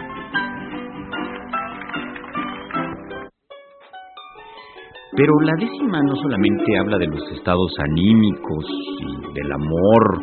Pero 5.15 5.33
la 5.43 5.53
décima 5.59 6.01
no 6.03 6.17
solamente 6.17 6.79
habla 6.79 6.97
de 6.97 7.07
los 7.07 7.21
estados 7.33 7.71
anímicos 7.85 8.65
y 8.99 9.35
del 9.35 9.53
amor 9.53 10.23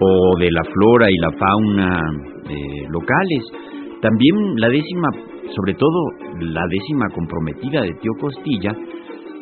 o 0.00 0.38
de 0.38 0.50
la 0.50 0.64
flora 0.64 1.06
y 1.10 1.18
la 1.18 1.30
fauna 1.38 2.00
eh, 2.48 2.88
locales, 2.88 3.71
también 4.02 4.34
la 4.56 4.68
décima, 4.68 5.08
sobre 5.56 5.74
todo 5.74 5.98
la 6.40 6.66
décima 6.68 7.06
comprometida 7.14 7.80
de 7.82 7.94
Tío 7.94 8.12
Costilla, 8.20 8.76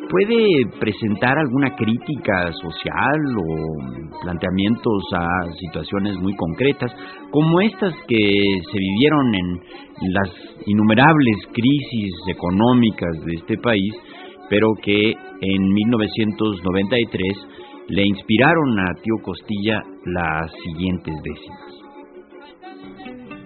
puede 0.09 0.65
presentar 0.79 1.37
alguna 1.37 1.75
crítica 1.75 2.51
social 2.53 3.19
o 3.37 4.21
planteamientos 4.23 5.03
a 5.13 5.51
situaciones 5.59 6.17
muy 6.19 6.35
concretas, 6.35 6.95
como 7.31 7.59
estas 7.61 7.93
que 8.07 8.17
se 8.17 8.77
vivieron 8.77 9.35
en 9.35 10.13
las 10.13 10.29
innumerables 10.65 11.37
crisis 11.51 12.13
económicas 12.29 13.25
de 13.25 13.33
este 13.35 13.57
país 13.57 13.93
pero 14.51 14.67
que 14.83 15.11
en 15.39 15.73
1993 15.73 17.47
le 17.87 18.03
inspiraron 18.05 18.79
a 18.79 18.93
Tío 19.01 19.15
Costilla 19.23 19.81
las 20.03 20.51
siguientes 20.61 21.15
décimas. 21.23 21.90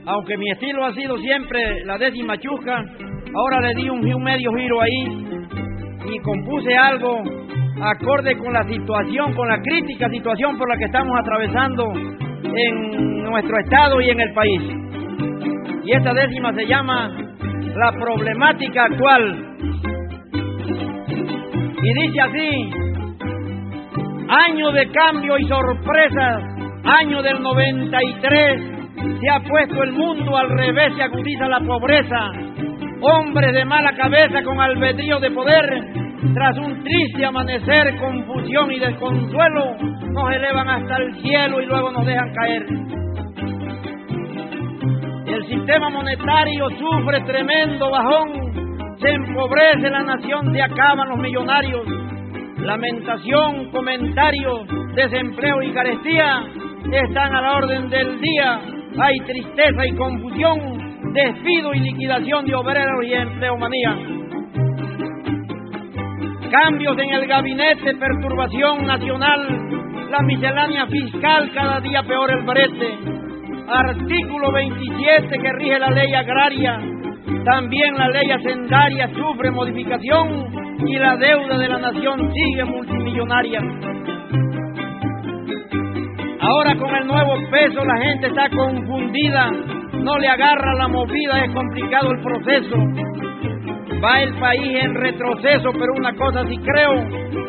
Aunque 0.08 0.38
mi 0.38 0.50
estilo 0.52 0.86
ha 0.86 0.94
sido 0.94 1.18
siempre 1.18 1.84
la 1.86 1.98
décima 1.98 2.38
chuja, 2.38 2.84
ahora 3.34 3.60
le 3.62 3.74
di 3.76 3.90
un, 3.90 4.06
un 4.06 4.24
medio 4.24 4.52
giro 4.54 4.82
ahí 4.82 5.26
y 6.14 6.20
compuse 6.20 6.76
algo 6.76 7.24
acorde 7.82 8.38
con 8.38 8.54
la 8.54 8.64
situación, 8.64 9.34
con 9.34 9.48
la 9.48 9.60
crítica 9.62 10.10
situación 10.10 10.58
por 10.58 10.70
la 10.70 10.78
que 10.78 10.86
estamos 10.86 11.18
atravesando 11.20 11.92
en 11.94 13.24
nuestro 13.24 13.58
estado 13.64 14.02
y 14.02 14.10
en 14.10 14.20
el 14.20 14.34
país. 14.34 14.62
Y 15.84 15.92
esta 15.92 16.14
décima 16.14 16.54
se 16.54 16.66
llama 16.66 17.10
La 17.76 17.92
problemática 17.92 18.86
actual 18.86 19.56
y 21.82 21.94
dice 21.94 22.22
así, 22.22 22.70
año 24.28 24.72
de 24.72 24.90
cambio 24.90 25.38
y 25.38 25.48
sorpresas, 25.48 26.44
año 26.84 27.22
del 27.22 27.42
93, 27.42 28.75
se 28.96 29.30
ha 29.30 29.40
puesto 29.40 29.84
el 29.84 29.92
mundo 29.94 30.38
al 30.38 30.50
revés 30.50 30.94
y 30.98 31.02
agudiza 31.02 31.48
la 31.48 31.60
pobreza. 31.60 32.32
Hombres 33.02 33.54
de 33.54 33.66
mala 33.66 33.96
cabeza 33.96 34.42
con 34.44 34.60
albedrío 34.60 35.20
de 35.20 35.32
poder, 35.32 35.66
tras 36.34 36.58
un 36.58 36.84
triste 36.84 37.26
amanecer, 37.26 37.98
confusión 37.98 38.72
y 38.72 38.80
desconsuelo, 38.80 39.76
nos 40.12 40.34
elevan 40.34 40.70
hasta 40.70 40.98
el 40.98 41.16
cielo 41.22 41.62
y 41.62 41.66
luego 41.66 41.92
nos 41.92 42.06
dejan 42.06 42.34
caer. 42.34 42.66
El 45.28 45.46
sistema 45.48 45.90
monetario 45.90 46.70
sufre 46.80 47.22
tremendo 47.22 47.92
bajón 47.92 48.56
se 49.00 49.10
empobrece 49.10 49.90
la 49.90 50.04
nación, 50.04 50.54
se 50.54 50.62
acaban 50.62 51.10
los 51.10 51.20
millonarios. 51.20 51.86
Lamentación, 52.58 53.70
comentarios, 53.72 54.68
desempleo 54.96 55.62
y 55.62 55.72
carestía 55.72 56.44
están 56.92 57.36
a 57.36 57.42
la 57.42 57.54
orden 57.58 57.90
del 57.90 58.20
día. 58.20 58.62
Hay 58.98 59.20
tristeza 59.20 59.86
y 59.86 59.96
confusión, 59.96 61.14
despido 61.14 61.74
y 61.74 61.80
liquidación 61.80 62.46
de 62.46 62.56
obreros 62.56 63.06
y 63.06 63.14
empleomanía. 63.14 63.98
Cambios 66.50 66.98
en 66.98 67.14
el 67.14 67.28
gabinete, 67.28 67.96
perturbación 67.96 68.86
nacional, 68.86 70.10
la 70.10 70.22
miscelánea 70.22 70.86
fiscal, 70.88 71.52
cada 71.54 71.82
día 71.82 72.04
peor 72.04 72.32
el 72.32 72.46
brete. 72.46 72.98
Artículo 73.68 74.52
27 74.54 75.40
que 75.40 75.54
rige 75.54 75.80
la 75.80 75.90
ley 75.90 76.14
agraria, 76.14 76.80
también 77.44 77.98
la 77.98 78.08
ley 78.10 78.32
hacendaria 78.32 79.10
sufre 79.10 79.52
modificación 79.52 80.48
y 80.88 80.98
la 80.98 81.18
deuda 81.18 81.58
de 81.58 81.68
la 81.68 81.80
nación 81.80 82.32
sigue 82.32 82.64
multimillonaria. 82.64 83.60
Ahora 86.48 86.76
con 86.78 86.96
el 86.96 87.08
nuevo 87.08 87.34
peso 87.50 87.84
la 87.84 87.98
gente 87.98 88.28
está 88.28 88.48
confundida, 88.50 89.50
no 89.94 90.20
le 90.20 90.28
agarra 90.28 90.76
la 90.76 90.88
movida, 90.88 91.44
es 91.44 91.52
complicado 91.52 92.12
el 92.12 92.22
proceso. 92.22 92.76
Va 94.04 94.22
el 94.22 94.36
país 94.36 94.84
en 94.84 94.94
retroceso, 94.94 95.72
pero 95.72 95.94
una 95.98 96.14
cosa 96.14 96.44
sí 96.48 96.58
creo, 96.58 96.94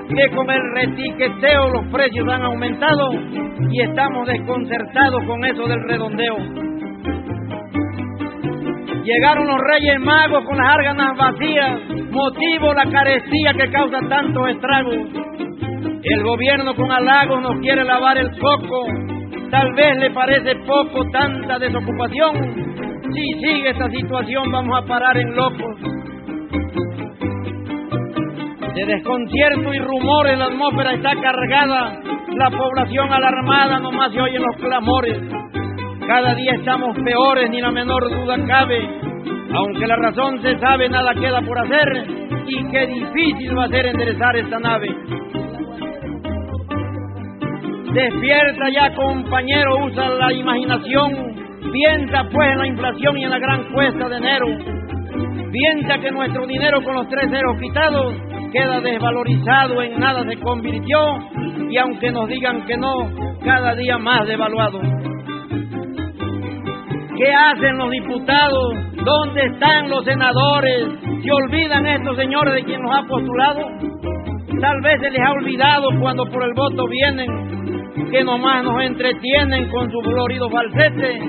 que 0.08 0.34
con 0.34 0.50
el 0.50 0.60
retiqueteo 0.74 1.68
los 1.74 1.92
precios 1.92 2.26
han 2.28 2.42
aumentado 2.44 3.10
y 3.70 3.82
estamos 3.82 4.26
desconcertados 4.28 5.22
con 5.26 5.44
eso 5.44 5.66
del 5.66 5.82
redondeo. 5.88 6.36
Llegaron 9.04 9.46
los 9.46 9.60
reyes 9.60 10.00
magos 10.00 10.42
con 10.46 10.56
las 10.56 10.74
árganas 10.74 11.18
vacías, 11.18 11.80
motivo 12.10 12.72
la 12.72 12.90
carestía 12.90 13.52
que 13.52 13.70
causa 13.70 13.98
tantos 14.08 14.48
estragos. 14.48 14.96
El 16.08 16.22
gobierno 16.22 16.72
con 16.76 16.88
halagos 16.92 17.42
nos 17.42 17.60
quiere 17.60 17.82
lavar 17.82 18.16
el 18.16 18.30
coco, 18.38 18.86
tal 19.50 19.74
vez 19.74 19.98
le 19.98 20.10
parece 20.12 20.54
poco 20.64 21.04
tanta 21.10 21.58
desocupación. 21.58 23.02
Si 23.12 23.32
sigue 23.40 23.70
esta 23.70 23.90
situación 23.90 24.52
vamos 24.52 24.78
a 24.80 24.86
parar 24.86 25.16
en 25.16 25.34
locos. 25.34 25.76
De 28.72 28.86
desconcierto 28.86 29.74
y 29.74 29.78
rumores 29.80 30.38
la 30.38 30.44
atmósfera 30.44 30.92
está 30.92 31.10
cargada, 31.20 32.00
la 32.36 32.50
población 32.50 33.12
alarmada 33.12 33.80
nomás 33.80 34.12
se 34.12 34.20
oyen 34.20 34.42
los 34.42 34.56
clamores. 34.58 35.18
Cada 36.06 36.36
día 36.36 36.52
estamos 36.52 36.96
peores, 37.02 37.50
ni 37.50 37.60
la 37.60 37.72
menor 37.72 38.08
duda 38.08 38.36
cabe. 38.46 38.78
Aunque 39.52 39.88
la 39.88 39.96
razón 39.96 40.40
se 40.40 40.56
sabe, 40.60 40.88
nada 40.88 41.14
queda 41.14 41.42
por 41.42 41.58
hacer. 41.58 42.06
Y 42.46 42.64
qué 42.70 42.86
difícil 42.86 43.58
va 43.58 43.64
a 43.64 43.68
ser 43.68 43.86
enderezar 43.86 44.36
esta 44.36 44.60
nave. 44.60 44.94
Despierta 47.96 48.68
ya, 48.68 48.94
compañero, 48.94 49.86
usa 49.86 50.10
la 50.10 50.30
imaginación. 50.30 51.34
Piensa 51.72 52.24
pues 52.30 52.52
en 52.52 52.58
la 52.58 52.66
inflación 52.66 53.16
y 53.16 53.24
en 53.24 53.30
la 53.30 53.38
gran 53.38 53.72
cuesta 53.72 54.06
de 54.10 54.16
enero. 54.18 54.46
Piensa 55.50 55.96
que 55.98 56.10
nuestro 56.10 56.46
dinero 56.46 56.84
con 56.84 56.94
los 56.94 57.08
tres 57.08 57.30
ceros 57.30 57.58
quitados 57.58 58.14
queda 58.52 58.82
desvalorizado, 58.82 59.82
en 59.82 59.98
nada 59.98 60.24
se 60.28 60.36
convirtió. 60.40 60.98
Y 61.70 61.78
aunque 61.78 62.10
nos 62.10 62.28
digan 62.28 62.66
que 62.66 62.76
no, 62.76 62.92
cada 63.42 63.74
día 63.74 63.96
más 63.96 64.26
devaluado. 64.26 64.78
¿Qué 67.16 67.32
hacen 67.32 67.78
los 67.78 67.90
diputados? 67.92 68.74
¿Dónde 69.06 69.46
están 69.46 69.88
los 69.88 70.04
senadores? 70.04 70.86
¿Se 71.24 71.32
olvidan 71.32 71.86
estos 71.86 72.14
señores 72.18 72.56
de 72.56 72.64
quien 72.64 72.82
nos 72.82 72.94
ha 72.94 73.06
postulado? 73.06 73.70
Tal 74.60 74.80
vez 74.82 75.00
se 75.00 75.10
les 75.10 75.20
ha 75.20 75.32
olvidado 75.32 75.88
cuando 76.00 76.24
por 76.26 76.42
el 76.42 76.54
voto 76.54 76.86
vienen, 76.88 78.10
que 78.10 78.24
nomás 78.24 78.64
nos 78.64 78.82
entretienen 78.82 79.68
con 79.70 79.90
su 79.90 80.00
florido 80.00 80.48
falsete. 80.50 81.20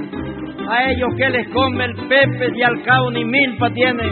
A 0.70 0.92
ellos 0.92 1.10
que 1.18 1.30
les 1.30 1.48
come 1.50 1.86
el 1.86 1.96
pepe 2.08 2.52
y 2.56 2.62
al 2.62 2.84
cabo 2.84 3.12
ni 3.12 3.26
milpa 3.26 3.70
tienen. 3.72 4.10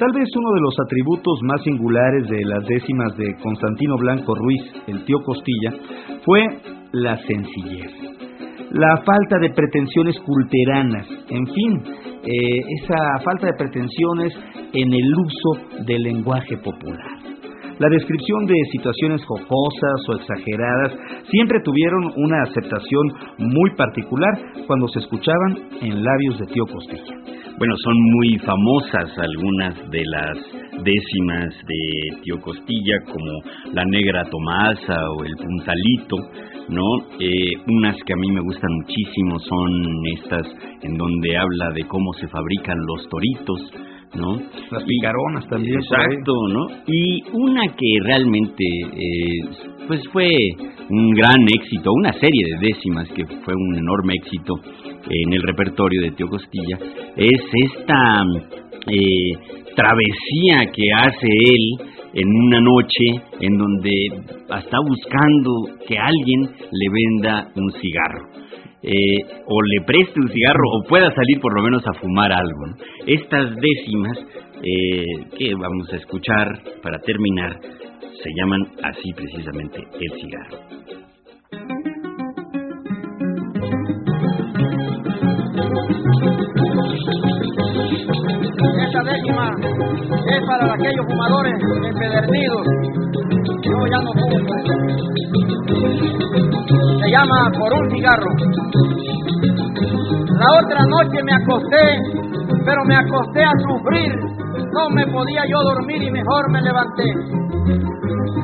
Tal 0.00 0.12
vez 0.14 0.28
uno 0.34 0.52
de 0.54 0.60
los 0.62 0.74
atributos 0.82 1.40
más 1.42 1.62
singulares 1.62 2.26
de 2.26 2.42
las 2.46 2.64
décimas 2.64 3.14
de 3.18 3.34
Constantino 3.42 3.98
Blanco 3.98 4.34
Ruiz, 4.34 4.62
el 4.86 5.04
tío 5.04 5.18
Costilla, 5.22 5.72
fue 6.24 6.42
la 6.92 7.18
sencillez, 7.18 7.92
la 8.70 8.96
falta 8.98 9.38
de 9.40 9.50
pretensiones 9.50 10.16
culteranas, 10.20 11.06
en 11.28 11.46
fin, 11.46 11.82
eh, 12.22 12.60
esa 12.82 13.18
falta 13.24 13.46
de 13.46 13.54
pretensiones 13.58 14.32
en 14.72 14.92
el 14.92 15.14
uso 15.14 15.84
del 15.84 16.02
lenguaje 16.02 16.56
popular. 16.58 17.18
La 17.80 17.88
descripción 17.88 18.44
de 18.44 18.54
situaciones 18.72 19.24
jocosas 19.24 20.08
o 20.08 20.16
exageradas 20.16 20.92
siempre 21.30 21.60
tuvieron 21.64 22.12
una 22.16 22.42
aceptación 22.42 23.08
muy 23.38 23.74
particular 23.74 24.38
cuando 24.66 24.86
se 24.88 24.98
escuchaban 24.98 25.56
en 25.80 26.04
labios 26.04 26.38
de 26.38 26.46
tío 26.46 26.66
Costilla. 26.66 27.14
Bueno, 27.58 27.74
son 27.84 27.94
muy 27.94 28.38
famosas 28.38 29.18
algunas 29.18 29.90
de 29.90 30.02
las 30.06 30.38
décimas 30.82 31.54
de 31.66 32.22
Tío 32.22 32.40
Costilla, 32.40 32.94
como 33.04 33.72
La 33.74 33.84
Negra 33.84 34.24
Tomasa 34.30 35.10
o 35.10 35.24
El 35.24 35.36
Puntalito, 35.36 36.16
¿no? 36.68 36.82
Eh, 37.20 37.52
unas 37.66 37.96
que 38.06 38.14
a 38.14 38.16
mí 38.16 38.30
me 38.30 38.40
gustan 38.40 38.70
muchísimo 38.72 39.38
son 39.40 40.06
estas 40.16 40.46
en 40.82 40.96
donde 40.96 41.36
habla 41.36 41.70
de 41.74 41.84
cómo 41.84 42.14
se 42.14 42.26
fabrican 42.28 42.78
los 42.78 43.06
toritos, 43.10 43.60
¿no? 44.14 44.36
Las 44.70 44.84
picaronas 44.84 45.46
también. 45.48 45.80
Exacto, 45.80 46.32
¿no? 46.48 46.66
Y 46.86 47.22
una 47.34 47.62
que 47.76 47.98
realmente, 48.02 48.64
eh, 48.64 49.66
pues 49.86 50.00
fue 50.12 50.30
un 50.88 51.10
gran 51.10 51.42
éxito, 51.42 51.92
una 51.92 52.12
serie 52.14 52.54
de 52.54 52.68
décimas 52.68 53.08
que 53.10 53.26
fue 53.44 53.54
un 53.54 53.76
enorme 53.76 54.14
éxito 54.14 54.54
en 55.10 55.32
el 55.34 55.42
repertorio 55.42 56.00
de 56.02 56.12
Tío 56.12 56.26
Costilla, 56.26 56.78
es 57.16 57.42
esta 57.68 58.24
eh, 58.86 59.32
travesía 59.76 60.72
que 60.72 60.90
hace 60.96 61.26
él 61.26 61.90
en 62.12 62.28
una 62.28 62.60
noche 62.60 63.22
en 63.40 63.56
donde 63.56 63.90
está 64.58 64.78
buscando 64.86 65.50
que 65.86 65.98
alguien 65.98 66.50
le 66.70 66.88
venda 66.92 67.48
un 67.54 67.72
cigarro. 67.80 68.28
Eh, 68.82 69.42
o 69.46 69.62
le 69.62 69.82
preste 69.84 70.18
un 70.18 70.28
cigarro 70.28 70.62
o 70.72 70.82
pueda 70.88 71.14
salir 71.14 71.38
por 71.40 71.54
lo 71.54 71.62
menos 71.62 71.86
a 71.86 71.92
fumar 72.00 72.32
algo. 72.32 72.64
Estas 73.06 73.54
décimas 73.56 74.18
eh, 74.62 75.04
que 75.36 75.54
vamos 75.54 75.92
a 75.92 75.96
escuchar 75.96 76.62
para 76.82 76.98
terminar 77.00 77.60
se 78.22 78.30
llaman 78.36 78.60
así 78.82 79.12
precisamente 79.14 79.82
el 80.00 80.12
cigarro. 80.20 80.58
Esta 89.00 89.12
décima 89.14 89.48
es 90.26 90.46
para 90.46 90.74
aquellos 90.74 91.06
fumadores 91.06 91.54
empedernidos. 91.88 92.66
Yo 93.62 93.86
ya 93.86 93.98
no 94.02 94.12
fumo. 94.12 94.36
Se 97.00 97.10
llama 97.10 97.50
por 97.58 97.72
un 97.80 97.90
cigarro. 97.90 98.30
La 100.38 100.52
otra 100.60 100.84
noche 100.84 101.22
me 101.22 101.32
acosté, 101.32 101.98
pero 102.66 102.84
me 102.84 102.96
acosté 102.96 103.42
a 103.42 103.52
sufrir. 103.66 104.12
No 104.74 104.90
me 104.90 105.06
podía 105.06 105.44
yo 105.48 105.62
dormir 105.62 106.02
y 106.02 106.10
mejor 106.10 106.50
me 106.50 106.60
levanté. 106.60 107.04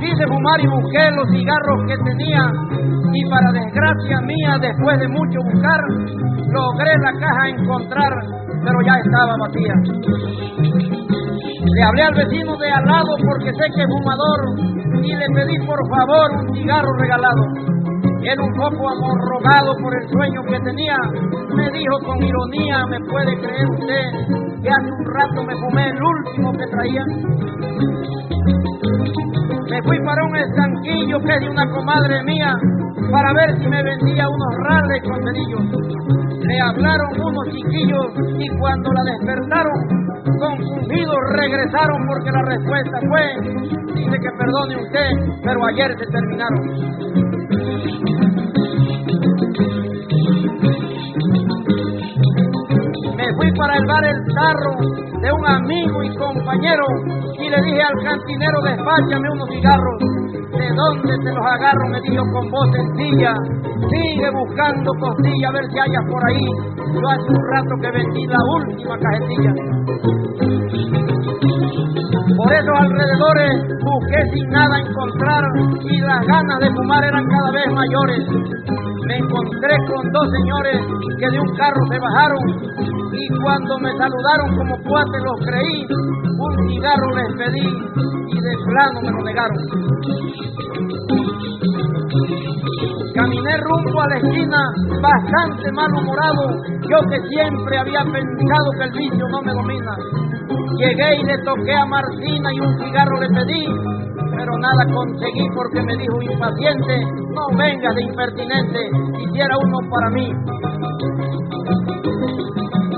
Quise 0.01 0.27
fumar 0.27 0.61
y 0.61 0.69
busqué 0.69 1.11
los 1.17 1.29
cigarros 1.33 1.85
que 1.87 1.97
tenía 1.99 2.51
y 3.13 3.29
para 3.29 3.53
desgracia 3.53 4.21
mía, 4.23 4.57
después 4.61 5.01
de 5.01 5.09
mucho 5.09 5.39
buscar, 5.53 5.81
logré 6.51 6.93
la 7.03 7.13
caja 7.13 7.49
encontrar, 7.49 8.13
pero 8.65 8.79
ya 8.85 8.95
estaba 8.99 9.35
vacía. 9.41 9.75
Le 11.75 11.83
hablé 11.83 12.03
al 12.03 12.15
vecino 12.15 12.57
de 12.57 12.71
al 12.71 12.85
lado 12.85 13.17
porque 13.27 13.51
sé 13.53 13.65
que 13.75 13.83
es 13.83 13.89
fumador 13.89 14.41
y 15.03 15.15
le 15.15 15.27
pedí 15.35 15.59
por 15.67 15.81
favor 15.89 16.31
un 16.41 16.55
cigarro 16.55 16.93
regalado. 16.99 17.43
Él 18.23 18.41
un 18.41 18.53
poco 18.55 18.89
amorrogado 18.91 19.77
por 19.81 19.95
el 19.95 20.09
sueño 20.09 20.43
que 20.43 20.59
tenía, 20.61 20.97
me 21.55 21.71
dijo 21.71 21.99
con 22.05 22.23
ironía, 22.23 22.85
¿me 22.89 22.99
puede 23.09 23.39
creer 23.39 23.71
usted 23.71 24.63
que 24.63 24.69
hace 24.69 24.91
un 24.91 25.05
rato 25.15 25.43
me 25.45 25.55
fumé 25.55 25.89
el 25.91 26.03
último 26.03 26.53
que 26.53 26.67
traía? 26.67 27.05
Me 29.71 29.83
fui 29.83 29.99
para 30.05 30.25
un 30.25 30.37
estanquillo 30.37 31.19
que 31.21 31.35
es 31.35 31.41
de 31.41 31.51
una 31.51 31.71
comadre 31.71 32.23
mía 32.25 32.55
para 33.11 33.33
ver 33.35 33.59
si 33.59 33.69
me 33.69 33.83
vendía 33.83 34.29
unos 34.29 34.55
rales 34.65 35.03
con. 35.05 35.27
Le 36.47 36.61
hablaron 36.61 37.21
unos 37.21 37.49
chiquillos 37.49 38.07
y 38.39 38.49
cuando 38.59 38.93
la 38.93 39.03
despertaron, 39.05 40.07
confundidos 40.39 41.17
regresaron 41.33 42.07
porque 42.07 42.31
la 42.31 42.43
respuesta 42.43 42.99
fue, 43.09 43.25
dice 43.95 44.19
que 44.21 44.31
perdone 44.39 44.77
usted, 44.77 45.11
pero 45.43 45.67
ayer 45.67 45.97
se 45.99 46.07
terminaron. 46.07 46.63
Me 53.17 53.35
fui 53.35 53.53
para 53.59 53.77
el 53.77 53.87
bar 53.87 54.05
El 54.05 54.35
Tarro 54.35 54.77
de 55.21 55.33
un 55.33 55.47
amigo 55.47 56.03
y 56.05 56.17
compañero 56.17 56.85
y 57.41 57.51
le 57.51 57.63
dije 57.63 57.83
al 57.83 58.05
cantinero, 58.05 58.63
despáchame 58.63 59.31
unos 59.33 59.49
cigarros. 59.51 60.26
¿De 60.57 60.69
dónde 60.75 61.19
te 61.23 61.33
los 61.33 61.47
agarro? 61.47 61.89
Me 61.91 62.01
dijo 62.01 62.25
con 62.33 62.51
voz 62.51 62.69
sencilla. 62.73 63.35
Sigue 63.91 64.31
buscando 64.31 64.91
costilla 64.99 65.49
a 65.49 65.53
ver 65.53 65.65
si 65.71 65.79
hayas 65.79 66.05
por 66.11 66.25
ahí. 66.25 66.47
Yo 66.95 67.09
hace 67.09 67.29
un 67.29 67.45
rato 67.53 67.75
que 67.83 67.91
vendí 67.91 68.27
la 68.27 68.39
última 68.57 68.99
cajetilla. 68.99 69.53
Por 72.35 72.53
esos 72.53 72.75
alrededores 72.81 73.53
busqué 73.85 74.21
sin 74.35 74.51
nada 74.51 74.81
encontrar 74.81 75.45
y 75.81 76.01
las 76.01 76.27
ganas 76.27 76.59
de 76.59 76.71
fumar 76.75 77.05
eran 77.05 77.25
cada 77.25 77.53
vez 77.53 77.73
mayores. 77.73 78.27
Me 79.07 79.19
encontré 79.19 79.77
con 79.87 80.11
dos 80.11 80.27
señores 80.33 80.77
que 81.21 81.31
de 81.31 81.39
un 81.39 81.55
carro 81.55 81.87
se 81.89 81.99
bajaron 82.01 82.39
y 83.13 83.29
cuando 83.41 83.79
me 83.79 83.91
saludaron 83.97 84.57
como 84.57 84.77
cuate 84.83 85.19
los 85.23 85.39
creí, 85.47 85.87
un 85.87 86.69
cigarro 86.69 87.15
les 87.15 87.33
pedí 87.39 87.69
y 88.27 88.41
de 88.41 88.57
plano 88.67 89.01
me 89.03 89.11
lo 89.13 89.23
negaron. 89.23 89.63
Rumbo 93.57 94.01
a 94.03 94.09
la 94.09 94.17
esquina, 94.19 94.59
bastante 95.01 95.71
malhumorado, 95.73 96.63
yo 96.83 96.99
que 97.09 97.21
siempre 97.29 97.79
había 97.79 98.03
pensado 98.05 98.71
que 98.79 98.85
el 98.85 98.93
vicio 98.93 99.29
no 99.31 99.43
me 99.43 99.53
domina. 99.53 99.97
Llegué 100.79 101.21
y 101.21 101.25
le 101.25 101.39
toqué 101.45 101.75
a 101.75 101.87
Martina 101.87 102.51
y 102.53 102.61
un 102.61 102.79
cigarro 102.79 103.21
le 103.21 103.29
pedí, 103.29 103.67
pero 104.37 104.59
nada 104.59 104.85
conseguí 104.93 105.49
porque 105.55 105.83
me 105.83 105.97
dijo 105.97 106.21
impaciente, 106.23 106.99
no 107.35 107.57
vengas 107.57 107.95
de 107.95 108.03
impertinente, 108.03 108.79
quisiera 109.19 109.57
uno 109.63 109.79
para 109.91 110.11
mí. 110.11 110.33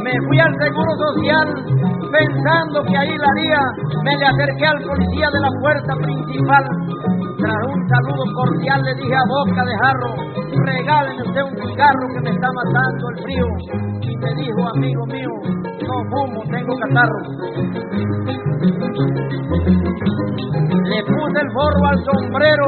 Me 0.03 0.13
fui 0.27 0.41
al 0.41 0.55
Seguro 0.59 0.93
Social 0.97 1.49
pensando 2.11 2.83
que 2.83 2.97
ahí 2.97 3.17
la 3.17 3.27
haría, 3.29 3.61
me 4.03 4.17
le 4.17 4.27
acerqué 4.27 4.67
al 4.67 4.83
policía 4.83 5.29
de 5.31 5.41
la 5.41 5.51
puerta 5.61 5.95
principal. 5.97 6.65
Tras 7.39 7.63
un 7.73 7.89
saludo 7.89 8.25
cordial 8.35 8.83
le 8.83 8.95
dije 8.95 9.15
a 9.15 9.25
boca 9.29 9.65
de 9.65 9.75
jarro, 9.79 10.11
regáleme 10.67 11.23
usted 11.23 11.43
un 11.43 11.55
cigarro 11.55 12.09
que 12.13 12.21
me 12.21 12.31
está 12.31 12.49
matando 12.53 13.11
el 13.11 13.23
frío. 13.23 13.47
Y 14.03 14.17
me 14.17 14.35
dijo, 14.35 14.69
amigo 14.75 15.07
mío, 15.07 15.31
no 15.87 15.95
fumo, 16.11 16.43
tengo 16.51 16.77
catarro. 16.79 17.21
Le 20.83 21.03
puse 21.05 21.41
el 21.41 21.51
forro 21.53 21.87
al 21.87 22.05
sombrero 22.05 22.67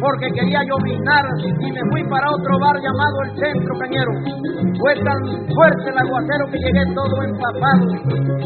porque 0.00 0.26
quería 0.32 0.60
llovinar 0.64 1.24
y 1.42 1.72
me 1.72 1.80
fui 1.90 2.04
para 2.08 2.30
otro 2.30 2.58
bar 2.60 2.76
llamado 2.80 3.16
el 3.24 3.30
Centro 3.38 3.74
Cañero. 3.78 4.12
Fue 4.78 4.94
tan 5.04 5.20
fuerte 5.54 5.90
el 5.90 5.98
aguacero 5.98 6.46
que 6.50 6.58
llegué 6.58 6.84
todo 6.94 7.22
empapado. 7.22 7.86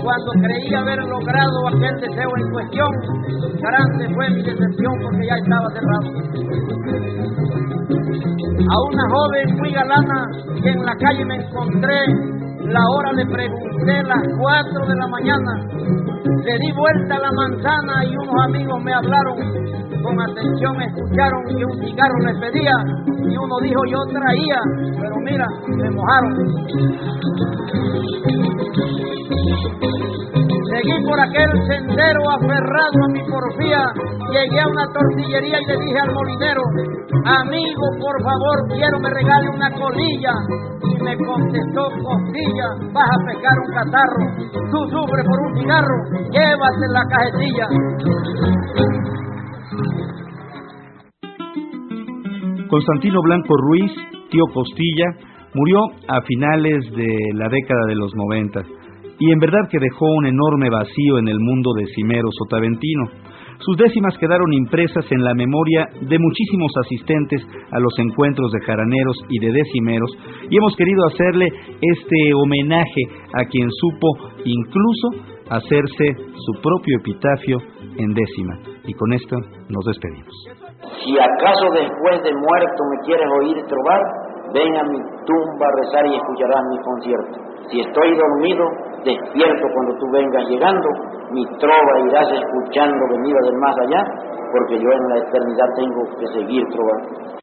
Cuando 0.02 0.30
creí 0.42 0.74
haber 0.74 0.98
logrado 1.04 1.68
aquel 1.68 2.00
deseo 2.00 2.30
en 2.36 2.50
cuestión, 2.52 2.90
grande 3.60 4.14
fue 4.14 4.30
mi 4.30 4.42
decepción 4.42 4.92
porque 5.02 5.26
ya 5.26 5.36
estaba 5.36 5.68
cerrado. 5.70 6.08
A 8.68 8.76
una 8.90 9.04
joven 9.08 9.56
muy 9.58 9.72
galana 9.72 10.26
que 10.62 10.70
en 10.70 10.84
la 10.84 10.94
calle 10.96 11.24
me 11.24 11.36
encontré, 11.36 12.00
la 12.64 12.80
hora 12.90 13.12
le 13.12 13.26
pregunté 13.26 14.02
las 14.02 14.22
cuatro 14.38 14.86
de 14.86 14.94
la 14.96 15.06
mañana. 15.08 15.52
Le 16.44 16.58
di 16.58 16.72
vuelta 16.72 17.16
a 17.16 17.18
la 17.18 17.32
manzana 17.32 18.04
y 18.04 18.16
unos 18.16 18.44
amigos 18.44 18.82
me 18.82 18.92
hablaron. 18.94 19.36
Con 20.02 20.20
atención 20.20 20.80
escucharon 20.82 21.44
que 21.48 21.64
un 21.64 21.78
cigarro 21.84 22.18
les 22.26 22.38
pedía 22.38 22.72
y 23.24 23.36
uno 23.36 23.58
dijo 23.62 23.80
yo 23.90 23.98
traía, 24.12 24.60
pero 25.00 25.16
mira, 25.24 25.46
me 25.66 25.90
mojaron. 25.90 26.36
Seguí 30.68 31.04
por 31.04 31.18
aquel 31.18 31.48
sendero 31.66 32.20
aferrado 32.28 32.98
a 33.04 33.12
mi 33.12 33.22
porfía, 33.24 33.80
llegué 34.32 34.60
a 34.60 34.68
una 34.68 34.84
tortillería 34.92 35.60
y 35.62 35.66
le 35.66 35.76
dije 35.78 35.98
al 35.98 36.12
molinero, 36.12 36.60
amigo, 37.24 37.84
por 37.98 38.22
favor, 38.22 38.56
quiero 38.68 39.00
me 39.00 39.08
regale 39.08 39.48
una 39.48 39.70
colilla. 39.72 40.34
Y 40.84 41.02
me 41.02 41.16
contestó, 41.16 41.88
costilla, 42.04 42.68
vas 42.92 43.08
a 43.08 43.18
pescar 43.26 43.56
un 43.64 43.72
catarro, 43.74 44.22
tú 44.70 44.78
sufres 44.92 45.24
por 45.24 45.40
un 45.46 45.56
cigarro, 45.56 45.96
llévate 46.32 46.84
la 46.92 47.04
cajetilla. 47.08 47.66
Constantino 52.68 53.22
Blanco 53.22 53.54
Ruiz, 53.56 53.92
tío 54.30 54.44
Costilla, 54.52 55.06
murió 55.54 55.78
a 56.08 56.20
finales 56.20 56.84
de 56.94 57.08
la 57.34 57.48
década 57.48 57.86
de 57.86 57.94
los 57.94 58.14
90 58.14 58.77
y 59.18 59.32
en 59.32 59.38
verdad 59.38 59.68
que 59.70 59.78
dejó 59.78 60.06
un 60.16 60.26
enorme 60.26 60.70
vacío 60.70 61.18
en 61.18 61.28
el 61.28 61.38
mundo 61.40 61.72
decimero 61.76 62.28
sotaventino. 62.32 63.04
Sus 63.58 63.76
décimas 63.76 64.16
quedaron 64.18 64.52
impresas 64.52 65.04
en 65.10 65.24
la 65.24 65.34
memoria 65.34 65.88
de 66.00 66.18
muchísimos 66.18 66.70
asistentes 66.84 67.42
a 67.72 67.80
los 67.80 67.92
encuentros 67.98 68.52
de 68.52 68.60
jaraneros 68.64 69.16
y 69.28 69.40
de 69.40 69.52
decimeros 69.52 70.10
y 70.48 70.56
hemos 70.56 70.76
querido 70.76 71.04
hacerle 71.06 71.46
este 71.80 72.34
homenaje 72.34 73.02
a 73.34 73.44
quien 73.46 73.68
supo 73.70 74.30
incluso 74.44 75.34
hacerse 75.50 76.06
su 76.34 76.62
propio 76.62 76.98
epitafio 76.98 77.58
en 77.98 78.14
décima. 78.14 78.58
Y 78.86 78.94
con 78.94 79.12
esto 79.12 79.36
nos 79.68 79.84
despedimos. 79.86 80.34
Si 81.02 81.18
acaso 81.18 81.66
después 81.74 82.22
de 82.22 82.32
muerto 82.34 82.80
me 82.94 83.06
quieres 83.06 83.26
oír 83.42 83.56
trobar, 83.66 84.02
ven 84.54 84.76
a 84.76 84.84
mi 84.84 84.98
tumba 85.26 85.66
a 85.66 85.74
rezar 85.82 86.06
y 86.06 86.14
escucharás 86.14 86.62
mi 86.70 86.78
concierto. 86.78 87.48
Si 87.70 87.80
estoy 87.80 88.16
dormido, 88.16 88.64
despierto 89.04 89.66
cuando 89.74 89.94
tú 89.98 90.06
vengas 90.12 90.48
llegando, 90.48 90.88
mi 91.32 91.44
trova 91.58 92.08
irás 92.08 92.28
escuchando 92.32 92.98
venida 93.10 93.38
del 93.44 93.56
más 93.58 93.76
allá, 93.78 94.04
porque 94.52 94.78
yo 94.78 94.90
en 94.90 95.08
la 95.08 95.18
eternidad 95.18 95.66
tengo 95.76 96.02
que 96.18 96.26
seguir 96.38 96.64
trovando. 96.70 97.38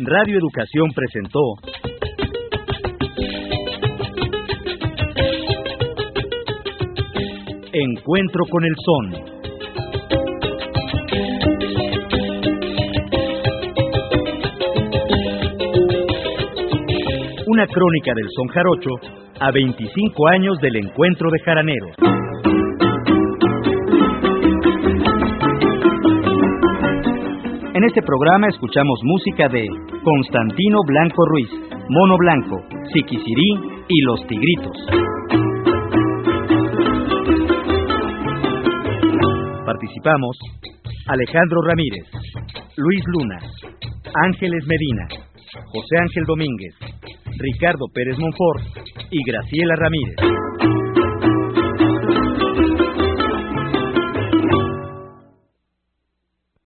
Radio 0.00 0.38
Educación 0.38 0.90
presentó 0.94 1.40
Encuentro 7.72 8.44
con 8.50 8.64
el 8.64 8.74
Son. 8.76 9.37
Una 17.58 17.66
crónica 17.66 18.14
del 18.14 18.26
son 18.36 18.46
jarocho 18.54 18.90
a 19.40 19.50
25 19.50 20.28
años 20.28 20.56
del 20.60 20.76
encuentro 20.76 21.28
de 21.28 21.40
jaraneros. 21.40 21.90
En 27.74 27.82
este 27.82 28.00
programa 28.02 28.46
escuchamos 28.46 29.00
música 29.02 29.48
de 29.48 29.66
Constantino 30.04 30.78
Blanco 30.86 31.26
Ruiz, 31.26 31.50
Mono 31.88 32.16
Blanco, 32.16 32.62
Siquisirí 32.94 33.50
y 33.88 34.02
Los 34.02 34.24
Tigritos. 34.28 34.76
Participamos 39.66 40.38
Alejandro 41.08 41.62
Ramírez, 41.66 42.06
Luis 42.76 43.02
Luna, 43.08 43.38
Ángeles 44.14 44.64
Medina, 44.68 45.08
José 45.72 45.96
Ángel 45.98 46.24
Domínguez, 46.24 46.87
Ricardo 47.38 47.86
Pérez 47.94 48.18
Monfort 48.18 48.62
y 49.10 49.22
Graciela 49.24 49.76
Ramírez. 49.76 50.47